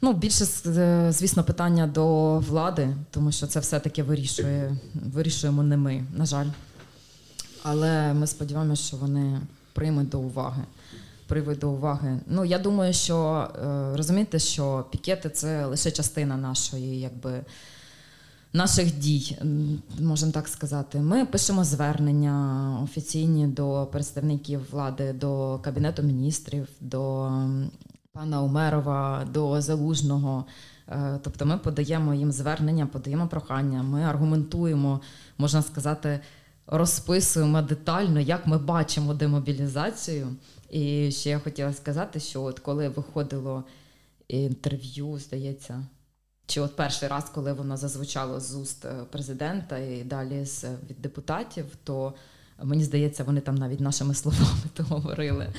Ну, 0.00 0.12
більше, 0.12 0.44
звісно, 1.12 1.44
питання 1.44 1.86
до 1.86 2.38
влади, 2.38 2.96
тому 3.10 3.32
що 3.32 3.46
це 3.46 3.60
все-таки 3.60 4.02
вирішує, 4.02 4.76
вирішуємо 4.94 5.62
не 5.62 5.76
ми, 5.76 6.04
на 6.14 6.26
жаль. 6.26 6.46
Але 7.62 8.14
ми 8.14 8.26
сподіваємося, 8.26 8.82
що 8.82 8.96
вони 8.96 9.40
приймуть 9.72 10.08
до 10.08 10.18
уваги 10.18 10.62
приведу 11.26 11.60
до 11.60 11.70
уваги. 11.70 12.20
Ну 12.26 12.44
я 12.44 12.58
думаю, 12.58 12.92
що 12.92 13.48
е, 13.64 13.96
розумієте, 13.96 14.38
що 14.38 14.86
пікети 14.90 15.30
це 15.30 15.66
лише 15.66 15.90
частина 15.90 16.36
нашої, 16.36 17.00
якби. 17.00 17.44
Наших 18.56 18.98
дій, 18.98 19.38
можемо 20.00 20.32
так 20.32 20.48
сказати, 20.48 20.98
ми 20.98 21.26
пишемо 21.26 21.64
звернення 21.64 22.78
офіційні 22.84 23.46
до 23.46 23.88
представників 23.92 24.70
влади, 24.70 25.12
до 25.12 25.58
кабінету 25.62 26.02
міністрів, 26.02 26.68
до 26.80 27.30
пана 28.12 28.42
Умерова, 28.42 29.24
до 29.32 29.60
Залужного. 29.60 30.44
Е, 30.88 31.20
тобто, 31.22 31.46
ми 31.46 31.58
подаємо 31.58 32.14
їм 32.14 32.32
звернення, 32.32 32.86
подаємо 32.86 33.28
прохання. 33.28 33.82
Ми 33.82 34.02
аргументуємо, 34.02 35.00
можна 35.38 35.62
сказати, 35.62 36.20
розписуємо 36.66 37.62
детально, 37.62 38.20
як 38.20 38.46
ми 38.46 38.58
бачимо 38.58 39.14
демобілізацію. 39.14 40.28
І 40.70 41.10
ще 41.10 41.30
я 41.30 41.38
хотіла 41.38 41.72
сказати, 41.72 42.20
що 42.20 42.42
от 42.42 42.58
коли 42.60 42.88
виходило 42.88 43.64
інтерв'ю, 44.28 45.18
здається, 45.18 45.84
чи 46.46 46.60
от 46.60 46.76
перший 46.76 47.08
раз, 47.08 47.24
коли 47.34 47.52
воно 47.52 47.76
зазвучало 47.76 48.40
з 48.40 48.54
уст 48.54 48.84
е, 48.84 49.04
президента 49.10 49.78
і 49.78 50.02
далі 50.04 50.44
з 50.44 50.64
від 50.64 51.02
депутатів, 51.02 51.64
то 51.84 52.14
мені 52.62 52.84
здається, 52.84 53.24
вони 53.24 53.40
там 53.40 53.54
навіть 53.54 53.80
нашими 53.80 54.14
словами 54.14 54.62
то 54.74 54.82
говорили, 54.88 55.52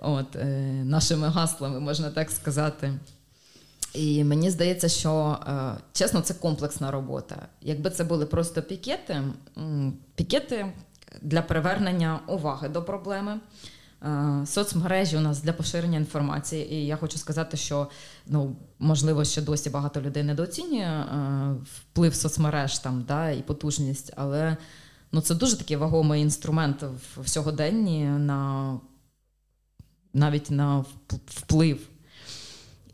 от, 0.00 0.36
е, 0.36 0.46
нашими 0.84 1.28
гаслами, 1.28 1.80
можна 1.80 2.10
так 2.10 2.30
сказати. 2.30 2.98
І 3.94 4.24
мені 4.24 4.50
здається, 4.50 4.88
що 4.88 5.38
е, 5.48 5.80
чесно, 5.92 6.20
це 6.20 6.34
комплексна 6.34 6.90
робота. 6.90 7.46
Якби 7.62 7.90
це 7.90 8.04
були 8.04 8.26
просто 8.26 8.62
пікети, 8.62 9.22
пікети 10.14 10.72
для 11.22 11.42
привернення 11.42 12.20
уваги 12.26 12.68
до 12.68 12.82
проблеми. 12.82 13.40
Е, 14.04 14.46
соцмережі 14.46 15.16
у 15.16 15.20
нас 15.20 15.42
для 15.42 15.52
поширення 15.52 15.98
інформації, 15.98 16.74
і 16.74 16.86
я 16.86 16.96
хочу 16.96 17.18
сказати, 17.18 17.56
що 17.56 17.88
ну 18.26 18.56
можливо 18.78 19.24
ще 19.24 19.42
досі 19.42 19.70
багато 19.70 20.00
людей 20.00 20.22
недооцінює 20.22 20.82
е, 20.82 21.54
вплив 21.74 22.14
соцмереж 22.14 22.78
там 22.78 23.04
да, 23.08 23.30
і 23.30 23.42
потужність, 23.42 24.12
але 24.16 24.56
ну 25.12 25.20
це 25.20 25.34
дуже 25.34 25.56
такий 25.56 25.76
вагомий 25.76 26.22
інструмент 26.22 26.84
в 27.16 27.28
сьогоденні 27.28 28.04
на 28.04 28.80
навіть 30.14 30.50
на 30.50 30.84
вплив. 31.26 31.78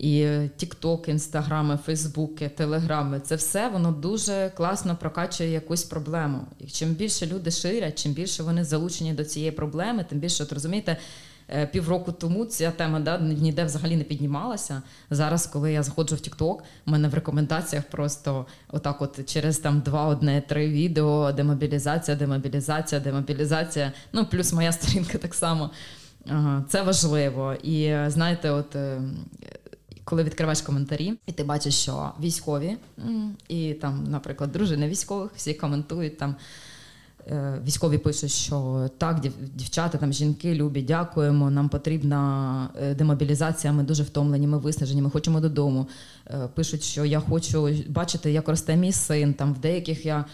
І 0.00 0.28
Тікток, 0.56 1.08
Інстаграми, 1.08 1.78
Фейсбуки, 1.84 2.48
Телеграми 2.48 3.20
це 3.20 3.36
все 3.36 3.68
воно 3.68 3.92
дуже 3.92 4.52
класно 4.56 4.96
прокачує 4.96 5.50
якусь 5.50 5.84
проблему. 5.84 6.40
І 6.58 6.66
чим 6.66 6.88
більше 6.88 7.26
люди 7.26 7.50
ширять, 7.50 8.02
чим 8.02 8.12
більше 8.12 8.42
вони 8.42 8.64
залучені 8.64 9.12
до 9.12 9.24
цієї 9.24 9.52
проблеми, 9.52 10.04
тим 10.08 10.18
більше 10.18 10.42
от 10.42 10.52
розумієте. 10.52 10.96
Е, 11.52 11.66
півроку 11.66 12.12
тому 12.12 12.44
ця 12.44 12.70
тема 12.70 13.00
да, 13.00 13.18
ніде 13.18 13.64
взагалі 13.64 13.96
не 13.96 14.04
піднімалася. 14.04 14.82
Зараз, 15.10 15.46
коли 15.46 15.72
я 15.72 15.82
заходжу 15.82 16.16
в 16.16 16.20
Тікток, 16.20 16.62
у 16.86 16.90
мене 16.90 17.08
в 17.08 17.14
рекомендаціях 17.14 17.84
просто 17.84 18.46
отак, 18.68 19.02
от 19.02 19.28
через 19.32 19.58
там 19.58 19.80
два, 19.80 20.06
одне, 20.06 20.42
три 20.48 20.68
відео, 20.68 21.32
демобілізація, 21.32 22.16
демобілізація, 22.16 23.00
демобілізація. 23.00 23.92
Ну 24.12 24.26
плюс 24.26 24.52
моя 24.52 24.72
сторінка 24.72 25.18
так 25.18 25.34
само. 25.34 25.70
Це 26.68 26.82
важливо. 26.82 27.54
І 27.54 27.96
знаєте, 28.06 28.50
от 28.50 28.76
е, 28.76 29.02
коли 30.10 30.24
відкриваєш 30.24 30.62
коментарі, 30.62 31.14
і 31.26 31.32
ти 31.32 31.44
бачиш, 31.44 31.74
що 31.74 32.12
військові, 32.20 32.76
і 33.48 33.74
там, 33.74 34.04
наприклад, 34.10 34.52
дружини 34.52 34.88
військових, 34.88 35.30
всі 35.36 35.54
коментують 35.54 36.18
там. 36.18 36.34
Е, 37.26 37.60
військові 37.66 37.98
пишуть, 37.98 38.30
що 38.30 38.88
так, 38.98 39.20
дівчата, 39.54 39.98
там 39.98 40.12
жінки 40.12 40.54
любі, 40.54 40.82
дякуємо. 40.82 41.50
Нам 41.50 41.68
потрібна 41.68 42.70
е, 42.82 42.94
демобілізація. 42.94 43.72
Ми 43.72 43.82
дуже 43.82 44.02
втомлені, 44.02 44.46
ми 44.46 44.58
виснажені, 44.58 45.02
ми 45.02 45.10
хочемо 45.10 45.40
додому. 45.40 45.88
Е, 46.26 46.48
пишуть, 46.54 46.82
що 46.82 47.04
я 47.04 47.20
хочу 47.20 47.70
бачити, 47.88 48.32
як 48.32 48.48
росте 48.48 48.76
мій 48.76 48.92
син. 48.92 49.34
Там 49.34 49.54
в 49.54 49.58
деяких 49.58 50.06
я 50.06 50.24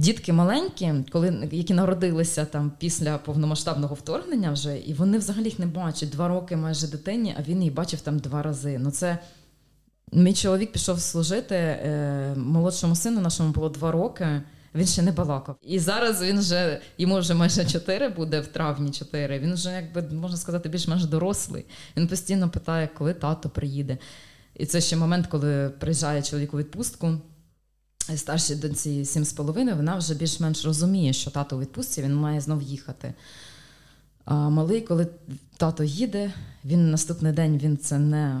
дітки 0.00 0.32
маленькі, 0.32 0.94
коли 1.12 1.48
які 1.52 1.74
народилися 1.74 2.44
там 2.44 2.72
після 2.78 3.18
повномасштабного 3.18 3.94
вторгнення, 3.94 4.52
вже 4.52 4.78
і 4.78 4.94
вони 4.94 5.18
взагалі 5.18 5.44
їх 5.44 5.58
не 5.58 5.66
бачать 5.66 6.10
два 6.10 6.28
роки 6.28 6.56
майже 6.56 6.88
дитині, 6.88 7.34
а 7.38 7.42
він 7.42 7.58
її 7.58 7.70
бачив 7.70 8.00
там 8.00 8.18
два 8.18 8.42
рази. 8.42 8.78
Ну 8.78 8.90
це 8.90 9.18
мій 10.12 10.34
чоловік 10.34 10.72
пішов 10.72 11.00
служити 11.00 11.54
е, 11.54 12.34
молодшому 12.36 12.96
сину, 12.96 13.20
нашому 13.20 13.50
було 13.52 13.68
два 13.68 13.92
роки. 13.92 14.42
Він 14.74 14.86
ще 14.86 15.02
не 15.02 15.12
балакав. 15.12 15.56
І 15.62 15.78
зараз 15.78 16.22
він 16.22 16.38
вже 16.38 16.80
йому 16.98 17.18
вже 17.18 17.34
майже 17.34 17.64
чотири 17.64 18.08
буде 18.08 18.40
в 18.40 18.46
травні 18.46 18.90
чотири. 18.90 19.38
Він 19.38 19.54
вже, 19.54 19.70
якби 19.70 20.16
можна 20.16 20.36
сказати, 20.36 20.68
більш-менш 20.68 21.04
дорослий. 21.04 21.64
Він 21.96 22.08
постійно 22.08 22.50
питає, 22.50 22.88
коли 22.98 23.14
тато 23.14 23.48
приїде. 23.48 23.98
І 24.54 24.66
це 24.66 24.80
ще 24.80 24.96
момент, 24.96 25.26
коли 25.26 25.70
приїжджає 25.78 26.22
чоловік 26.22 26.54
у 26.54 26.58
відпустку. 26.58 27.18
Старшій 28.16 28.54
доньці 28.54 29.04
сім 29.04 29.24
з 29.24 29.32
половиною, 29.32 29.76
вона 29.76 29.96
вже 29.96 30.14
більш-менш 30.14 30.64
розуміє, 30.64 31.12
що 31.12 31.30
тато 31.30 31.56
у 31.56 31.60
відпустці, 31.60 32.02
він 32.02 32.14
має 32.14 32.40
знов 32.40 32.62
їхати. 32.62 33.14
А 34.24 34.48
малий, 34.48 34.80
коли 34.80 35.06
тато 35.56 35.84
їде, 35.84 36.32
він 36.64 36.90
наступний 36.90 37.32
день 37.32 37.58
він 37.58 37.78
це 37.78 37.98
не 37.98 38.40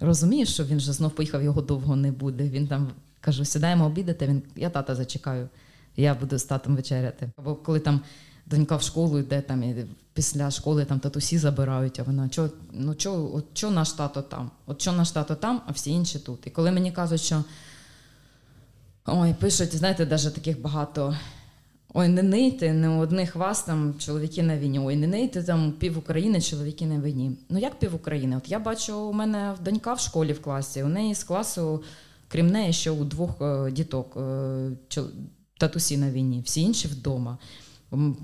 розуміє, 0.00 0.46
що 0.46 0.64
він 0.64 0.76
вже 0.76 0.92
знов 0.92 1.10
поїхав, 1.10 1.42
його 1.42 1.62
довго 1.62 1.96
не 1.96 2.12
буде. 2.12 2.48
Він 2.48 2.66
там 2.66 2.90
кажу, 3.20 3.44
сідаємо 3.44 3.86
обідати, 3.86 4.26
він 4.26 4.42
я 4.56 4.70
тата 4.70 4.94
зачекаю, 4.94 5.48
я 5.96 6.14
буду 6.14 6.38
з 6.38 6.44
татом 6.44 6.76
вечеряти. 6.76 7.30
Або 7.36 7.54
коли 7.54 7.80
там 7.80 8.00
донька 8.46 8.76
в 8.76 8.82
школу 8.82 9.18
йде, 9.18 9.40
там 9.40 9.62
і 9.62 9.86
після 10.14 10.50
школи 10.50 10.84
там 10.84 11.00
татусі 11.00 11.38
забирають, 11.38 12.00
а 12.00 12.02
вона 12.02 12.28
чо, 12.28 12.50
ну 12.72 12.94
чо, 12.94 13.30
от 13.34 13.44
чо 13.54 13.70
наш 13.70 13.92
тато 13.92 14.22
там? 14.22 14.50
От 14.66 14.80
чо 14.80 14.92
наш 14.92 15.10
тато 15.10 15.34
там, 15.34 15.62
а 15.66 15.72
всі 15.72 15.90
інші 15.90 16.18
тут. 16.18 16.46
І 16.46 16.50
коли 16.50 16.70
мені 16.70 16.92
кажуть, 16.92 17.20
що 17.20 17.44
ой, 19.08 19.34
пишуть, 19.34 19.76
знаєте, 19.76 20.06
навіть 20.06 20.34
таких 20.34 20.60
багато. 20.60 21.16
Ой, 21.94 22.08
не 22.08 22.22
нийте, 22.22 22.72
не 22.72 22.88
у 22.88 22.98
одних 22.98 23.36
вас 23.36 23.62
там 23.62 23.94
чоловіки 23.98 24.42
на 24.42 24.58
війні. 24.58 24.78
Ой, 24.78 24.96
не 24.96 25.06
нийте 25.06 25.42
там 25.42 25.72
пів 25.72 25.98
України 25.98 26.40
чоловіки 26.40 26.86
на 26.86 27.00
війні. 27.00 27.32
Ну 27.48 27.58
як 27.58 27.78
пів 27.78 27.94
України? 27.94 28.36
От 28.36 28.50
я 28.50 28.58
бачу, 28.58 28.98
у 28.98 29.12
мене 29.12 29.54
донька 29.64 29.94
в 29.94 30.00
школі 30.00 30.32
в 30.32 30.42
класі. 30.42 30.82
У 30.82 30.88
неї 30.88 31.14
з 31.14 31.24
класу, 31.24 31.82
крім 32.28 32.46
неї, 32.46 32.72
ще 32.72 32.90
у 32.90 33.04
двох 33.04 33.40
е, 33.40 33.70
діток 33.70 34.16
е, 34.16 34.70
татусі 35.58 35.96
на 35.96 36.10
війні, 36.10 36.40
всі 36.40 36.60
інші 36.60 36.88
вдома. 36.88 37.38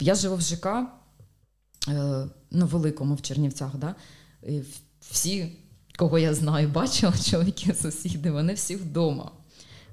Я 0.01 0.15
живу 0.15 0.37
в 0.37 0.41
ЖК, 0.41 0.67
е, 0.67 2.27
ну, 2.51 2.67
великому 2.67 3.15
в 3.15 3.23
Чернівцях, 3.23 3.77
да? 3.77 3.95
І 4.43 4.61
всі, 5.01 5.53
кого 5.97 6.19
я 6.19 6.35
знаю, 6.35 6.69
бачила, 6.75 7.13
чоловіки, 7.31 7.75
сусіди, 7.75 8.31
вони 8.31 8.55
всі 8.55 8.77
вдома. 8.77 9.31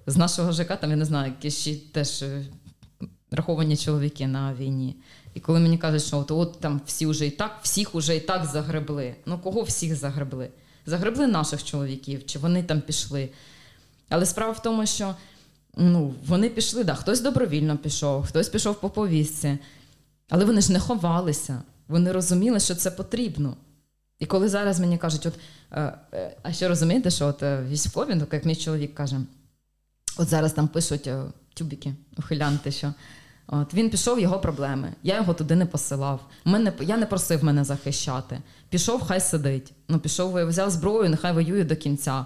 З 0.08 0.18
нашого 0.18 0.52
ЖК, 0.52 0.80
там 0.80 0.90
я 0.90 0.96
не 0.96 1.06
знаю, 1.06 1.34
які 1.38 1.52
ще 1.52 1.76
теж 1.76 2.24
раховані 3.32 3.78
чоловіки 3.78 4.28
на 4.28 4.54
війні. 4.54 4.96
І 5.34 5.40
коли 5.40 5.60
мені 5.60 5.78
кажуть, 5.78 6.04
що 6.04 6.18
от, 6.18 6.32
от 6.32 6.60
там 6.60 6.82
всі 6.86 7.06
вже 7.06 7.28
і 7.28 7.32
так, 7.32 7.60
всіх 7.62 7.96
уже 7.96 8.16
і 8.16 8.20
так 8.20 8.46
загребли. 8.46 9.16
Ну 9.26 9.40
кого 9.40 9.62
всіх 9.62 9.96
загребли? 9.96 10.50
Загребли 10.86 11.28
наших 11.28 11.64
чоловіків, 11.64 12.26
чи 12.26 12.40
вони 12.40 12.64
там 12.64 12.82
пішли. 12.82 13.30
Але 14.10 14.26
справа 14.26 14.52
в 14.52 14.62
тому, 14.62 14.86
що 14.86 15.16
ну, 15.78 16.14
вони 16.28 16.50
пішли, 16.50 16.84
да, 16.84 16.96
хтось 16.96 17.22
добровільно 17.22 17.78
пішов, 17.78 18.26
хтось 18.26 18.50
пішов 18.50 18.80
по 18.80 18.90
повістці. 18.90 19.58
Але 20.30 20.46
вони 20.46 20.62
ж 20.62 20.72
не 20.72 20.80
ховалися, 20.80 21.62
вони 21.88 22.12
розуміли, 22.12 22.60
що 22.60 22.76
це 22.76 22.92
потрібно. 22.92 23.58
І 24.20 24.26
коли 24.26 24.50
зараз 24.50 24.80
мені 24.80 24.98
кажуть, 24.98 25.26
от, 25.26 25.34
е, 25.72 25.94
е, 26.14 26.38
а 26.44 26.54
що 26.54 26.68
розумієте, 26.68 27.12
що 27.12 27.28
от 27.28 27.44
е, 27.44 27.64
військові, 27.70 28.16
ну, 28.16 28.28
як 28.32 28.46
мій 28.46 28.56
чоловік 28.56 28.96
каже, 28.96 29.20
от 30.18 30.28
зараз 30.28 30.54
там 30.54 30.68
пишуть 30.68 31.10
тюбіки, 31.54 31.94
ухилянти, 32.18 32.72
що 32.72 32.94
От 33.54 33.74
Він 33.74 33.90
пішов 33.90 34.20
його 34.20 34.40
проблеми. 34.40 34.94
Я 35.04 35.16
його 35.16 35.34
туди 35.34 35.56
не 35.56 35.66
посилав. 35.66 36.20
Мене, 36.46 36.74
Я 36.82 36.98
не 36.98 37.06
просив 37.06 37.44
мене 37.44 37.64
захищати. 37.64 38.42
Пішов, 38.70 39.02
хай 39.02 39.22
сидить. 39.22 39.74
Ну, 39.88 40.00
Пішов, 40.00 40.48
взяв 40.48 40.70
зброю, 40.70 41.10
нехай 41.10 41.34
воює 41.34 41.64
до 41.64 41.76
кінця. 41.76 42.26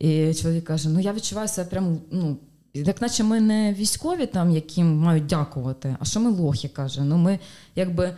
І 0.00 0.34
чоловік 0.34 0.64
каже: 0.64 0.88
Ну 0.88 1.00
я 1.00 1.12
відчуваю 1.12 1.48
себе 1.48 1.70
прямо, 1.70 1.96
ну, 2.10 2.36
як 2.74 3.00
наче 3.00 3.24
ми 3.24 3.40
не 3.40 3.74
військові, 3.74 4.26
там, 4.26 4.50
яким 4.50 4.96
мають 4.96 5.26
дякувати, 5.26 5.96
а 6.00 6.04
що 6.04 6.20
ми 6.20 6.30
лохи 6.30 6.68
каже. 6.68 7.04
Ну 7.04 7.16
ми 7.16 7.38
якби 7.76 8.16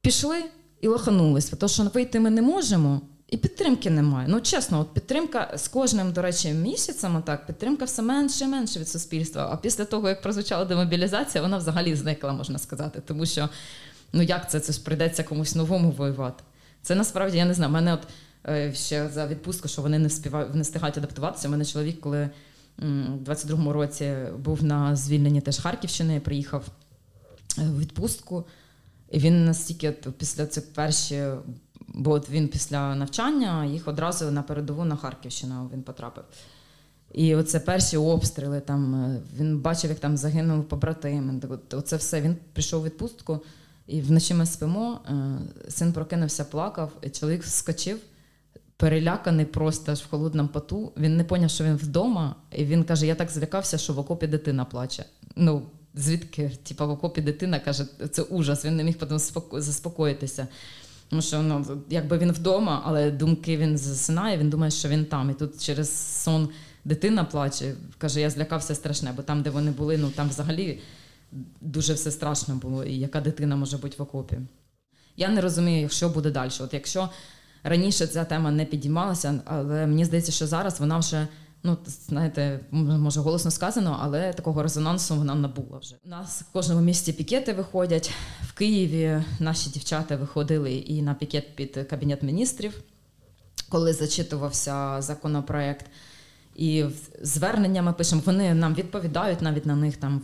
пішли 0.00 0.44
і 0.80 0.88
лоханулись, 0.88 1.48
тому 1.48 1.68
що 1.68 1.82
вийти 1.82 2.20
ми 2.20 2.30
не 2.30 2.42
можемо. 2.42 3.00
І 3.34 3.36
підтримки 3.36 3.90
немає. 3.90 4.28
Ну 4.30 4.40
чесно, 4.40 4.80
от 4.80 4.94
підтримка 4.94 5.52
з 5.56 5.68
кожним, 5.68 6.12
до 6.12 6.22
речі, 6.22 6.52
місяцем, 6.52 7.22
так 7.22 7.46
підтримка 7.46 7.84
все 7.84 8.02
менше 8.02 8.44
і 8.44 8.46
менше 8.46 8.80
від 8.80 8.88
суспільства. 8.88 9.48
А 9.52 9.56
після 9.56 9.84
того, 9.84 10.08
як 10.08 10.22
прозвучала 10.22 10.64
демобілізація, 10.64 11.42
вона 11.42 11.56
взагалі 11.56 11.94
зникла, 11.94 12.32
можна 12.32 12.58
сказати. 12.58 13.02
Тому 13.06 13.26
що 13.26 13.48
ну 14.12 14.22
як 14.22 14.50
це? 14.50 14.60
Це 14.60 14.72
ж 14.72 14.84
прийдеться 14.84 15.22
комусь 15.22 15.54
новому 15.54 15.90
воювати. 15.90 16.44
Це 16.82 16.94
насправді 16.94 17.38
я 17.38 17.44
не 17.44 17.54
знаю. 17.54 17.72
Мене 17.72 17.94
от 17.94 18.00
е, 18.48 18.74
ще 18.74 19.08
за 19.08 19.26
відпустку, 19.26 19.68
що 19.68 19.82
вони 19.82 19.98
не 19.98 20.08
встигають, 20.08 20.54
не 20.54 20.62
встигають 20.62 20.98
адаптуватися. 20.98 21.48
У 21.48 21.50
мене 21.50 21.64
чоловік, 21.64 22.00
коли 22.00 22.30
у 22.78 22.82
22-му 23.24 23.72
році 23.72 24.14
був 24.38 24.64
на 24.64 24.96
звільненні 24.96 25.40
теж 25.40 25.58
Харківщини, 25.58 26.20
приїхав 26.20 26.64
е, 27.58 27.62
в 27.62 27.80
відпустку. 27.80 28.44
І 29.10 29.18
він 29.18 29.44
настільки 29.44 29.90
після 29.90 30.46
цих 30.46 30.72
перші 30.72 31.22
бо 31.88 32.10
от 32.10 32.30
він 32.30 32.48
після 32.48 32.94
навчання 32.94 33.64
їх 33.64 33.88
одразу 33.88 34.30
на 34.30 34.42
передову 34.42 34.84
на 34.84 34.96
Харківщину 34.96 35.70
він 35.72 35.82
потрапив. 35.82 36.24
І 37.14 37.34
оце 37.34 37.60
перші 37.60 37.96
обстріли. 37.96 38.60
Там 38.60 38.94
е, 38.94 39.20
Він 39.36 39.58
бачив, 39.58 39.90
як 39.90 39.98
там 39.98 40.16
загинув 40.16 40.64
побратими. 40.64 41.40
Оце 41.72 41.96
все. 41.96 42.20
Він 42.20 42.36
прийшов 42.52 42.82
у 42.82 42.84
відпустку, 42.84 43.40
і 43.86 44.00
вночі 44.00 44.34
ми 44.34 44.46
спимо. 44.46 45.00
Е, 45.08 45.38
син 45.70 45.92
прокинувся, 45.92 46.44
плакав, 46.44 46.92
і 47.02 47.10
чоловік 47.10 47.42
вскочив, 47.42 47.98
переляканий 48.76 49.46
просто 49.46 49.92
аж 49.92 50.00
в 50.00 50.10
холодному 50.10 50.48
поту. 50.48 50.92
Він 50.96 51.16
не 51.16 51.24
поняв, 51.24 51.50
що 51.50 51.64
він 51.64 51.76
вдома, 51.76 52.36
і 52.52 52.64
він 52.64 52.84
каже: 52.84 53.06
Я 53.06 53.14
так 53.14 53.30
злякався, 53.30 53.78
що 53.78 53.92
в 53.92 53.98
окопі 53.98 54.26
дитина 54.26 54.64
плаче. 54.64 55.04
Ну, 55.36 55.62
звідки, 55.94 56.50
типу, 56.62 56.86
в 56.86 56.90
окопі 56.90 57.20
дитина 57.20 57.60
каже, 57.60 57.86
це 58.10 58.22
ужас, 58.22 58.64
він 58.64 58.76
не 58.76 58.84
міг 58.84 58.98
потім 58.98 59.18
заспокоїтися. 59.52 60.48
Тому 61.08 61.22
що 61.22 61.42
ну, 61.42 61.82
якби 61.88 62.18
він 62.18 62.32
вдома, 62.32 62.82
але 62.84 63.10
думки 63.10 63.56
він 63.56 63.78
засинає, 63.78 64.38
він 64.38 64.50
думає, 64.50 64.70
що 64.70 64.88
він 64.88 65.04
там. 65.04 65.30
І 65.30 65.34
тут 65.34 65.62
через 65.62 65.90
сон 66.22 66.48
дитина 66.84 67.24
плаче, 67.24 67.74
каже, 67.98 68.20
я 68.20 68.30
злякався 68.30 68.74
страшне, 68.74 69.12
бо 69.16 69.22
там, 69.22 69.42
де 69.42 69.50
вони 69.50 69.70
були, 69.70 69.98
ну 69.98 70.10
там 70.10 70.28
взагалі 70.28 70.80
дуже 71.60 71.94
все 71.94 72.10
страшно 72.10 72.54
було, 72.54 72.84
і 72.84 72.98
яка 72.98 73.20
дитина 73.20 73.56
може 73.56 73.76
бути 73.76 73.96
в 73.98 74.02
окопі. 74.02 74.38
Я 75.16 75.28
не 75.28 75.40
розумію, 75.40 75.88
що 75.88 76.08
буде 76.08 76.30
далі. 76.30 76.50
От 76.60 76.74
якщо 76.74 77.08
раніше 77.62 78.06
ця 78.06 78.24
тема 78.24 78.50
не 78.50 78.64
підіймалася, 78.64 79.40
але 79.44 79.86
мені 79.86 80.04
здається, 80.04 80.32
що 80.32 80.46
зараз 80.46 80.80
вона 80.80 80.98
вже 80.98 81.28
ну 81.64 81.78
знаєте, 82.08 82.60
може 82.70 83.20
голосно 83.20 83.50
сказано, 83.50 83.98
але 84.02 84.32
такого 84.32 84.62
резонансу 84.62 85.16
вона 85.16 85.34
набула 85.34 85.78
вже. 85.78 85.96
У 86.04 86.08
нас 86.08 86.42
в 86.42 86.52
кожному 86.52 86.80
місті 86.80 87.12
пікети 87.12 87.52
виходять 87.52 88.12
в 88.42 88.52
Києві. 88.52 89.22
Наші 89.38 89.70
дівчата 89.70 90.16
виходили 90.16 90.74
і 90.74 91.02
на 91.02 91.14
пікет 91.14 91.56
під 91.56 91.86
кабінет 91.90 92.22
міністрів, 92.22 92.80
коли 93.68 93.92
зачитувався 93.92 95.02
законопроект. 95.02 95.86
І 96.56 96.84
звернення 97.22 97.82
ми 97.82 97.92
пишемо, 97.92 98.22
вони 98.24 98.54
нам 98.54 98.74
відповідають 98.74 99.42
навіть 99.42 99.66
на 99.66 99.76
них 99.76 99.96
там. 99.96 100.22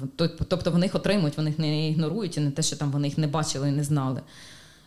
Тобто 0.49 0.71
вони 0.71 0.87
їх 0.87 0.95
отримують, 0.95 1.37
вони 1.37 1.51
їх 1.51 1.59
не 1.59 1.89
ігнорують, 1.89 2.37
і 2.37 2.41
не 2.41 2.51
те, 2.51 2.63
що 2.63 2.77
там 2.77 2.91
вони 2.91 3.09
їх 3.09 3.19
не 3.19 3.27
бачили 3.27 3.69
і 3.69 3.73
не 3.73 3.85
знали. 3.85 4.21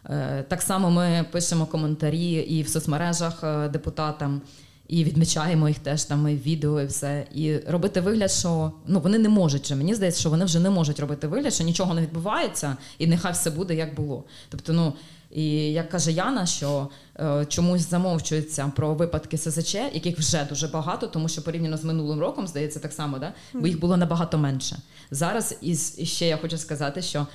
Е, 0.09 0.43
так 0.47 0.61
само 0.61 0.91
ми 0.91 1.25
пишемо 1.31 1.65
коментарі 1.65 2.31
і 2.31 2.63
в 2.63 2.67
соцмережах 2.67 3.43
е, 3.43 3.69
депутатам 3.69 4.41
і 4.87 5.03
відмічаємо 5.03 5.67
їх 5.67 5.79
теж 5.79 6.03
там 6.03 6.27
і 6.27 6.35
відео, 6.35 6.81
і 6.81 6.85
все. 6.85 7.27
І 7.33 7.57
робити 7.57 8.01
вигляд, 8.01 8.31
що 8.31 8.71
ну 8.87 8.99
вони 8.99 9.17
не 9.17 9.29
можуть. 9.29 9.65
Чи 9.65 9.75
мені 9.75 9.95
здається, 9.95 10.19
що 10.19 10.29
вони 10.29 10.45
вже 10.45 10.59
не 10.59 10.69
можуть 10.69 10.99
робити 10.99 11.27
вигляд, 11.27 11.53
що 11.53 11.63
нічого 11.63 11.93
не 11.93 12.01
відбувається, 12.01 12.77
і 12.97 13.07
нехай 13.07 13.33
все 13.33 13.51
буде 13.51 13.75
як 13.75 13.95
було. 13.95 14.23
Тобто, 14.49 14.73
ну 14.73 14.93
і 15.31 15.45
як 15.71 15.89
каже 15.89 16.11
Яна, 16.11 16.45
що 16.45 16.89
е, 17.19 17.45
чомусь 17.45 17.89
замовчується 17.89 18.71
про 18.75 18.93
випадки 18.93 19.37
СЗЧ, 19.37 19.75
яких 19.75 20.19
вже 20.19 20.47
дуже 20.49 20.67
багато, 20.67 21.07
тому 21.07 21.29
що 21.29 21.43
порівняно 21.43 21.77
з 21.77 21.83
минулим 21.83 22.19
роком, 22.19 22.47
здається, 22.47 22.79
так 22.79 22.93
само, 22.93 23.19
да? 23.19 23.33
бо 23.53 23.67
їх 23.67 23.79
було 23.79 23.97
набагато 23.97 24.37
менше. 24.37 24.77
Зараз 25.11 25.57
і 25.61 25.75
ще 26.05 26.27
я 26.27 26.37
хочу 26.37 26.57
сказати, 26.57 27.01
що 27.01 27.27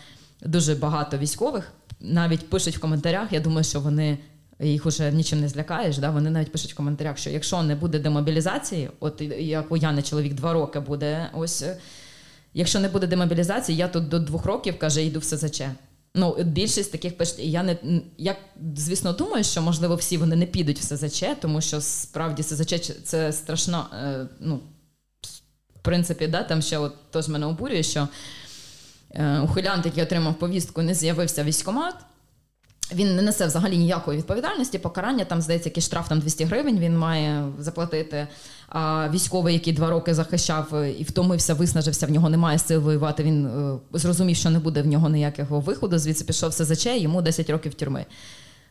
дуже 0.42 0.74
багато 0.74 1.18
військових 1.18 1.72
навіть 2.00 2.50
пишуть 2.50 2.76
в 2.76 2.80
коментарях. 2.80 3.32
Я 3.32 3.40
думаю, 3.40 3.64
що 3.64 3.80
вони 3.80 4.18
їх 4.60 4.86
уже 4.86 5.12
нічим 5.12 5.40
не 5.40 5.48
злякаєш. 5.48 5.98
Да? 5.98 6.10
Вони 6.10 6.30
навіть 6.30 6.52
пишуть 6.52 6.72
в 6.72 6.76
коментарях, 6.76 7.18
що 7.18 7.30
якщо 7.30 7.62
не 7.62 7.74
буде 7.74 7.98
демобілізації, 7.98 8.90
от 9.00 9.20
як 9.38 9.72
у 9.72 9.76
Яни 9.76 10.02
чоловік 10.02 10.34
два 10.34 10.52
роки 10.52 10.80
буде, 10.80 11.30
ось 11.34 11.64
якщо 12.54 12.80
не 12.80 12.88
буде 12.88 13.06
демобілізації, 13.06 13.78
я 13.78 13.88
тут 13.88 14.08
до 14.08 14.18
двох 14.18 14.44
років 14.44 14.78
каже, 14.78 15.04
йду 15.04 15.18
в 15.18 15.24
СЗЧ. 15.24 15.62
Ну, 16.14 16.36
більшість 16.44 16.92
таких 16.92 17.16
пишуть, 17.16 17.38
я 17.38 17.62
не 17.62 17.76
я, 18.18 18.36
звісно, 18.76 19.12
думаю, 19.12 19.44
що 19.44 19.62
можливо 19.62 19.94
всі 19.94 20.16
вони 20.16 20.36
не 20.36 20.46
підуть 20.46 20.78
в 20.78 20.82
СЗЧ, 20.82 21.24
тому 21.40 21.60
що 21.60 21.80
справді 21.80 22.42
СЗЧ 22.42 22.92
це 23.04 23.32
страшно. 23.32 23.86
Е, 23.94 24.26
ну, 24.40 24.60
в 25.76 25.80
принципі, 25.82 26.26
да, 26.26 26.42
там 26.42 26.62
ще 26.62 26.78
от 26.78 26.94
тож 27.10 27.28
мене 27.28 27.46
обурює, 27.46 27.82
що 27.82 28.08
е, 29.10 29.40
ухилянт, 29.40 29.86
який 29.86 30.02
отримав 30.02 30.38
повістку, 30.38 30.82
не 30.82 30.94
з'явився 30.94 31.44
військомат. 31.44 31.94
Він 32.94 33.16
не 33.16 33.22
несе 33.22 33.46
взагалі 33.46 33.78
ніякої 33.78 34.18
відповідальності. 34.18 34.78
Покарання 34.78 35.24
там 35.24 35.42
здається, 35.42 35.68
який 35.68 35.82
штраф 35.82 36.08
там 36.08 36.20
200 36.20 36.44
гривень. 36.44 36.78
Він 36.78 36.98
має 36.98 37.44
заплатити. 37.58 38.28
А 38.68 39.08
військовий, 39.08 39.54
який 39.54 39.72
два 39.72 39.90
роки 39.90 40.14
захищав 40.14 40.84
і 41.00 41.02
втомився, 41.02 41.54
виснажився, 41.54 42.06
в 42.06 42.10
нього 42.10 42.28
немає 42.28 42.58
сил 42.58 42.80
воювати. 42.80 43.22
Він 43.22 43.46
е, 43.46 43.78
зрозумів, 43.92 44.36
що 44.36 44.50
не 44.50 44.58
буде 44.58 44.82
в 44.82 44.86
нього 44.86 45.08
ніякого 45.08 45.60
виходу. 45.60 45.98
Звідси 45.98 46.24
пішов 46.24 46.52
СЗЧ, 46.52 46.86
йому 46.86 47.22
10 47.22 47.50
років 47.50 47.74
тюрми. 47.74 48.06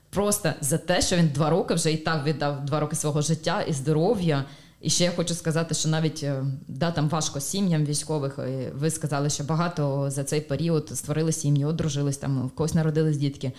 Просто 0.10 0.54
за 0.62 0.78
те, 0.78 1.02
що 1.02 1.16
він 1.16 1.28
два 1.34 1.50
роки 1.50 1.74
вже 1.74 1.92
і 1.92 1.98
так 1.98 2.26
віддав 2.26 2.66
два 2.66 2.80
роки 2.80 2.96
свого 2.96 3.22
життя 3.22 3.62
і 3.62 3.74
здоров'я. 3.74 4.46
І 4.82 4.90
ще 4.90 5.04
я 5.04 5.12
хочу 5.12 5.34
сказати, 5.34 5.76
що 5.76 5.90
навіть 5.90 6.24
е, 6.24 6.46
да, 6.68 6.92
там 6.92 7.10
важко 7.10 7.40
сім'ям 7.40 7.86
військових. 7.86 8.40
Ви 8.76 8.90
сказали, 8.90 9.30
що 9.30 9.44
багато 9.44 10.12
за 10.12 10.24
цей 10.24 10.42
період 10.42 10.92
створили 10.94 11.32
сім'ї, 11.32 11.66
одружились 11.66 12.18
там, 12.18 12.48
в 12.48 12.52
когось 12.52 12.74
народились 12.74 13.18
дітки. 13.18 13.52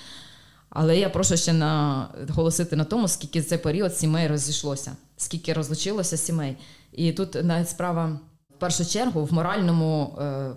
Але 0.71 0.99
я 0.99 1.11
прошу 1.11 1.37
ще 1.37 1.53
наголосити 1.53 2.77
на 2.77 2.85
тому, 2.85 3.09
скільки 3.09 3.43
цей 3.43 3.59
період 3.59 3.97
сімей 3.97 4.29
розійшлося, 4.29 4.93
скільки 5.17 5.53
розлучилося 5.53 6.17
сімей. 6.17 6.57
І 6.93 7.13
тут 7.13 7.45
навіть 7.45 7.69
справа 7.69 8.21
в 8.57 8.59
першу 8.59 8.87
чергу 8.87 9.25
в 9.25 9.33
моральному 9.33 10.19
е, 10.21 10.51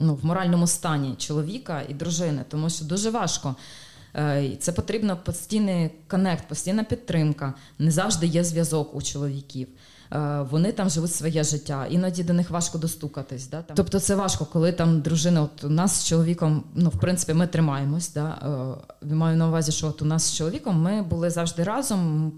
ну, 0.00 0.14
в 0.14 0.24
моральному 0.24 0.66
стані 0.66 1.14
чоловіка 1.18 1.82
і 1.88 1.94
дружини, 1.94 2.44
тому 2.48 2.70
що 2.70 2.84
дуже 2.84 3.10
важко. 3.10 3.56
Е, 4.16 4.56
це 4.60 4.72
потрібно 4.72 5.16
постійний 5.16 5.90
connect, 6.08 6.48
постійна 6.48 6.84
підтримка. 6.84 7.54
Не 7.78 7.90
завжди 7.90 8.26
є 8.26 8.44
зв'язок 8.44 8.94
у 8.94 9.02
чоловіків. 9.02 9.68
Е, 10.12 10.46
вони 10.50 10.72
там 10.72 10.90
живуть 10.90 11.14
своє 11.14 11.44
життя, 11.44 11.86
іноді 11.90 12.24
до 12.24 12.32
них 12.32 12.50
важко 12.50 12.78
достукатись. 12.78 13.48
Да, 13.48 13.62
там. 13.62 13.76
Тобто 13.76 14.00
це 14.00 14.14
важко, 14.14 14.44
коли 14.44 14.72
там 14.72 15.00
дружина, 15.00 15.42
от 15.42 15.64
у 15.64 15.68
нас 15.68 16.00
з 16.00 16.04
чоловіком, 16.04 16.64
ну 16.74 16.90
в 16.90 17.00
принципі, 17.00 17.34
ми 17.34 17.46
тримаємось. 17.46 18.12
Да, 18.12 18.38
е, 19.02 19.14
Маю 19.14 19.36
на 19.36 19.48
увазі, 19.48 19.72
що 19.72 19.86
от 19.86 20.02
у 20.02 20.04
нас 20.04 20.24
з 20.24 20.36
чоловіком 20.36 20.82
ми 20.82 21.02
були 21.02 21.30
завжди 21.30 21.64
разом. 21.64 22.32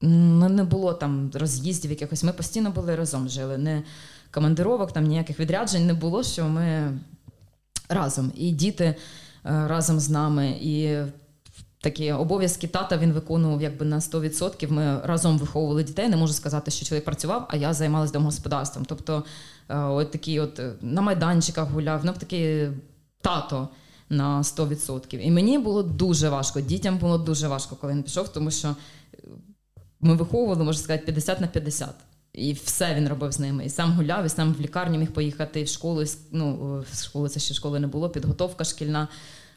Не 0.00 0.64
було 0.64 0.92
там 0.92 1.30
роз'їздів 1.34 1.90
якихось. 1.90 2.24
Ми 2.24 2.32
постійно 2.32 2.70
були 2.70 2.96
разом 2.96 3.28
жили. 3.28 3.58
Не 3.58 3.82
командировок, 4.30 4.92
там 4.92 5.04
ніяких 5.04 5.40
відряджень 5.40 5.86
не 5.86 5.94
було, 5.94 6.22
що 6.22 6.44
ми 6.44 6.98
разом. 7.88 8.32
І 8.34 8.50
діти 8.50 8.84
е, 8.84 8.96
разом 9.44 10.00
з 10.00 10.10
нами. 10.10 10.50
І 10.50 10.96
такі 11.84 12.12
обов'язки 12.12 12.66
тата 12.66 12.96
він 12.96 13.12
виконував 13.12 13.62
якби 13.62 13.86
на 13.86 13.98
100%. 13.98 14.72
Ми 14.72 15.00
разом 15.04 15.38
виховували 15.38 15.84
дітей. 15.84 16.08
Не 16.08 16.16
можу 16.16 16.32
сказати, 16.32 16.70
що 16.70 16.86
чоловік 16.86 17.04
працював, 17.04 17.46
а 17.50 17.56
я 17.56 17.74
займалася 17.74 18.12
домогосподарством. 18.12 18.84
Тобто, 18.84 19.24
е, 19.68 19.78
от 19.78 20.10
такі 20.10 20.40
от 20.40 20.58
е, 20.58 20.72
на 20.80 21.02
майданчиках 21.02 21.70
гуляв, 21.70 22.00
ну 22.04 22.12
такий 22.18 22.68
тато. 23.20 23.68
На 24.08 24.42
100%. 24.42 25.18
І 25.18 25.30
мені 25.30 25.58
було 25.58 25.82
дуже 25.82 26.28
важко. 26.28 26.60
Дітям 26.60 26.98
було 26.98 27.18
дуже 27.18 27.48
важко, 27.48 27.76
коли 27.76 27.92
він 27.92 28.02
пішов, 28.02 28.28
тому 28.28 28.50
що 28.50 28.76
ми 30.00 30.14
виховували, 30.14 30.64
можна 30.64 30.82
сказати, 30.82 31.04
50 31.04 31.40
на 31.40 31.46
50. 31.46 31.88
І 32.32 32.52
все 32.52 32.94
він 32.94 33.08
робив 33.08 33.32
з 33.32 33.38
ними. 33.38 33.64
І 33.64 33.70
сам 33.70 33.92
гуляв, 33.92 34.26
і 34.26 34.28
сам 34.28 34.54
в 34.54 34.60
лікарню 34.60 34.98
міг 34.98 35.12
поїхати 35.12 35.62
в 35.62 35.68
школу. 35.68 36.04
Ну, 36.32 36.78
в 36.92 37.04
школу 37.04 37.28
це 37.28 37.40
ще 37.40 37.54
школи 37.54 37.80
не 37.80 37.86
було, 37.86 38.10
підготовка 38.10 38.64
шкільна. 38.64 39.08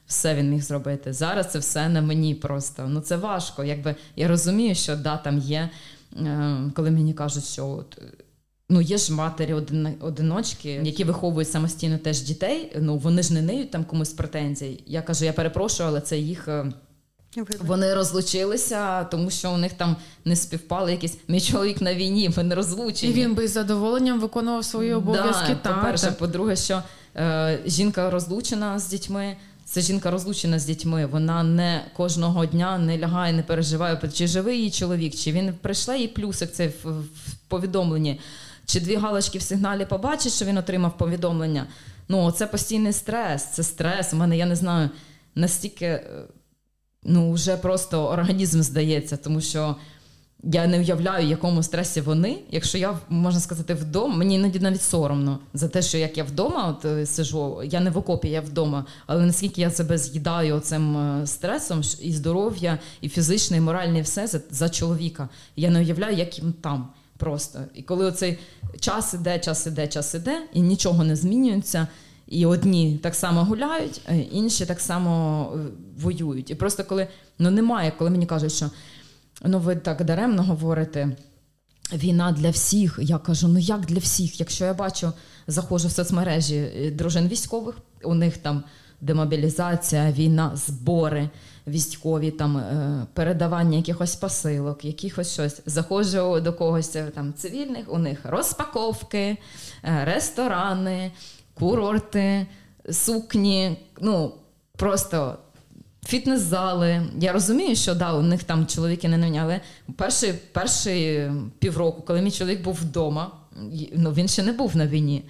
Все 0.07 0.35
він 0.35 0.49
міг 0.49 0.61
зробити. 0.61 1.13
Зараз 1.13 1.51
це 1.51 1.59
все 1.59 1.89
на 1.89 2.01
мені 2.01 2.35
просто. 2.35 2.85
Ну 2.87 2.99
це 2.99 3.17
важко. 3.17 3.63
Якби 3.63 3.95
Я 4.15 4.27
розумію, 4.27 4.75
що 4.75 4.95
да, 4.95 5.17
там 5.17 5.37
є, 5.37 5.69
е, 6.19 6.57
коли 6.75 6.91
мені 6.91 7.13
кажуть, 7.13 7.43
що 7.43 7.67
от, 7.67 8.01
ну 8.69 8.81
є 8.81 8.97
ж 8.97 9.13
матері 9.13 9.53
одиночки, 9.99 10.81
які 10.83 11.03
виховують 11.03 11.51
самостійно 11.51 11.97
теж 11.97 12.21
дітей. 12.21 12.77
Ну 12.79 12.97
вони 12.97 13.23
ж 13.23 13.33
не 13.33 13.41
ниють 13.41 13.71
там 13.71 13.83
комусь 13.83 14.13
претензій. 14.13 14.83
Я 14.85 15.01
кажу, 15.01 15.25
я 15.25 15.33
перепрошую, 15.33 15.89
але 15.89 16.01
це 16.01 16.17
їх. 16.17 16.47
Е, 16.47 16.71
вони 17.59 17.93
розлучилися, 17.93 19.03
тому 19.03 19.29
що 19.29 19.51
у 19.51 19.57
них 19.57 19.73
там 19.73 19.95
не 20.25 20.35
співпали 20.35 20.91
якісь. 20.91 21.17
Мій 21.27 21.41
чоловік 21.41 21.81
на 21.81 21.95
війні, 21.95 22.31
ми 22.37 22.43
не 22.43 22.55
розлучені. 22.55 23.11
І 23.11 23.15
він 23.15 23.35
би 23.35 23.47
з 23.47 23.51
задоволенням 23.51 24.19
виконував 24.19 24.65
свої 24.65 24.93
обов'язки. 24.93 25.57
Да, 25.63 25.73
По-перше, 25.73 26.11
по-друге, 26.11 26.55
що 26.55 26.83
е, 27.15 27.59
жінка 27.65 28.09
розлучена 28.09 28.79
з 28.79 28.87
дітьми. 28.89 29.37
Це 29.69 29.81
жінка 29.81 30.11
розлучена 30.11 30.59
з 30.59 30.65
дітьми. 30.65 31.05
Вона 31.05 31.43
не 31.43 31.85
кожного 31.93 32.45
дня 32.45 32.77
не 32.77 32.97
лягає, 32.97 33.33
не 33.33 33.43
переживає, 33.43 33.99
чи 34.13 34.27
живий 34.27 34.57
її 34.57 34.71
чоловік, 34.71 35.15
чи 35.15 35.31
він 35.31 35.53
прийшла 35.61 35.95
їй 35.95 36.07
плюсик 36.07 36.51
це 36.51 36.67
в, 36.83 37.03
повідомленні, 37.47 38.19
чи 38.65 38.79
дві 38.79 38.95
галочки 38.95 39.37
в 39.37 39.41
сигналі 39.41 39.85
побачить, 39.85 40.33
що 40.33 40.45
він 40.45 40.57
отримав 40.57 40.97
повідомлення. 40.97 41.67
Ну, 42.07 42.31
це 42.31 42.47
постійний 42.47 42.93
стрес, 42.93 43.45
це 43.45 43.63
стрес. 43.63 44.13
У 44.13 44.15
мене 44.15 44.37
я 44.37 44.45
не 44.45 44.55
знаю 44.55 44.89
настільки. 45.35 45.85
Е, 45.85 46.01
ну 47.03 47.31
вже 47.31 47.57
просто 47.57 48.07
організм 48.07 48.61
здається, 48.61 49.17
тому 49.17 49.41
що 49.41 49.75
я 50.43 50.67
не 50.67 50.79
уявляю, 50.79 51.27
якому 51.27 51.63
стресі 51.63 52.01
вони. 52.01 52.39
Якщо 52.51 52.77
я 52.77 52.99
можна 53.09 53.39
сказати 53.39 53.73
вдома, 53.73 54.15
мені 54.15 54.35
іноді 54.35 54.59
навіть 54.59 54.81
соромно 54.81 55.39
за 55.53 55.67
те, 55.67 55.81
що 55.81 55.97
як 55.97 56.17
я 56.17 56.23
вдома 56.23 56.67
от 56.67 56.85
е, 56.85 57.05
сижу, 57.05 57.61
я 57.63 57.79
не 57.79 57.89
в 57.89 57.97
окопі, 57.97 58.29
я 58.29 58.41
вдома. 58.41 58.85
Але 59.05 59.25
наскільки 59.25 59.61
я 59.61 59.71
себе 59.71 59.97
з'їдаю 59.97 60.59
цим 60.59 60.97
е, 60.97 61.27
стресом, 61.27 61.81
і 62.01 62.13
здоров'я, 62.13 62.79
і 63.01 63.09
фізичне, 63.09 63.57
і 63.57 63.61
моральне, 63.61 63.99
і 63.99 64.01
все 64.01 64.27
за, 64.27 64.41
за 64.51 64.69
чоловіка. 64.69 65.29
Я 65.55 65.69
не 65.69 65.79
уявляю, 65.79 66.17
як 66.17 66.39
їм 66.39 66.53
там. 66.61 66.87
Просто 67.17 67.59
і 67.73 67.81
коли 67.81 68.05
оцей 68.05 68.37
час 68.79 69.13
іде, 69.13 69.39
час 69.39 69.67
іде, 69.67 69.87
час 69.87 70.13
іде, 70.13 70.41
і 70.53 70.61
нічого 70.61 71.03
не 71.03 71.15
змінюється. 71.15 71.87
І 72.27 72.45
одні 72.45 72.99
так 73.03 73.15
само 73.15 73.43
гуляють, 73.43 74.01
інші 74.31 74.65
так 74.65 74.79
само 74.79 75.51
е, 75.55 75.59
воюють. 76.01 76.49
І 76.49 76.55
просто 76.55 76.83
коли 76.83 77.07
ну 77.39 77.51
немає, 77.51 77.93
коли 77.97 78.09
мені 78.09 78.25
кажуть, 78.25 78.53
що 78.53 78.69
ну 79.45 79.59
ви 79.59 79.75
так 79.75 80.03
даремно 80.03 80.43
говорите. 80.43 81.15
Війна 81.93 82.31
для 82.31 82.49
всіх. 82.49 82.99
Я 83.01 83.17
кажу, 83.17 83.47
ну 83.47 83.59
як 83.59 83.85
для 83.85 83.99
всіх? 83.99 84.39
Якщо 84.39 84.65
я 84.65 84.73
бачу, 84.73 85.13
заходжу 85.47 85.87
в 85.87 85.91
соцмережі 85.91 86.55
е, 86.55 86.91
дружин 86.91 87.27
військових, 87.27 87.77
у 88.03 88.15
них 88.15 88.37
там 88.37 88.63
демобілізація, 89.01 90.11
війна, 90.11 90.51
збори 90.55 91.29
військові, 91.67 92.31
там 92.31 92.57
е, 92.57 93.05
передавання 93.13 93.77
якихось 93.77 94.15
посилок, 94.15 94.85
якихось 94.85 95.33
щось. 95.33 95.61
Заходжу 95.65 96.39
до 96.43 96.53
когось 96.53 96.97
там 97.15 97.33
цивільних, 97.33 97.93
у 97.93 97.97
них 97.97 98.19
розпаковки, 98.23 99.37
ресторани 99.83 101.11
курорти, 101.53 102.47
сукні, 102.91 103.77
ну 104.01 104.33
просто 104.77 105.37
фітнес-зали. 106.05 107.01
Я 107.19 107.31
розумію, 107.31 107.75
що 107.75 107.95
да, 107.95 108.13
у 108.13 108.21
них 108.21 108.43
там 108.43 108.67
чоловіки 108.67 109.07
не 109.07 109.17
навняли. 109.17 109.61
Перший 109.95 110.33
перший 110.33 111.31
півроку, 111.59 112.01
коли 112.01 112.21
мій 112.21 112.31
чоловік 112.31 112.63
був 112.63 112.73
вдома, 112.73 113.31
ну 113.95 114.11
він 114.11 114.27
ще 114.27 114.43
не 114.43 114.51
був 114.51 114.75
на 114.75 114.87
війні. 114.87 115.23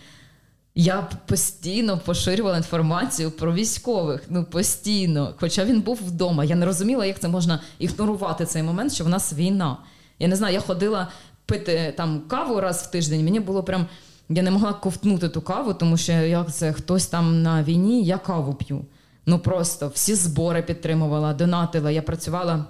Я 0.75 1.09
постійно 1.25 1.97
поширювала 1.97 2.57
інформацію 2.57 3.31
про 3.31 3.53
військових. 3.53 4.23
Ну 4.29 4.43
постійно. 4.43 5.33
Хоча 5.39 5.65
він 5.65 5.81
був 5.81 5.99
вдома. 6.07 6.43
Я 6.43 6.55
не 6.55 6.65
розуміла, 6.65 7.05
як 7.05 7.19
це 7.19 7.27
можна 7.27 7.61
ігнорувати 7.79 8.45
цей 8.45 8.63
момент, 8.63 8.93
що 8.93 9.03
в 9.03 9.09
нас 9.09 9.33
війна. 9.33 9.77
Я 10.19 10.27
не 10.27 10.35
знаю, 10.35 10.53
я 10.53 10.59
ходила 10.59 11.07
пити 11.45 11.93
там 11.97 12.21
каву 12.27 12.61
раз 12.61 12.83
в 12.83 12.91
тиждень. 12.91 13.23
Мені 13.23 13.39
було 13.39 13.63
прям 13.63 13.87
я 14.29 14.41
не 14.41 14.51
могла 14.51 14.73
ковтнути 14.73 15.29
ту 15.29 15.41
каву, 15.41 15.73
тому 15.73 15.97
що 15.97 16.11
як 16.11 16.53
це 16.53 16.73
хтось 16.73 17.07
там 17.07 17.41
на 17.41 17.63
війні, 17.63 18.03
я 18.03 18.17
каву 18.17 18.53
п'ю. 18.53 18.85
Ну 19.29 19.39
просто 19.39 19.87
всі 19.87 20.15
збори 20.15 20.61
підтримувала, 20.61 21.33
донатила. 21.33 21.91
Я 21.91 22.01
працювала 22.01 22.65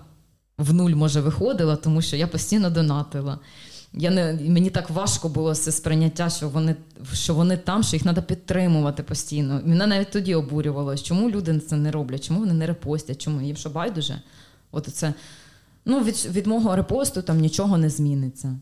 в 0.58 0.74
нуль, 0.74 0.92
може, 0.92 1.22
виходила, 1.22 1.76
тому 1.76 2.02
що 2.02 2.16
я 2.16 2.28
постійно 2.28 2.70
донатила. 2.70 3.40
Я 3.94 4.10
не, 4.10 4.34
Мені 4.34 4.70
так 4.70 4.90
важко 4.90 5.30
було 5.30 5.56
це 5.56 5.72
сприйняття, 5.72 6.30
що 6.30 6.50
вони 6.50 6.76
що 7.14 7.34
вони 7.34 7.58
там, 7.58 7.84
що 7.84 7.96
їх 7.96 8.04
треба 8.04 8.22
підтримувати 8.22 9.04
постійно. 9.04 9.62
Мене 9.66 9.88
навіть 9.88 10.12
тоді 10.12 10.36
обурювало, 10.36 10.98
чому 10.98 11.30
люди 11.30 11.60
це 11.60 11.76
не 11.76 11.92
роблять, 11.92 12.24
чому 12.28 12.40
вони 12.40 12.54
не 12.54 12.68
репостять, 12.68 13.22
чому 13.22 13.42
їм 13.42 13.56
що 13.56 13.70
байдуже? 13.70 14.22
От 14.72 14.86
це. 14.86 15.14
Ну, 15.86 16.04
від 16.04 16.26
від 16.32 16.48
мого 16.48 16.76
репосту 16.76 17.22
там 17.22 17.40
нічого 17.40 17.78
не 17.78 17.90
зміниться. 17.90 18.56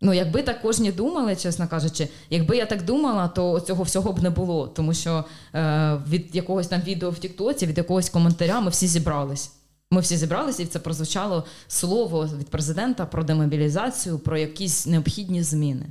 Ну, 0.00 0.12
якби 0.12 0.42
так 0.42 0.62
кожні 0.62 0.92
думали, 0.92 1.36
чесно 1.36 1.68
кажучи, 1.68 2.08
якби 2.30 2.56
я 2.56 2.66
так 2.66 2.84
думала, 2.84 3.28
то 3.28 3.60
цього 3.60 3.82
всього 3.84 4.12
б 4.12 4.22
не 4.22 4.30
було. 4.30 4.68
Тому 4.68 4.94
що 4.94 5.24
е, 5.54 6.00
від 6.08 6.36
якогось 6.36 6.66
там 6.66 6.80
відео 6.80 7.10
в 7.10 7.18
Тіктоці, 7.18 7.66
від 7.66 7.78
якогось 7.78 8.10
коментаря 8.10 8.60
ми 8.60 8.70
всі 8.70 8.86
зібрались. 8.86 9.52
Ми 9.90 10.00
всі 10.00 10.16
зібралися, 10.16 10.62
і 10.62 10.66
це 10.66 10.78
прозвучало 10.78 11.44
слово 11.68 12.28
від 12.38 12.48
президента 12.48 13.06
про 13.06 13.24
демобілізацію, 13.24 14.18
про 14.18 14.38
якісь 14.38 14.86
необхідні 14.86 15.42
зміни. 15.42 15.86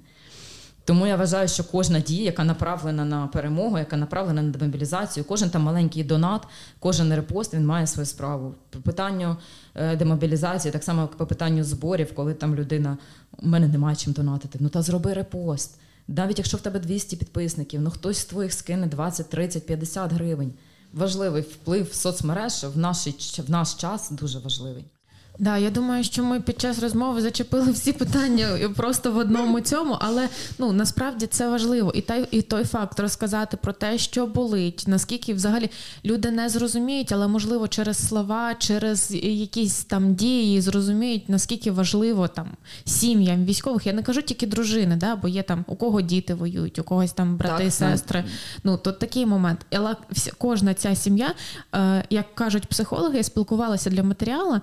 Тому 0.88 1.07
я 1.07 1.15
вважаю, 1.15 1.47
що 1.47 1.63
кожна 1.63 1.99
дія, 1.99 2.23
яка 2.23 2.43
направлена 2.43 3.05
на 3.05 3.27
перемогу, 3.27 3.77
яка 3.77 3.97
направлена 3.97 4.41
на 4.41 4.51
демобілізацію, 4.51 5.23
кожен 5.23 5.49
там 5.49 5.61
маленький 5.61 6.03
донат, 6.03 6.47
кожен 6.79 7.15
репост 7.15 7.53
він 7.53 7.65
має 7.65 7.88
свою 7.88 8.05
справу. 8.05 8.55
По 8.69 8.79
питанню 8.79 9.38
е, 9.75 9.95
демобілізації, 9.95 10.71
так 10.71 10.83
само 10.83 11.01
як 11.01 11.11
по 11.11 11.25
питанню 11.25 11.63
зборів, 11.63 12.15
коли 12.15 12.33
там 12.33 12.55
людина 12.55 12.97
у 13.38 13.47
мене 13.47 13.67
немає 13.67 13.95
чим 13.95 14.13
донатити. 14.13 14.57
Ну 14.61 14.69
та 14.69 14.81
зроби 14.81 15.13
репост. 15.13 15.79
Навіть 16.07 16.38
якщо 16.38 16.57
в 16.57 16.61
тебе 16.61 16.79
200 16.79 17.15
підписників, 17.15 17.81
ну 17.81 17.89
хтось 17.89 18.17
з 18.17 18.25
твоїх 18.25 18.53
скине 18.53 18.88
20, 18.88 19.29
30, 19.29 19.65
50 19.65 20.13
гривень. 20.13 20.53
Важливий 20.93 21.41
вплив 21.41 21.93
соцмереж 21.93 22.63
в 22.63 22.77
наш, 22.77 23.07
в 23.38 23.51
наш 23.51 23.73
час 23.73 24.11
дуже 24.11 24.39
важливий. 24.39 24.85
Да, 25.39 25.57
я 25.57 25.69
думаю, 25.69 26.03
що 26.03 26.23
ми 26.23 26.39
під 26.39 26.61
час 26.61 26.79
розмови 26.79 27.21
зачепили 27.21 27.71
всі 27.71 27.93
питання 27.93 28.69
просто 28.75 29.11
в 29.11 29.17
одному 29.17 29.59
цьому, 29.61 29.97
але 29.99 30.29
ну 30.59 30.71
насправді 30.71 31.27
це 31.27 31.49
важливо. 31.49 31.91
І 31.95 32.01
той, 32.01 32.27
і 32.31 32.41
той 32.41 32.63
факт 32.63 32.99
розказати 32.99 33.57
про 33.57 33.73
те, 33.73 33.97
що 33.97 34.27
болить, 34.27 34.83
наскільки 34.88 35.33
взагалі 35.33 35.69
люди 36.05 36.31
не 36.31 36.49
зрозуміють, 36.49 37.11
але 37.11 37.27
можливо 37.27 37.67
через 37.67 38.07
слова, 38.07 38.55
через 38.55 39.11
якісь 39.11 39.83
там 39.83 40.15
дії 40.15 40.61
зрозуміють, 40.61 41.29
наскільки 41.29 41.71
важливо 41.71 42.27
там 42.27 42.47
сім'ям 42.85 43.45
військових. 43.45 43.88
Я 43.88 43.93
не 43.93 44.03
кажу 44.03 44.21
тільки 44.21 44.47
дружини, 44.47 44.95
да, 44.95 45.15
бо 45.15 45.27
є 45.27 45.43
там 45.43 45.65
у 45.67 45.75
кого 45.75 46.01
діти 46.01 46.33
воюють, 46.33 46.79
у 46.79 46.83
когось 46.83 47.11
там 47.11 47.38
брати 47.38 47.57
Так, 47.57 47.67
і 47.67 47.71
сестри. 47.71 48.23
Ну 48.63 48.77
то 48.77 48.91
такий 48.91 49.25
момент. 49.25 49.65
Але 49.71 49.95
кожна 50.38 50.73
ця 50.73 50.95
сім'я, 50.95 51.33
е, 51.75 52.03
як 52.09 52.35
кажуть 52.35 52.65
психологи, 52.65 53.17
я 53.17 53.23
спілкувалася 53.23 53.89
для 53.89 54.03
матеріалу. 54.03 54.61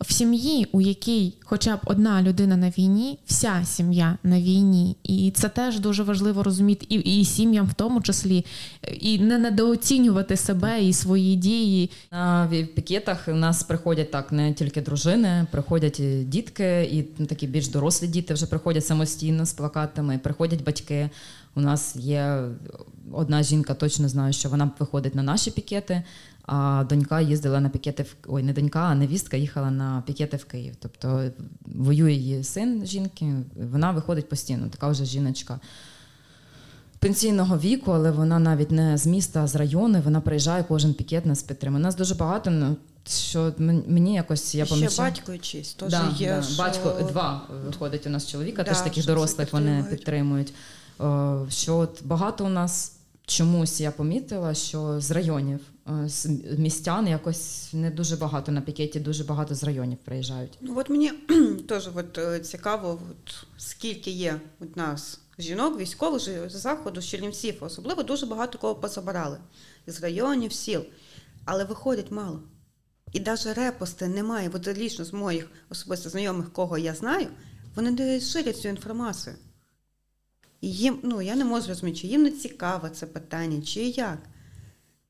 В 0.00 0.12
сім'ї, 0.12 0.68
у 0.72 0.80
якій 0.80 1.34
хоча 1.44 1.76
б 1.76 1.80
одна 1.84 2.22
людина 2.22 2.56
на 2.56 2.70
війні, 2.70 3.18
вся 3.26 3.64
сім'я 3.64 4.18
на 4.22 4.40
війні, 4.40 4.96
і 5.04 5.32
це 5.36 5.48
теж 5.48 5.80
дуже 5.80 6.02
важливо 6.02 6.42
розуміти, 6.42 6.86
і, 6.88 7.20
і 7.20 7.24
сім'ям 7.24 7.66
в 7.66 7.74
тому 7.74 8.00
числі, 8.00 8.44
і 9.00 9.18
не 9.18 9.38
недооцінювати 9.38 10.36
себе 10.36 10.84
і 10.84 10.92
свої 10.92 11.36
дії. 11.36 11.90
На 12.12 12.50
пікетах 12.74 13.28
у 13.28 13.34
нас 13.34 13.62
приходять 13.62 14.10
так 14.10 14.32
не 14.32 14.52
тільки 14.52 14.80
дружини, 14.80 15.46
приходять 15.50 16.00
і 16.00 16.22
дітки, 16.22 16.82
і 16.92 17.02
такі 17.02 17.46
більш 17.46 17.68
дорослі 17.68 18.06
діти 18.06 18.34
вже 18.34 18.46
приходять 18.46 18.86
самостійно 18.86 19.46
з 19.46 19.52
плакатами, 19.52 20.18
приходять 20.18 20.64
батьки. 20.64 21.10
У 21.54 21.60
нас 21.60 21.96
є 21.96 22.42
одна 23.12 23.42
жінка, 23.42 23.74
точно 23.74 24.08
знаю, 24.08 24.32
що 24.32 24.48
вона 24.48 24.70
виходить 24.78 25.14
на 25.14 25.22
наші 25.22 25.50
пікети, 25.50 26.02
а 26.46 26.84
донька 26.88 27.20
їздила 27.20 27.60
на 27.60 27.68
пікети 27.68 28.02
в 28.02 28.14
ой, 28.26 28.42
не 28.42 28.52
донька, 28.52 28.80
а 28.80 28.94
невістка 28.94 29.36
їхала 29.36 29.70
на 29.70 30.02
пікети 30.06 30.36
в 30.36 30.44
Київ. 30.44 30.74
Тобто 30.78 31.30
воює 31.66 32.12
її 32.12 32.44
син 32.44 32.86
жінки, 32.86 33.34
вона 33.72 33.90
виходить 33.90 34.28
постійно, 34.28 34.68
така 34.68 34.88
вже 34.88 35.04
жіночка 35.04 35.60
пенсійного 36.98 37.58
віку, 37.58 37.92
але 37.92 38.10
вона 38.10 38.38
навіть 38.38 38.70
не 38.70 38.98
з 38.98 39.06
міста, 39.06 39.42
а 39.42 39.46
з 39.46 39.54
району. 39.56 40.00
Вона 40.04 40.20
приїжджає 40.20 40.64
кожен 40.68 40.94
пікет 40.94 41.26
нас 41.26 41.42
підтримує. 41.42 41.82
Нас 41.82 41.96
дуже 41.96 42.14
багато. 42.14 42.50
ну, 42.50 42.76
Що 43.08 43.52
мені 43.58 44.14
якось 44.14 44.54
я 44.54 44.64
Ще 44.64 44.74
помічаю. 44.74 45.10
батько 45.10 45.32
і 45.32 45.38
честь 45.38 45.78
теж 45.78 45.90
Да, 45.90 46.08
є. 46.16 46.36
да. 46.36 46.42
що- 46.42 46.62
Батько 46.62 47.06
два 47.08 47.42
виходить 47.66 48.06
у 48.06 48.10
нас 48.10 48.26
чоловіка, 48.26 48.62
Да, 48.62 48.68
теж 48.70 48.80
таких 48.80 49.06
дорослих 49.06 49.52
вони 49.52 49.84
підтримують. 49.90 50.46
підтримують. 50.48 51.46
О, 51.46 51.50
Що 51.50 51.76
от 51.76 52.02
багато 52.04 52.44
у 52.46 52.48
нас 52.48 52.96
чомусь 53.26 53.80
я 53.80 53.90
помітила, 53.90 54.54
що 54.54 55.00
з 55.00 55.10
районів, 55.10 55.60
е, 55.60 55.75
містян 56.58 57.08
якось 57.08 57.70
не 57.72 57.90
дуже 57.90 58.16
багато 58.16 58.52
на 58.52 58.60
пікеті, 58.60 59.00
дуже 59.00 59.24
багато 59.24 59.54
з 59.54 59.64
районів 59.64 59.98
приїжджають. 59.98 60.58
Ну 60.60 60.78
от 60.78 60.90
мені 60.90 61.10
теж 61.68 61.88
от, 61.94 62.18
е, 62.18 62.40
цікаво, 62.40 63.00
от, 63.10 63.46
скільки 63.56 64.10
є 64.10 64.40
у 64.60 64.64
нас 64.76 65.20
жінок, 65.38 65.78
військових 65.78 66.22
з 66.22 66.50
заходу, 66.50 67.00
з 67.00 67.06
Чернівців, 67.06 67.56
особливо 67.60 68.02
дуже 68.02 68.26
багато 68.26 68.58
кого 68.58 68.74
позабирали 68.74 69.38
з 69.86 70.00
районів, 70.00 70.52
сіл, 70.52 70.82
але 71.44 71.64
виходять 71.64 72.10
мало. 72.10 72.42
І 73.12 73.20
навіть 73.20 73.46
репости 73.46 74.08
немає. 74.08 74.50
От 74.54 74.78
лічно 74.78 75.04
з 75.04 75.12
моїх 75.12 75.50
особисто 75.70 76.10
знайомих, 76.10 76.52
кого 76.52 76.78
я 76.78 76.94
знаю, 76.94 77.26
вони 77.74 77.90
не 77.90 78.20
ширять 78.20 78.60
цю 78.60 78.68
інформацію. 78.68 79.36
І 80.60 80.72
їм, 80.72 81.00
ну 81.02 81.22
я 81.22 81.36
не 81.36 81.44
можу 81.44 81.66
зрозуміти, 81.66 81.98
чи 81.98 82.06
їм 82.06 82.22
не 82.22 82.30
цікаво 82.30 82.88
це 82.88 83.06
питання, 83.06 83.62
чи 83.62 83.82
як. 83.82 84.18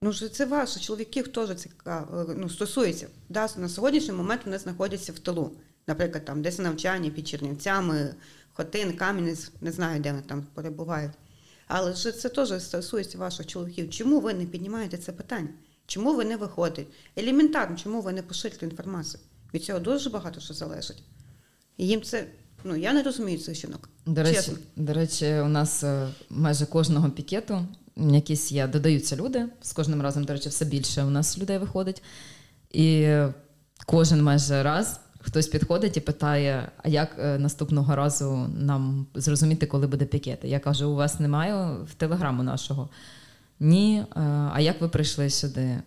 Ну, 0.03 0.13
ж 0.13 0.29
це 0.29 0.45
ваше, 0.45 0.81
чоловіків 0.81 1.29
теж 1.29 1.57
цікаво, 1.57 2.35
ну, 2.37 2.51
стосується. 2.51 3.07
Да, 3.29 3.49
на 3.57 3.69
сьогоднішній 3.69 4.13
момент 4.13 4.41
вони 4.45 4.59
знаходяться 4.59 5.13
в 5.13 5.19
тилу. 5.19 5.53
Наприклад, 5.87 6.25
там 6.25 6.43
десь 6.43 6.59
на 6.59 6.65
навчанні 6.65 7.11
під 7.11 7.29
Чернівцями, 7.29 8.15
Хотин, 8.53 8.93
Кам'янець, 8.93 9.51
не 9.61 9.73
знаю, 9.73 10.01
де 10.01 10.11
вони 10.11 10.23
там 10.23 10.47
перебувають. 10.55 11.13
Але 11.67 11.95
ж 11.95 12.13
це 12.13 12.29
теж 12.29 12.63
стосується 12.63 13.19
ваших 13.19 13.47
чоловіків. 13.47 13.91
Чому 13.91 14.21
ви 14.21 14.35
не 14.35 14.47
піднімаєте 14.47 14.99
це 14.99 15.13
питання? 15.13 15.49
Чому 15.87 16.15
ви 16.15 16.25
не 16.25 16.37
виходите? 16.37 16.91
Елементарно, 17.17 17.77
чому 17.77 18.01
ви 18.01 18.13
не 18.13 18.23
поширюєте 18.23 18.67
інформацію? 18.67 19.21
Від 19.55 19.65
цього 19.65 19.79
дуже 19.79 20.11
багато 20.11 20.41
що 20.41 20.55
залежить. 20.55 21.03
І 21.77 21.87
їм 21.87 22.03
це, 22.03 22.27
ну 22.65 22.77
я 22.77 22.93
не 22.93 23.03
розумію 23.03 23.39
цих 23.39 23.55
жінок. 23.55 23.89
До 24.07 24.23
речі, 24.23 24.35
Чесно. 24.35 24.57
до 24.77 24.93
речі, 24.93 25.27
у 25.27 25.49
нас 25.49 25.85
е, 25.85 26.09
майже 26.31 26.67
кожного 26.67 27.11
пікету 27.11 27.67
якісь 27.97 28.53
є, 28.53 28.67
додаються 28.67 29.17
люди. 29.17 29.47
З 29.63 29.73
кожним 29.73 30.03
разом, 30.03 30.25
до 30.25 30.33
речі, 30.33 30.49
все 30.49 30.65
більше 30.65 31.03
у 31.03 31.11
нас 31.11 31.39
людей 31.39 31.59
виходить. 31.59 32.03
І 32.71 33.17
кожен 33.87 34.23
майже 34.23 34.63
раз 34.63 35.01
хтось 35.21 35.49
підходить 35.49 35.97
і 35.97 36.01
питає: 36.01 36.69
а 36.83 36.89
як 36.89 37.17
е, 37.19 37.39
наступного 37.39 37.97
разу 37.97 38.51
нам 38.59 39.07
зрозуміти, 39.15 39.67
коли 39.67 39.87
буде 39.87 40.05
пікет? 40.05 40.39
Я 40.43 40.59
кажу: 40.59 40.91
у 40.91 40.95
вас 40.95 41.21
немає 41.21 41.77
в 41.85 41.95
телеграму 41.95 42.43
нашого? 42.43 42.89
Ні. 43.61 44.05
Е, 44.17 44.21
А 44.53 44.61
як 44.61 44.81
ви 44.81 44.89
прийшли 44.89 45.31
сюди? 45.31 45.79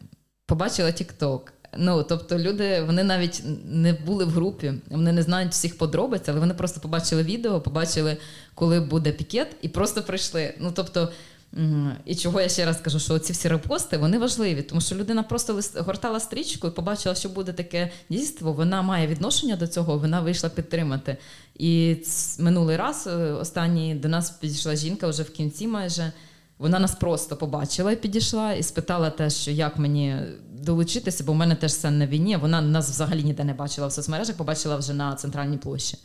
Побачила 0.45 0.89
TikTok. 0.89 1.39
Ну, 1.77 2.03
тобто 2.03 2.39
люди 2.39 2.81
вони 2.81 3.03
навіть 3.03 3.43
не 3.65 3.93
були 3.93 4.25
в 4.25 4.29
групі, 4.29 4.73
вони 4.89 5.11
не 5.11 5.21
знають 5.21 5.51
всіх 5.51 5.77
подробиць, 5.77 6.29
але 6.29 6.39
вони 6.39 6.53
просто 6.53 6.79
побачили 6.81 7.23
відео, 7.23 7.61
побачили, 7.61 8.17
коли 8.55 8.79
буде 8.79 9.11
пікет, 9.11 9.55
і 9.61 9.69
просто 9.69 10.03
прийшли. 10.03 10.53
Ну 10.59 10.71
тобто, 10.75 11.09
і 12.05 12.15
чого 12.15 12.41
я 12.41 12.49
ще 12.49 12.65
раз 12.65 12.81
кажу, 12.81 12.99
що 12.99 13.19
ці 13.19 13.33
всі 13.33 13.47
репости 13.47 13.97
вони 13.97 14.17
важливі, 14.17 14.61
тому 14.61 14.81
що 14.81 14.95
людина 14.95 15.23
просто 15.23 15.59
гортала 15.75 16.19
стрічку 16.19 16.67
і 16.67 16.71
побачила, 16.71 17.15
що 17.15 17.29
буде 17.29 17.53
таке 17.53 17.91
дійство. 18.09 18.53
Вона 18.53 18.81
має 18.81 19.07
відношення 19.07 19.55
до 19.55 19.67
цього, 19.67 19.97
вона 19.97 20.21
вийшла 20.21 20.49
підтримати. 20.49 21.17
І 21.55 21.97
минулий 22.39 22.77
раз, 22.77 23.07
е, 23.07 23.15
останній 23.31 23.95
до 23.95 24.07
нас 24.07 24.29
підійшла 24.29 24.75
жінка 24.75 25.07
вже 25.07 25.23
в 25.23 25.29
кінці 25.29 25.67
майже. 25.67 26.11
Вона 26.57 26.79
нас 26.79 26.95
просто 26.95 27.35
побачила 27.35 27.91
і 27.91 27.95
підійшла 27.95 28.53
і 28.53 28.63
спитала 28.63 29.09
те, 29.09 29.29
що 29.29 29.51
як 29.51 29.77
мені 29.77 30.17
долучитися, 30.51 31.23
бо 31.23 31.33
в 31.33 31.35
мене 31.35 31.55
теж 31.55 31.73
син 31.73 31.97
на 31.97 32.07
війні. 32.07 32.37
Вона 32.37 32.61
нас 32.61 32.89
взагалі 32.89 33.23
ніде 33.23 33.43
не 33.43 33.53
бачила 33.53 33.87
в 33.87 33.91
соцмережах, 33.91 34.35
побачила 34.35 34.77
вже 34.77 34.93
на 34.93 35.15
центральній 35.15 35.57
площі. 35.57 35.97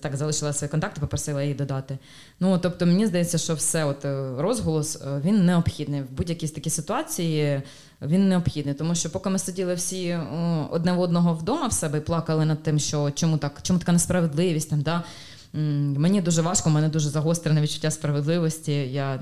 Так 0.00 0.16
залишила 0.16 0.52
свої 0.52 0.70
контакти, 0.70 1.00
попросила 1.00 1.42
її 1.42 1.54
додати. 1.54 1.98
Ну 2.40 2.58
тобто, 2.58 2.86
мені 2.86 3.06
здається, 3.06 3.38
що 3.38 3.54
все, 3.54 3.84
от 3.84 4.04
е, 4.04 4.30
розголос 4.38 4.96
е, 4.96 5.20
він 5.24 5.46
необхідний 5.46 6.02
в 6.02 6.10
будь-якій 6.10 6.48
такій 6.48 6.70
ситуації. 6.70 7.62
Він 8.02 8.28
необхідний, 8.28 8.74
тому 8.74 8.94
що 8.94 9.10
поки 9.10 9.30
ми 9.30 9.38
сиділи 9.38 9.74
всі 9.74 10.18
одне 10.70 10.92
в 10.92 11.00
одного 11.00 11.34
вдома 11.34 11.66
в 11.66 11.72
себе 11.72 11.98
і 11.98 12.00
плакали 12.00 12.44
над 12.44 12.62
тим, 12.62 12.78
що 12.78 13.10
чому 13.10 13.38
так, 13.38 13.58
чому 13.62 13.78
така 13.78 13.92
несправедливість 13.92 14.70
там, 14.70 14.82
да. 14.82 15.04
Мені 15.98 16.20
дуже 16.20 16.42
важко, 16.42 16.68
у 16.68 16.72
мене 16.72 16.88
дуже 16.88 17.08
загострене 17.08 17.60
відчуття 17.60 17.90
справедливості. 17.90 18.72
Я 18.72 19.14
е, 19.14 19.20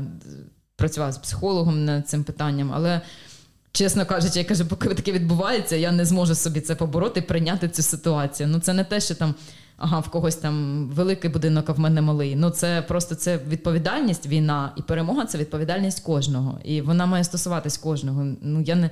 працювала 0.77 1.13
з 1.13 1.19
психологом 1.19 1.85
над 1.85 2.09
цим 2.09 2.25
питанням, 2.25 2.73
але 2.75 3.01
чесно 3.73 4.07
кажучи, 4.07 4.39
я 4.39 4.45
кажу, 4.45 4.67
поки 4.67 4.89
таке 4.89 5.13
відбувається, 5.13 5.77
я 5.77 5.93
не 5.93 6.05
зможу 6.05 6.35
собі 6.35 6.61
це 6.61 6.75
побороти 6.75 7.23
прийняти 7.23 7.69
цю 7.69 7.83
ситуацію. 7.83 8.49
Ну 8.49 8.61
це 8.61 8.73
не 8.73 8.85
те, 8.85 9.01
що 9.01 9.15
там. 9.15 9.35
Ага, 9.85 10.01
в 10.01 10.09
когось 10.09 10.37
там 10.37 10.89
великий 10.95 11.31
будинок, 11.31 11.65
а 11.69 11.73
в 11.73 11.79
мене 11.79 12.01
малий. 12.01 12.37
Ну 12.37 12.51
це 12.51 12.83
просто 12.83 13.15
це 13.15 13.39
відповідальність, 13.49 14.27
війна 14.27 14.73
і 14.77 14.83
перемога 14.83 15.27
це 15.27 15.39
відповідальність 15.39 16.01
кожного. 16.01 16.61
І 16.65 16.81
вона 16.81 17.07
має 17.07 17.25
стосуватись 17.25 17.79
кожного. 17.79 18.27
Ну 18.43 18.61
я 18.61 18.75
не, 18.75 18.91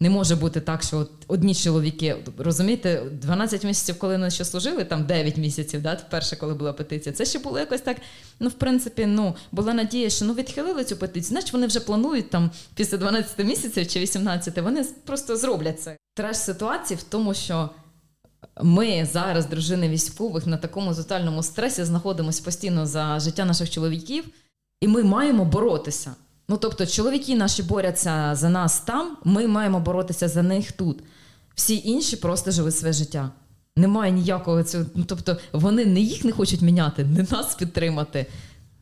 не 0.00 0.10
може 0.10 0.36
бути 0.36 0.60
так, 0.60 0.82
що 0.82 0.98
от 0.98 1.10
одні 1.28 1.54
чоловіки, 1.54 2.16
розумієте, 2.38 3.02
12 3.12 3.64
місяців, 3.64 3.98
коли 3.98 4.14
вони 4.14 4.30
ще 4.30 4.44
служили, 4.44 4.84
там 4.84 5.06
9 5.06 5.36
місяців, 5.36 5.82
да, 5.82 5.94
вперше, 5.94 6.36
коли 6.36 6.54
була 6.54 6.72
петиція, 6.72 7.12
це 7.12 7.24
ще 7.24 7.38
було 7.38 7.58
якось 7.58 7.80
так. 7.80 7.96
Ну, 8.40 8.48
в 8.48 8.52
принципі, 8.52 9.06
ну 9.06 9.34
була 9.52 9.74
надія, 9.74 10.10
що 10.10 10.24
ну 10.24 10.34
відхилили 10.34 10.84
цю 10.84 10.96
петицію. 10.96 11.28
Значить, 11.28 11.52
вони 11.52 11.66
вже 11.66 11.80
планують 11.80 12.30
там 12.30 12.50
після 12.74 12.98
12 12.98 13.46
місяців 13.46 13.86
чи 13.86 14.00
18, 14.00 14.58
вони 14.58 14.84
просто 15.04 15.36
зроблять 15.36 15.80
це. 15.80 15.96
Треш 16.14 16.36
ситуації 16.36 16.98
в 16.98 17.02
тому, 17.02 17.34
що. 17.34 17.70
Ми 18.62 19.08
зараз, 19.12 19.46
дружини 19.46 19.88
військових, 19.88 20.46
на 20.46 20.56
такому 20.56 20.94
тотальному 20.94 21.42
стресі 21.42 21.84
знаходимося 21.84 22.42
постійно 22.44 22.86
за 22.86 23.20
життя 23.20 23.44
наших 23.44 23.70
чоловіків, 23.70 24.24
і 24.80 24.88
ми 24.88 25.02
маємо 25.02 25.44
боротися. 25.44 26.14
Ну 26.48 26.56
тобто, 26.56 26.86
чоловіки 26.86 27.36
наші 27.36 27.62
борються 27.62 28.34
за 28.34 28.48
нас 28.48 28.80
там, 28.80 29.16
ми 29.24 29.46
маємо 29.46 29.80
боротися 29.80 30.28
за 30.28 30.42
них 30.42 30.72
тут. 30.72 31.02
Всі 31.54 31.82
інші 31.84 32.16
просто 32.16 32.50
живуть 32.50 32.76
своє 32.76 32.92
життя. 32.92 33.30
Немає 33.76 34.12
ніякого 34.12 34.62
цього. 34.62 34.84
Ну, 34.94 35.04
тобто, 35.06 35.36
вони 35.52 35.86
не 35.86 36.00
їх 36.00 36.24
не 36.24 36.32
хочуть 36.32 36.62
міняти, 36.62 37.04
не 37.04 37.26
нас 37.30 37.54
підтримати. 37.54 38.26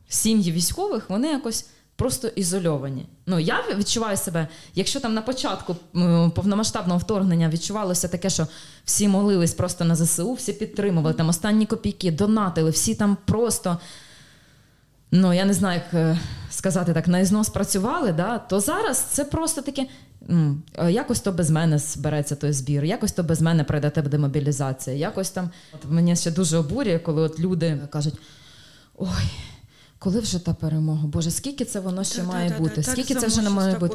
Сім'ї 0.08 0.52
військових 0.52 1.10
вони 1.10 1.28
якось 1.28 1.66
просто 1.96 2.28
ізольовані. 2.28 3.06
Ну 3.26 3.38
я 3.38 3.62
відчуваю 3.78 4.16
себе, 4.16 4.48
якщо 4.74 5.00
там 5.00 5.14
на 5.14 5.22
початку 5.22 5.76
повномасштабного 6.34 6.98
вторгнення 6.98 7.48
відчувалося 7.48 8.08
таке, 8.08 8.30
що 8.30 8.46
всі 8.84 9.08
молились 9.08 9.54
просто 9.54 9.84
на 9.84 9.96
ЗСУ, 9.96 10.32
всі 10.32 10.52
підтримували 10.52 11.14
там 11.14 11.28
останні 11.28 11.66
копійки, 11.66 12.10
донатили, 12.10 12.70
всі 12.70 12.94
там 12.94 13.16
просто. 13.24 13.78
ну 15.10 15.32
я 15.32 15.44
не 15.44 15.54
знаю, 15.54 15.80
як 15.84 15.94
е, 15.94 16.18
сказати 16.50 16.92
так, 16.92 17.08
на 17.08 17.18
ізнос 17.18 17.48
працювали, 17.48 18.12
да, 18.12 18.38
то 18.38 18.60
зараз 18.60 18.98
це 18.98 19.24
просто 19.24 19.62
таке. 19.62 19.86
е, 20.78 20.92
Якось 20.92 21.20
то 21.20 21.32
без 21.32 21.50
мене 21.50 21.78
збереться 21.78 22.36
той 22.36 22.52
збір, 22.52 22.84
якось 22.84 23.12
то 23.12 23.22
без 23.22 23.40
мене 23.42 23.64
пройде 23.64 23.90
тебе 23.90 24.08
демобілізація. 24.08 24.96
Якось 24.96 25.30
там 25.30 25.50
от 25.74 25.90
мене 25.90 26.16
ще 26.16 26.30
дуже 26.30 26.56
обурює, 26.58 26.98
коли 26.98 27.22
от 27.22 27.40
люди 27.40 27.78
кажуть: 27.90 28.14
ой, 28.96 29.08
коли 30.06 30.20
вже 30.20 30.38
та 30.38 30.54
перемога? 30.54 31.06
Боже, 31.06 31.30
скільки 31.30 31.64
це 31.64 31.80
воно 31.80 32.04
ще 32.04 32.22
має 32.22 32.58
бути? 32.58 32.82
Скільки 32.82 33.14
це 33.14 33.26
вже 33.26 33.42
не 33.42 33.50
має 33.50 33.78
бути? 33.78 33.94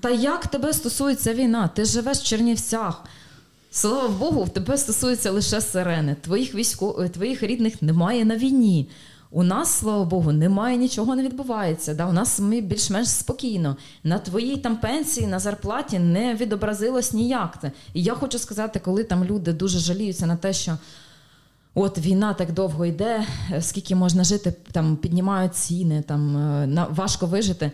Та 0.00 0.10
як 0.10 0.46
тебе 0.46 0.72
стосується 0.72 1.34
війна? 1.34 1.68
Ти 1.68 1.84
живеш 1.84 2.18
в 2.18 2.22
Чернівцях. 2.22 3.04
Слава 3.70 4.08
Богу, 4.08 4.44
в 4.44 4.48
тебе 4.48 4.78
стосується 4.78 5.30
лише 5.30 5.60
сирени. 5.60 6.16
Твоїх 6.20 6.54
військо... 6.54 7.02
е, 7.02 7.08
твоїх 7.08 7.42
рідних 7.42 7.82
немає 7.82 8.24
на 8.24 8.36
війні. 8.36 8.88
У 9.30 9.42
нас, 9.42 9.72
слава 9.78 10.04
Богу, 10.04 10.32
немає 10.32 10.76
нічого 10.76 11.16
не 11.16 11.22
відбувається. 11.22 11.94
Да? 11.94 12.06
У 12.06 12.12
нас 12.12 12.40
ми 12.40 12.60
більш-менш 12.60 13.08
спокійно. 13.08 13.76
На 14.04 14.18
твоїй 14.18 14.56
там 14.56 14.76
пенсії, 14.76 15.26
на 15.26 15.38
зарплаті 15.38 15.98
не 15.98 16.34
відобразилось 16.34 17.12
ніяк 17.12 17.58
це. 17.62 17.72
І 17.94 18.02
я 18.02 18.14
хочу 18.14 18.38
сказати, 18.38 18.80
коли 18.84 19.04
там 19.04 19.24
люди 19.24 19.52
дуже 19.52 19.78
жаліються 19.78 20.26
на 20.26 20.36
те, 20.36 20.52
що 20.52 20.78
от 21.74 21.98
війна 21.98 22.34
так 22.34 22.52
довго 22.52 22.86
йде, 22.86 23.26
е, 23.52 23.62
скільки 23.62 23.94
можна 23.94 24.24
жити, 24.24 24.54
там 24.72 24.96
піднімають 24.96 25.54
ціни, 25.54 26.02
там 26.02 26.36
е, 26.36 26.66
на 26.66 26.86
важко 26.86 27.26
вижити. 27.26 27.70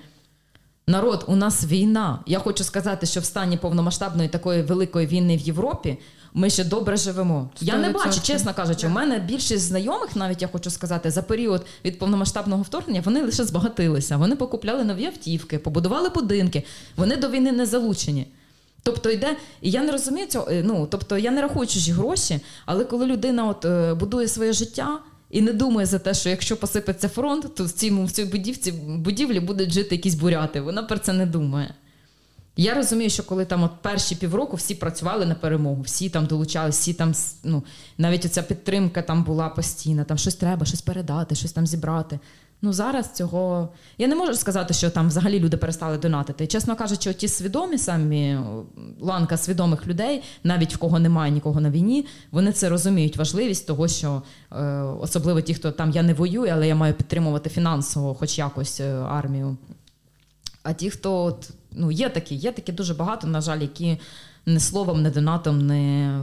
Народ, 0.87 1.25
у 1.29 1.37
нас 1.37 1.65
війна. 1.65 2.19
Я 2.27 2.39
хочу 2.39 2.65
сказати, 2.65 3.07
що 3.07 3.21
в 3.21 3.25
стані 3.25 3.57
повномасштабної 3.57 4.29
такої 4.29 4.63
великої 4.63 5.07
війни 5.07 5.37
в 5.37 5.41
Європі 5.41 5.99
ми 6.35 6.51
ще 6.51 6.65
добре 6.65 6.97
живемо. 6.97 7.51
Я 7.61 7.77
не 7.77 7.89
100%. 7.89 7.93
бачу, 7.93 8.21
чесно 8.23 8.55
кажучи, 8.55 8.87
у 8.87 8.91
мене 8.91 9.19
більшість 9.19 9.65
знайомих, 9.65 10.17
навіть 10.17 10.43
я 10.43 10.49
хочу 10.49 10.71
сказати, 10.71 11.11
за 11.11 11.23
період 11.23 11.67
від 11.85 11.99
повномасштабного 11.99 12.63
вторгнення 12.63 13.03
вони 13.05 13.23
лише 13.23 13.45
збагатилися. 13.45 14.17
Вони 14.17 14.37
покупляли 14.37 14.85
нові 14.85 15.07
автівки, 15.07 15.59
побудували 15.59 16.09
будинки. 16.09 16.65
Вони 16.97 17.17
до 17.17 17.31
війни 17.31 17.53
не 17.53 17.67
залучені. 17.67 18.27
Тобто 18.83 19.11
йде, 19.11 19.37
і 19.61 19.71
я 19.71 19.83
не 19.83 19.93
розумію 19.93 20.27
цього. 20.27 20.51
е, 20.51 20.63
Ну 20.67 20.87
тобто 20.91 21.19
я 21.19 21.31
не 21.31 21.43
рахую 21.43 21.67
чужі 21.67 21.93
гроші, 21.93 22.41
але 22.67 22.85
коли 22.85 23.07
людина 23.07 23.49
от 23.49 23.65
е, 23.65 23.95
будує 23.95 24.29
своє 24.29 24.53
життя 24.53 24.99
і 25.31 25.41
не 25.41 25.53
думає 25.53 25.87
за 25.87 25.99
те, 25.99 26.15
що 26.15 26.29
якщо 26.29 26.57
посипеться 26.57 27.09
фронт, 27.09 27.55
то 27.55 27.65
в 27.65 27.71
цій, 27.71 27.91
в 27.91 28.11
цій 28.11 28.25
будівці, 28.25 28.73
будівлі 28.73 29.41
будуть 29.41 29.71
жити 29.73 29.95
якісь 29.95 30.15
буряти. 30.15 30.61
Вона 30.61 30.83
про 30.83 30.99
це 30.99 31.13
не 31.13 31.27
думає. 31.27 31.75
Я 32.57 32.75
розумію, 32.75 33.11
що 33.11 33.23
коли 33.23 33.45
там 33.45 33.63
от 33.63 33.71
перші 33.83 34.15
півроку 34.15 34.57
всі 34.57 34.75
працювали 34.75 35.27
на 35.27 35.35
перемогу, 35.35 35.83
всі 35.83 36.11
там 36.11 36.27
долучались, 36.27 36.79
всі 36.79 36.95
там 36.95 37.13
ну, 37.45 37.63
навіть 37.99 38.25
оця 38.25 38.43
підтримка 38.43 39.03
там 39.03 39.25
була 39.25 39.49
постійна, 39.49 40.05
там 40.05 40.19
щось 40.19 40.35
треба, 40.35 40.67
щось 40.67 40.83
передати, 40.83 41.35
щось 41.35 41.53
там 41.53 41.67
зібрати. 41.67 42.19
Ну 42.63 42.73
зараз 42.73 43.13
цього 43.13 43.69
я 43.99 44.09
не 44.09 44.17
можу 44.17 44.35
сказати, 44.35 44.75
що 44.75 44.91
там 44.91 45.09
взагалі 45.09 45.41
люди 45.41 45.57
перестали 45.57 45.99
донатити. 45.99 46.47
Чесно 46.47 46.77
кажучи, 46.77 47.15
ті 47.15 47.29
свідомі 47.29 47.79
самі 47.79 48.39
ланка 49.01 49.37
свідомих 49.37 49.87
людей, 49.87 50.23
навіть 50.45 50.75
в 50.75 50.79
кого 50.79 50.99
немає 50.99 51.33
нікого 51.33 51.61
на 51.61 51.71
війні, 51.71 52.07
вони 52.31 52.53
це 52.53 52.69
розуміють 52.69 53.17
важливість 53.17 53.67
того, 53.67 53.89
що 53.89 54.23
е, 54.53 54.65
особливо 55.01 55.41
ті, 55.41 55.55
хто 55.55 55.73
там 55.73 55.91
я 55.91 56.03
не 56.03 56.15
воюю, 56.15 56.53
але 56.53 56.69
я 56.69 56.75
маю 56.75 56.95
підтримувати 56.95 57.51
фінансово, 57.51 58.15
хоч 58.15 58.39
якось 58.39 58.81
е, 58.81 58.95
армію. 58.95 59.57
А 60.63 60.73
ті, 60.73 60.91
хто 60.91 61.25
от, 61.25 61.51
ну, 61.73 61.91
є 61.91 62.09
такі, 62.09 62.35
є 62.35 62.53
такі 62.53 62.73
дуже 62.73 62.95
багато, 62.95 63.27
на 63.27 63.41
жаль, 63.41 63.61
які 63.61 63.99
не 64.47 64.61
словом, 64.61 65.03
не 65.03 65.11
донатом 65.11 65.67
не, 65.67 66.21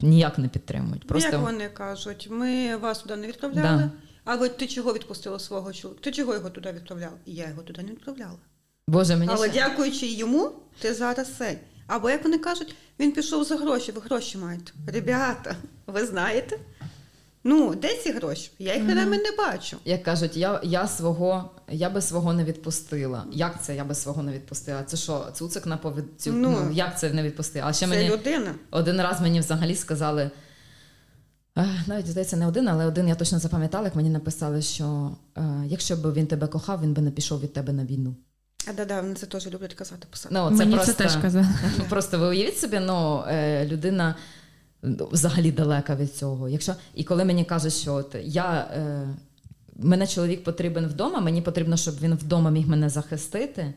ніяк 0.00 0.38
не 0.38 0.48
підтримують. 0.48 1.06
Просто 1.06 1.30
Як 1.32 1.40
вони 1.40 1.68
кажуть, 1.68 2.28
ми 2.30 2.76
вас 2.76 2.98
туди 2.98 3.16
не 3.16 3.26
відправляли, 3.26 3.78
Да. 3.78 3.90
А 4.24 4.36
ви 4.36 4.48
ти 4.48 4.66
чого 4.66 4.92
відпустила 4.92 5.38
свого 5.38 5.72
чоловіка? 5.72 6.04
Ти 6.04 6.12
чого 6.12 6.34
його 6.34 6.50
туди 6.50 6.72
відправляла? 6.72 7.16
І 7.26 7.34
я 7.34 7.48
його 7.48 7.62
туди 7.62 7.82
не 7.82 7.90
відправляла. 7.90 8.38
Боже, 8.88 9.16
мені 9.16 9.32
Але 9.34 9.50
ще- 9.50 9.60
дякуючи 9.60 10.06
йому, 10.06 10.52
ти 10.80 10.94
зараз 10.94 11.28
цей. 11.38 11.58
Або 11.86 12.10
як 12.10 12.24
вони 12.24 12.38
кажуть, 12.38 12.74
він 12.98 13.12
пішов 13.12 13.44
за 13.44 13.56
гроші, 13.56 13.92
ви 13.92 14.00
гроші 14.00 14.38
маєте. 14.38 14.72
Ребята, 14.86 15.56
ви 15.86 16.06
знаєте? 16.06 16.58
Ну, 17.44 17.74
де 17.74 17.94
ці 17.96 18.12
гроші? 18.12 18.50
Я 18.58 18.74
їх 18.74 18.84
mm 18.84 19.08
не 19.08 19.32
бачу. 19.38 19.76
як 19.84 20.02
кажуть, 20.02 20.36
я, 20.36 20.60
я 20.62 20.88
свого, 20.88 21.50
я 21.68 21.90
би 21.90 22.02
свого 22.02 22.32
не 22.32 22.44
відпустила. 22.44 23.24
Як 23.32 23.64
це 23.64 23.76
я 23.76 23.84
би 23.84 23.94
свого 23.94 24.22
не 24.22 24.32
відпустила? 24.32 24.84
Це 24.84 24.96
що, 24.96 25.26
цуцик 25.34 25.66
на 25.66 25.76
повід... 25.76 26.04
цю... 26.18 26.32
Ну. 26.32 26.50
ну, 26.50 26.72
як 26.72 26.98
це 26.98 27.10
не 27.10 27.22
відпустила? 27.22 27.66
А 27.66 27.72
ще 27.72 27.86
Це 27.86 27.86
мені 27.86 28.10
людина. 28.10 28.54
один 28.70 29.00
раз 29.00 29.20
мені 29.20 29.40
взагалі 29.40 29.74
сказали. 29.74 30.30
Е, 31.58 31.66
Навіть 31.86 32.06
здається, 32.06 32.36
не 32.36 32.46
один, 32.46 32.68
але 32.68 32.86
один 32.86 33.08
я 33.08 33.14
точно 33.14 33.38
запам'ятала, 33.38 33.84
як 33.84 33.96
мені 33.96 34.10
написали, 34.10 34.62
що 34.62 35.10
е, 35.36 35.62
якщо 35.66 35.96
б 35.96 36.12
він 36.12 36.26
тебе 36.26 36.46
кохав, 36.46 36.82
він 36.82 36.94
би 36.94 37.02
не 37.02 37.10
пішов 37.10 37.40
від 37.40 37.52
тебе 37.52 37.72
на 37.72 37.84
війну. 37.84 38.14
А 38.68 38.72
да-да, 38.72 39.00
вони 39.00 39.14
це 39.14 39.26
теж 39.26 39.46
люблять 39.46 39.74
казати 39.74 40.06
писати. 40.10 40.34
Ну, 40.34 40.48
це 40.48 40.56
Мені 40.56 40.74
просто... 40.74 40.92
це 40.92 40.98
теж 40.98 41.16
казали. 41.16 41.46
Просто 41.88 42.18
ви 42.18 42.26
уявіть 42.26 42.58
собі, 42.58 42.78
ну 42.80 43.24
е, 43.28 43.66
людина 43.66 44.14
взагалі 44.82 45.52
далека 45.52 45.96
від 45.96 46.14
цього. 46.14 46.48
Якщо 46.48 46.74
і 46.94 47.04
коли 47.04 47.24
мені 47.24 47.44
кажуть, 47.44 47.72
що 47.72 47.94
от 47.94 48.16
я 48.22 48.68
е, 48.74 49.08
мене 49.76 50.06
чоловік 50.06 50.44
потрібен 50.44 50.86
вдома, 50.86 51.20
мені 51.20 51.42
потрібно, 51.42 51.76
щоб 51.76 52.00
він 52.00 52.14
вдома 52.14 52.50
міг 52.50 52.68
мене 52.68 52.88
захистити. 52.88 53.74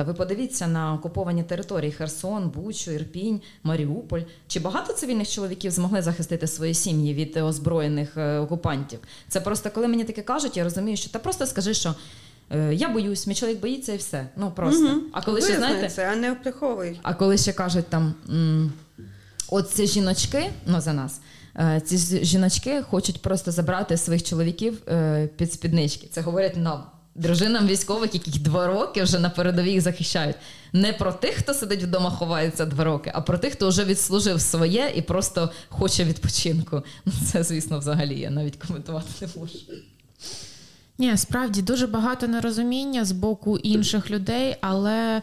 Та 0.00 0.04
ви 0.04 0.14
подивіться 0.14 0.66
на 0.66 0.94
окуповані 0.94 1.42
території 1.42 1.92
Херсон, 1.92 2.48
Бучу, 2.48 2.90
Ірпінь, 2.90 3.40
Маріуполь. 3.62 4.20
Чи 4.48 4.60
багато 4.60 4.92
цивільних 4.92 5.30
чоловіків 5.30 5.70
змогли 5.70 6.02
захистити 6.02 6.46
свої 6.46 6.74
сім'ї 6.74 7.14
від 7.14 7.36
озброєних 7.36 8.16
е, 8.16 8.38
окупантів? 8.38 8.98
Це 9.28 9.40
просто 9.40 9.70
коли 9.70 9.88
мені 9.88 10.04
таке 10.04 10.22
кажуть, 10.22 10.56
я 10.56 10.64
розумію, 10.64 10.96
що 10.96 11.10
та 11.10 11.18
просто 11.18 11.46
скажи, 11.46 11.74
що 11.74 11.94
е, 12.50 12.74
я 12.74 12.88
боюсь, 12.88 13.26
мій 13.26 13.34
чоловік 13.34 13.60
боїться 13.60 13.92
і 13.92 13.96
все. 13.96 14.26
Ну 14.36 14.50
просто. 14.50 14.84
Мгм. 14.84 15.02
А 15.12 15.22
коли 15.22 15.42
ще 15.42 15.56
знаєте, 15.56 15.88
це, 15.88 16.12
а 16.12 16.16
не 16.16 16.34
приховуй. 16.34 17.00
а 17.02 17.14
коли 17.14 17.38
ще 17.38 17.52
кажуть 17.52 17.86
там, 17.88 18.14
от 19.48 19.70
ці 19.70 19.86
жіночки, 19.86 20.50
ну 20.66 20.80
за 20.80 20.92
нас, 20.92 21.20
е, 21.56 21.82
ці 21.84 22.24
жіночки 22.24 22.82
хочуть 22.82 23.22
просто 23.22 23.50
забрати 23.50 23.96
своїх 23.96 24.22
чоловіків 24.22 24.78
під 25.36 25.52
спіднички. 25.52 26.08
Це 26.10 26.20
говорять 26.20 26.56
нам, 26.56 26.82
дружинам 27.14 27.66
військових, 27.66 28.14
яких 28.14 28.42
два 28.42 28.66
роки 28.66 29.02
вже 29.02 29.18
на 29.18 29.30
передовій 29.30 29.80
захищають. 29.80 30.36
Не 30.72 30.92
про 30.92 31.12
тих, 31.12 31.34
хто 31.34 31.54
сидить 31.54 31.82
вдома, 31.82 32.10
ховається 32.10 32.66
два 32.66 32.84
роки, 32.84 33.10
а 33.14 33.20
про 33.20 33.38
тих, 33.38 33.52
хто 33.52 33.68
вже 33.68 33.84
відслужив 33.84 34.40
своє 34.40 34.92
і 34.94 35.02
просто 35.02 35.50
хоче 35.68 36.04
відпочинку. 36.04 36.82
Ну 37.04 37.12
це, 37.32 37.42
звісно, 37.44 37.78
взагалі 37.78 38.20
я 38.20 38.30
навіть 38.30 38.56
коментувати 38.56 39.08
не 39.20 39.28
можу. 39.36 39.58
Ні, 40.98 41.16
справді 41.16 41.62
дуже 41.62 41.86
багато 41.86 42.28
нерозуміння 42.28 43.04
з 43.04 43.12
боку 43.12 43.58
інших 43.58 44.10
людей, 44.10 44.56
але 44.60 45.22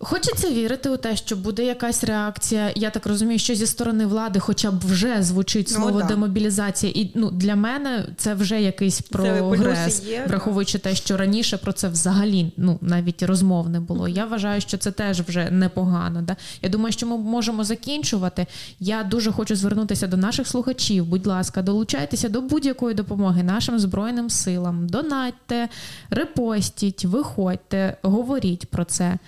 хочеться 0.00 0.50
вірити 0.50 0.90
у 0.90 0.96
те, 0.96 1.16
що 1.16 1.36
буде 1.36 1.64
якась 1.64 2.04
реакція. 2.04 2.72
Я 2.76 2.90
так 2.90 3.06
розумію, 3.06 3.38
що 3.38 3.54
зі 3.54 3.66
сторони 3.66 4.06
влади, 4.06 4.40
хоча 4.40 4.70
б 4.70 4.80
вже 4.86 5.22
звучить 5.22 5.68
Ну, 5.70 5.76
слово 5.76 6.00
да. 6.00 6.06
демобілізація, 6.06 6.92
і 6.96 7.10
ну 7.14 7.30
для 7.30 7.56
мене 7.56 8.06
це 8.16 8.34
вже 8.34 8.62
якийсь 8.62 9.00
прогрес, 9.00 10.04
є, 10.04 10.24
враховуючи 10.28 10.78
те, 10.78 10.94
що 10.94 11.16
раніше 11.16 11.56
про 11.56 11.72
це 11.72 11.88
взагалі 11.88 12.52
ну 12.56 12.78
навіть 12.80 13.22
розмов 13.22 13.68
не 13.68 13.80
було. 13.80 14.08
Я 14.08 14.24
вважаю, 14.24 14.60
що 14.60 14.78
це 14.78 14.90
теж 14.90 15.20
вже 15.20 15.50
непогано. 15.50 16.22
Да? 16.22 16.36
Я 16.62 16.68
думаю, 16.68 16.92
що 16.92 17.06
ми 17.06 17.18
можемо 17.18 17.64
закінчувати. 17.64 18.46
Я 18.80 19.02
дуже 19.02 19.32
хочу 19.32 19.56
звернутися 19.56 20.06
до 20.06 20.16
наших 20.16 20.48
слухачів. 20.48 21.04
Будь 21.06 21.26
ласка, 21.26 21.62
долучайтеся 21.62 22.28
до 22.28 22.40
будь-якої 22.40 22.94
допомоги 22.94 23.42
нашим 23.42 23.78
збройним 23.78 24.30
силам. 24.30 24.88
Донатьте, 24.88 25.68
репостіть, 26.10 27.04
виходьте, 27.04 27.96
говоріть 28.02 28.66
про 28.66 28.84
це. 28.84 29.18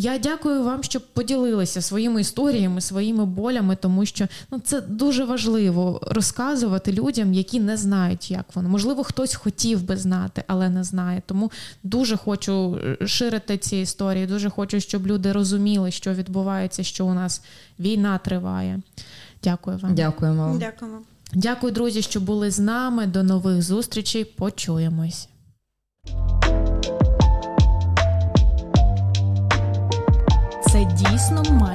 Я 0.00 0.18
дякую 0.18 0.62
вам, 0.62 0.82
що 0.82 1.00
поділилися 1.00 1.82
своїми 1.82 2.20
історіями, 2.20 2.80
своїми 2.80 3.24
болями, 3.24 3.76
тому 3.76 4.06
що 4.06 4.26
ну 4.50 4.60
це 4.60 4.80
дуже 4.80 5.24
важливо 5.24 6.00
розказувати 6.06 6.92
людям, 6.92 7.34
які 7.34 7.60
не 7.60 7.76
знають, 7.76 8.30
як 8.30 8.44
воно. 8.54 8.68
Можливо, 8.68 9.04
хтось 9.04 9.34
хотів 9.34 9.82
би 9.82 9.96
знати, 9.96 10.44
але 10.46 10.68
не 10.68 10.84
знає. 10.84 11.22
Тому 11.26 11.50
дуже 11.82 12.16
хочу 12.16 12.78
е, 13.02 13.06
ширити 13.06 13.58
ці 13.58 13.76
історії. 13.76 14.26
Дуже 14.26 14.50
хочу, 14.50 14.80
щоб 14.80 15.06
люди 15.06 15.32
розуміли, 15.32 15.90
що 15.90 16.14
відбувається, 16.14 16.82
що 16.82 17.06
у 17.06 17.14
нас 17.14 17.42
війна 17.80 18.18
триває. 18.18 18.80
Дякую 19.44 19.78
вам. 19.78 19.94
Дякуємо 19.94 20.42
вам. 20.42 20.58
Дякуємо. 20.58 20.98
Дякую, 21.34 21.72
друзі, 21.72 22.02
що 22.02 22.20
були 22.20 22.50
з 22.50 22.58
нами. 22.58 23.06
До 23.06 23.22
нових 23.22 23.62
зустрічей. 23.62 24.24
Почуємось. 24.24 25.28
Це 30.72 30.84
дійсно 30.84 31.42
має. 31.52 31.67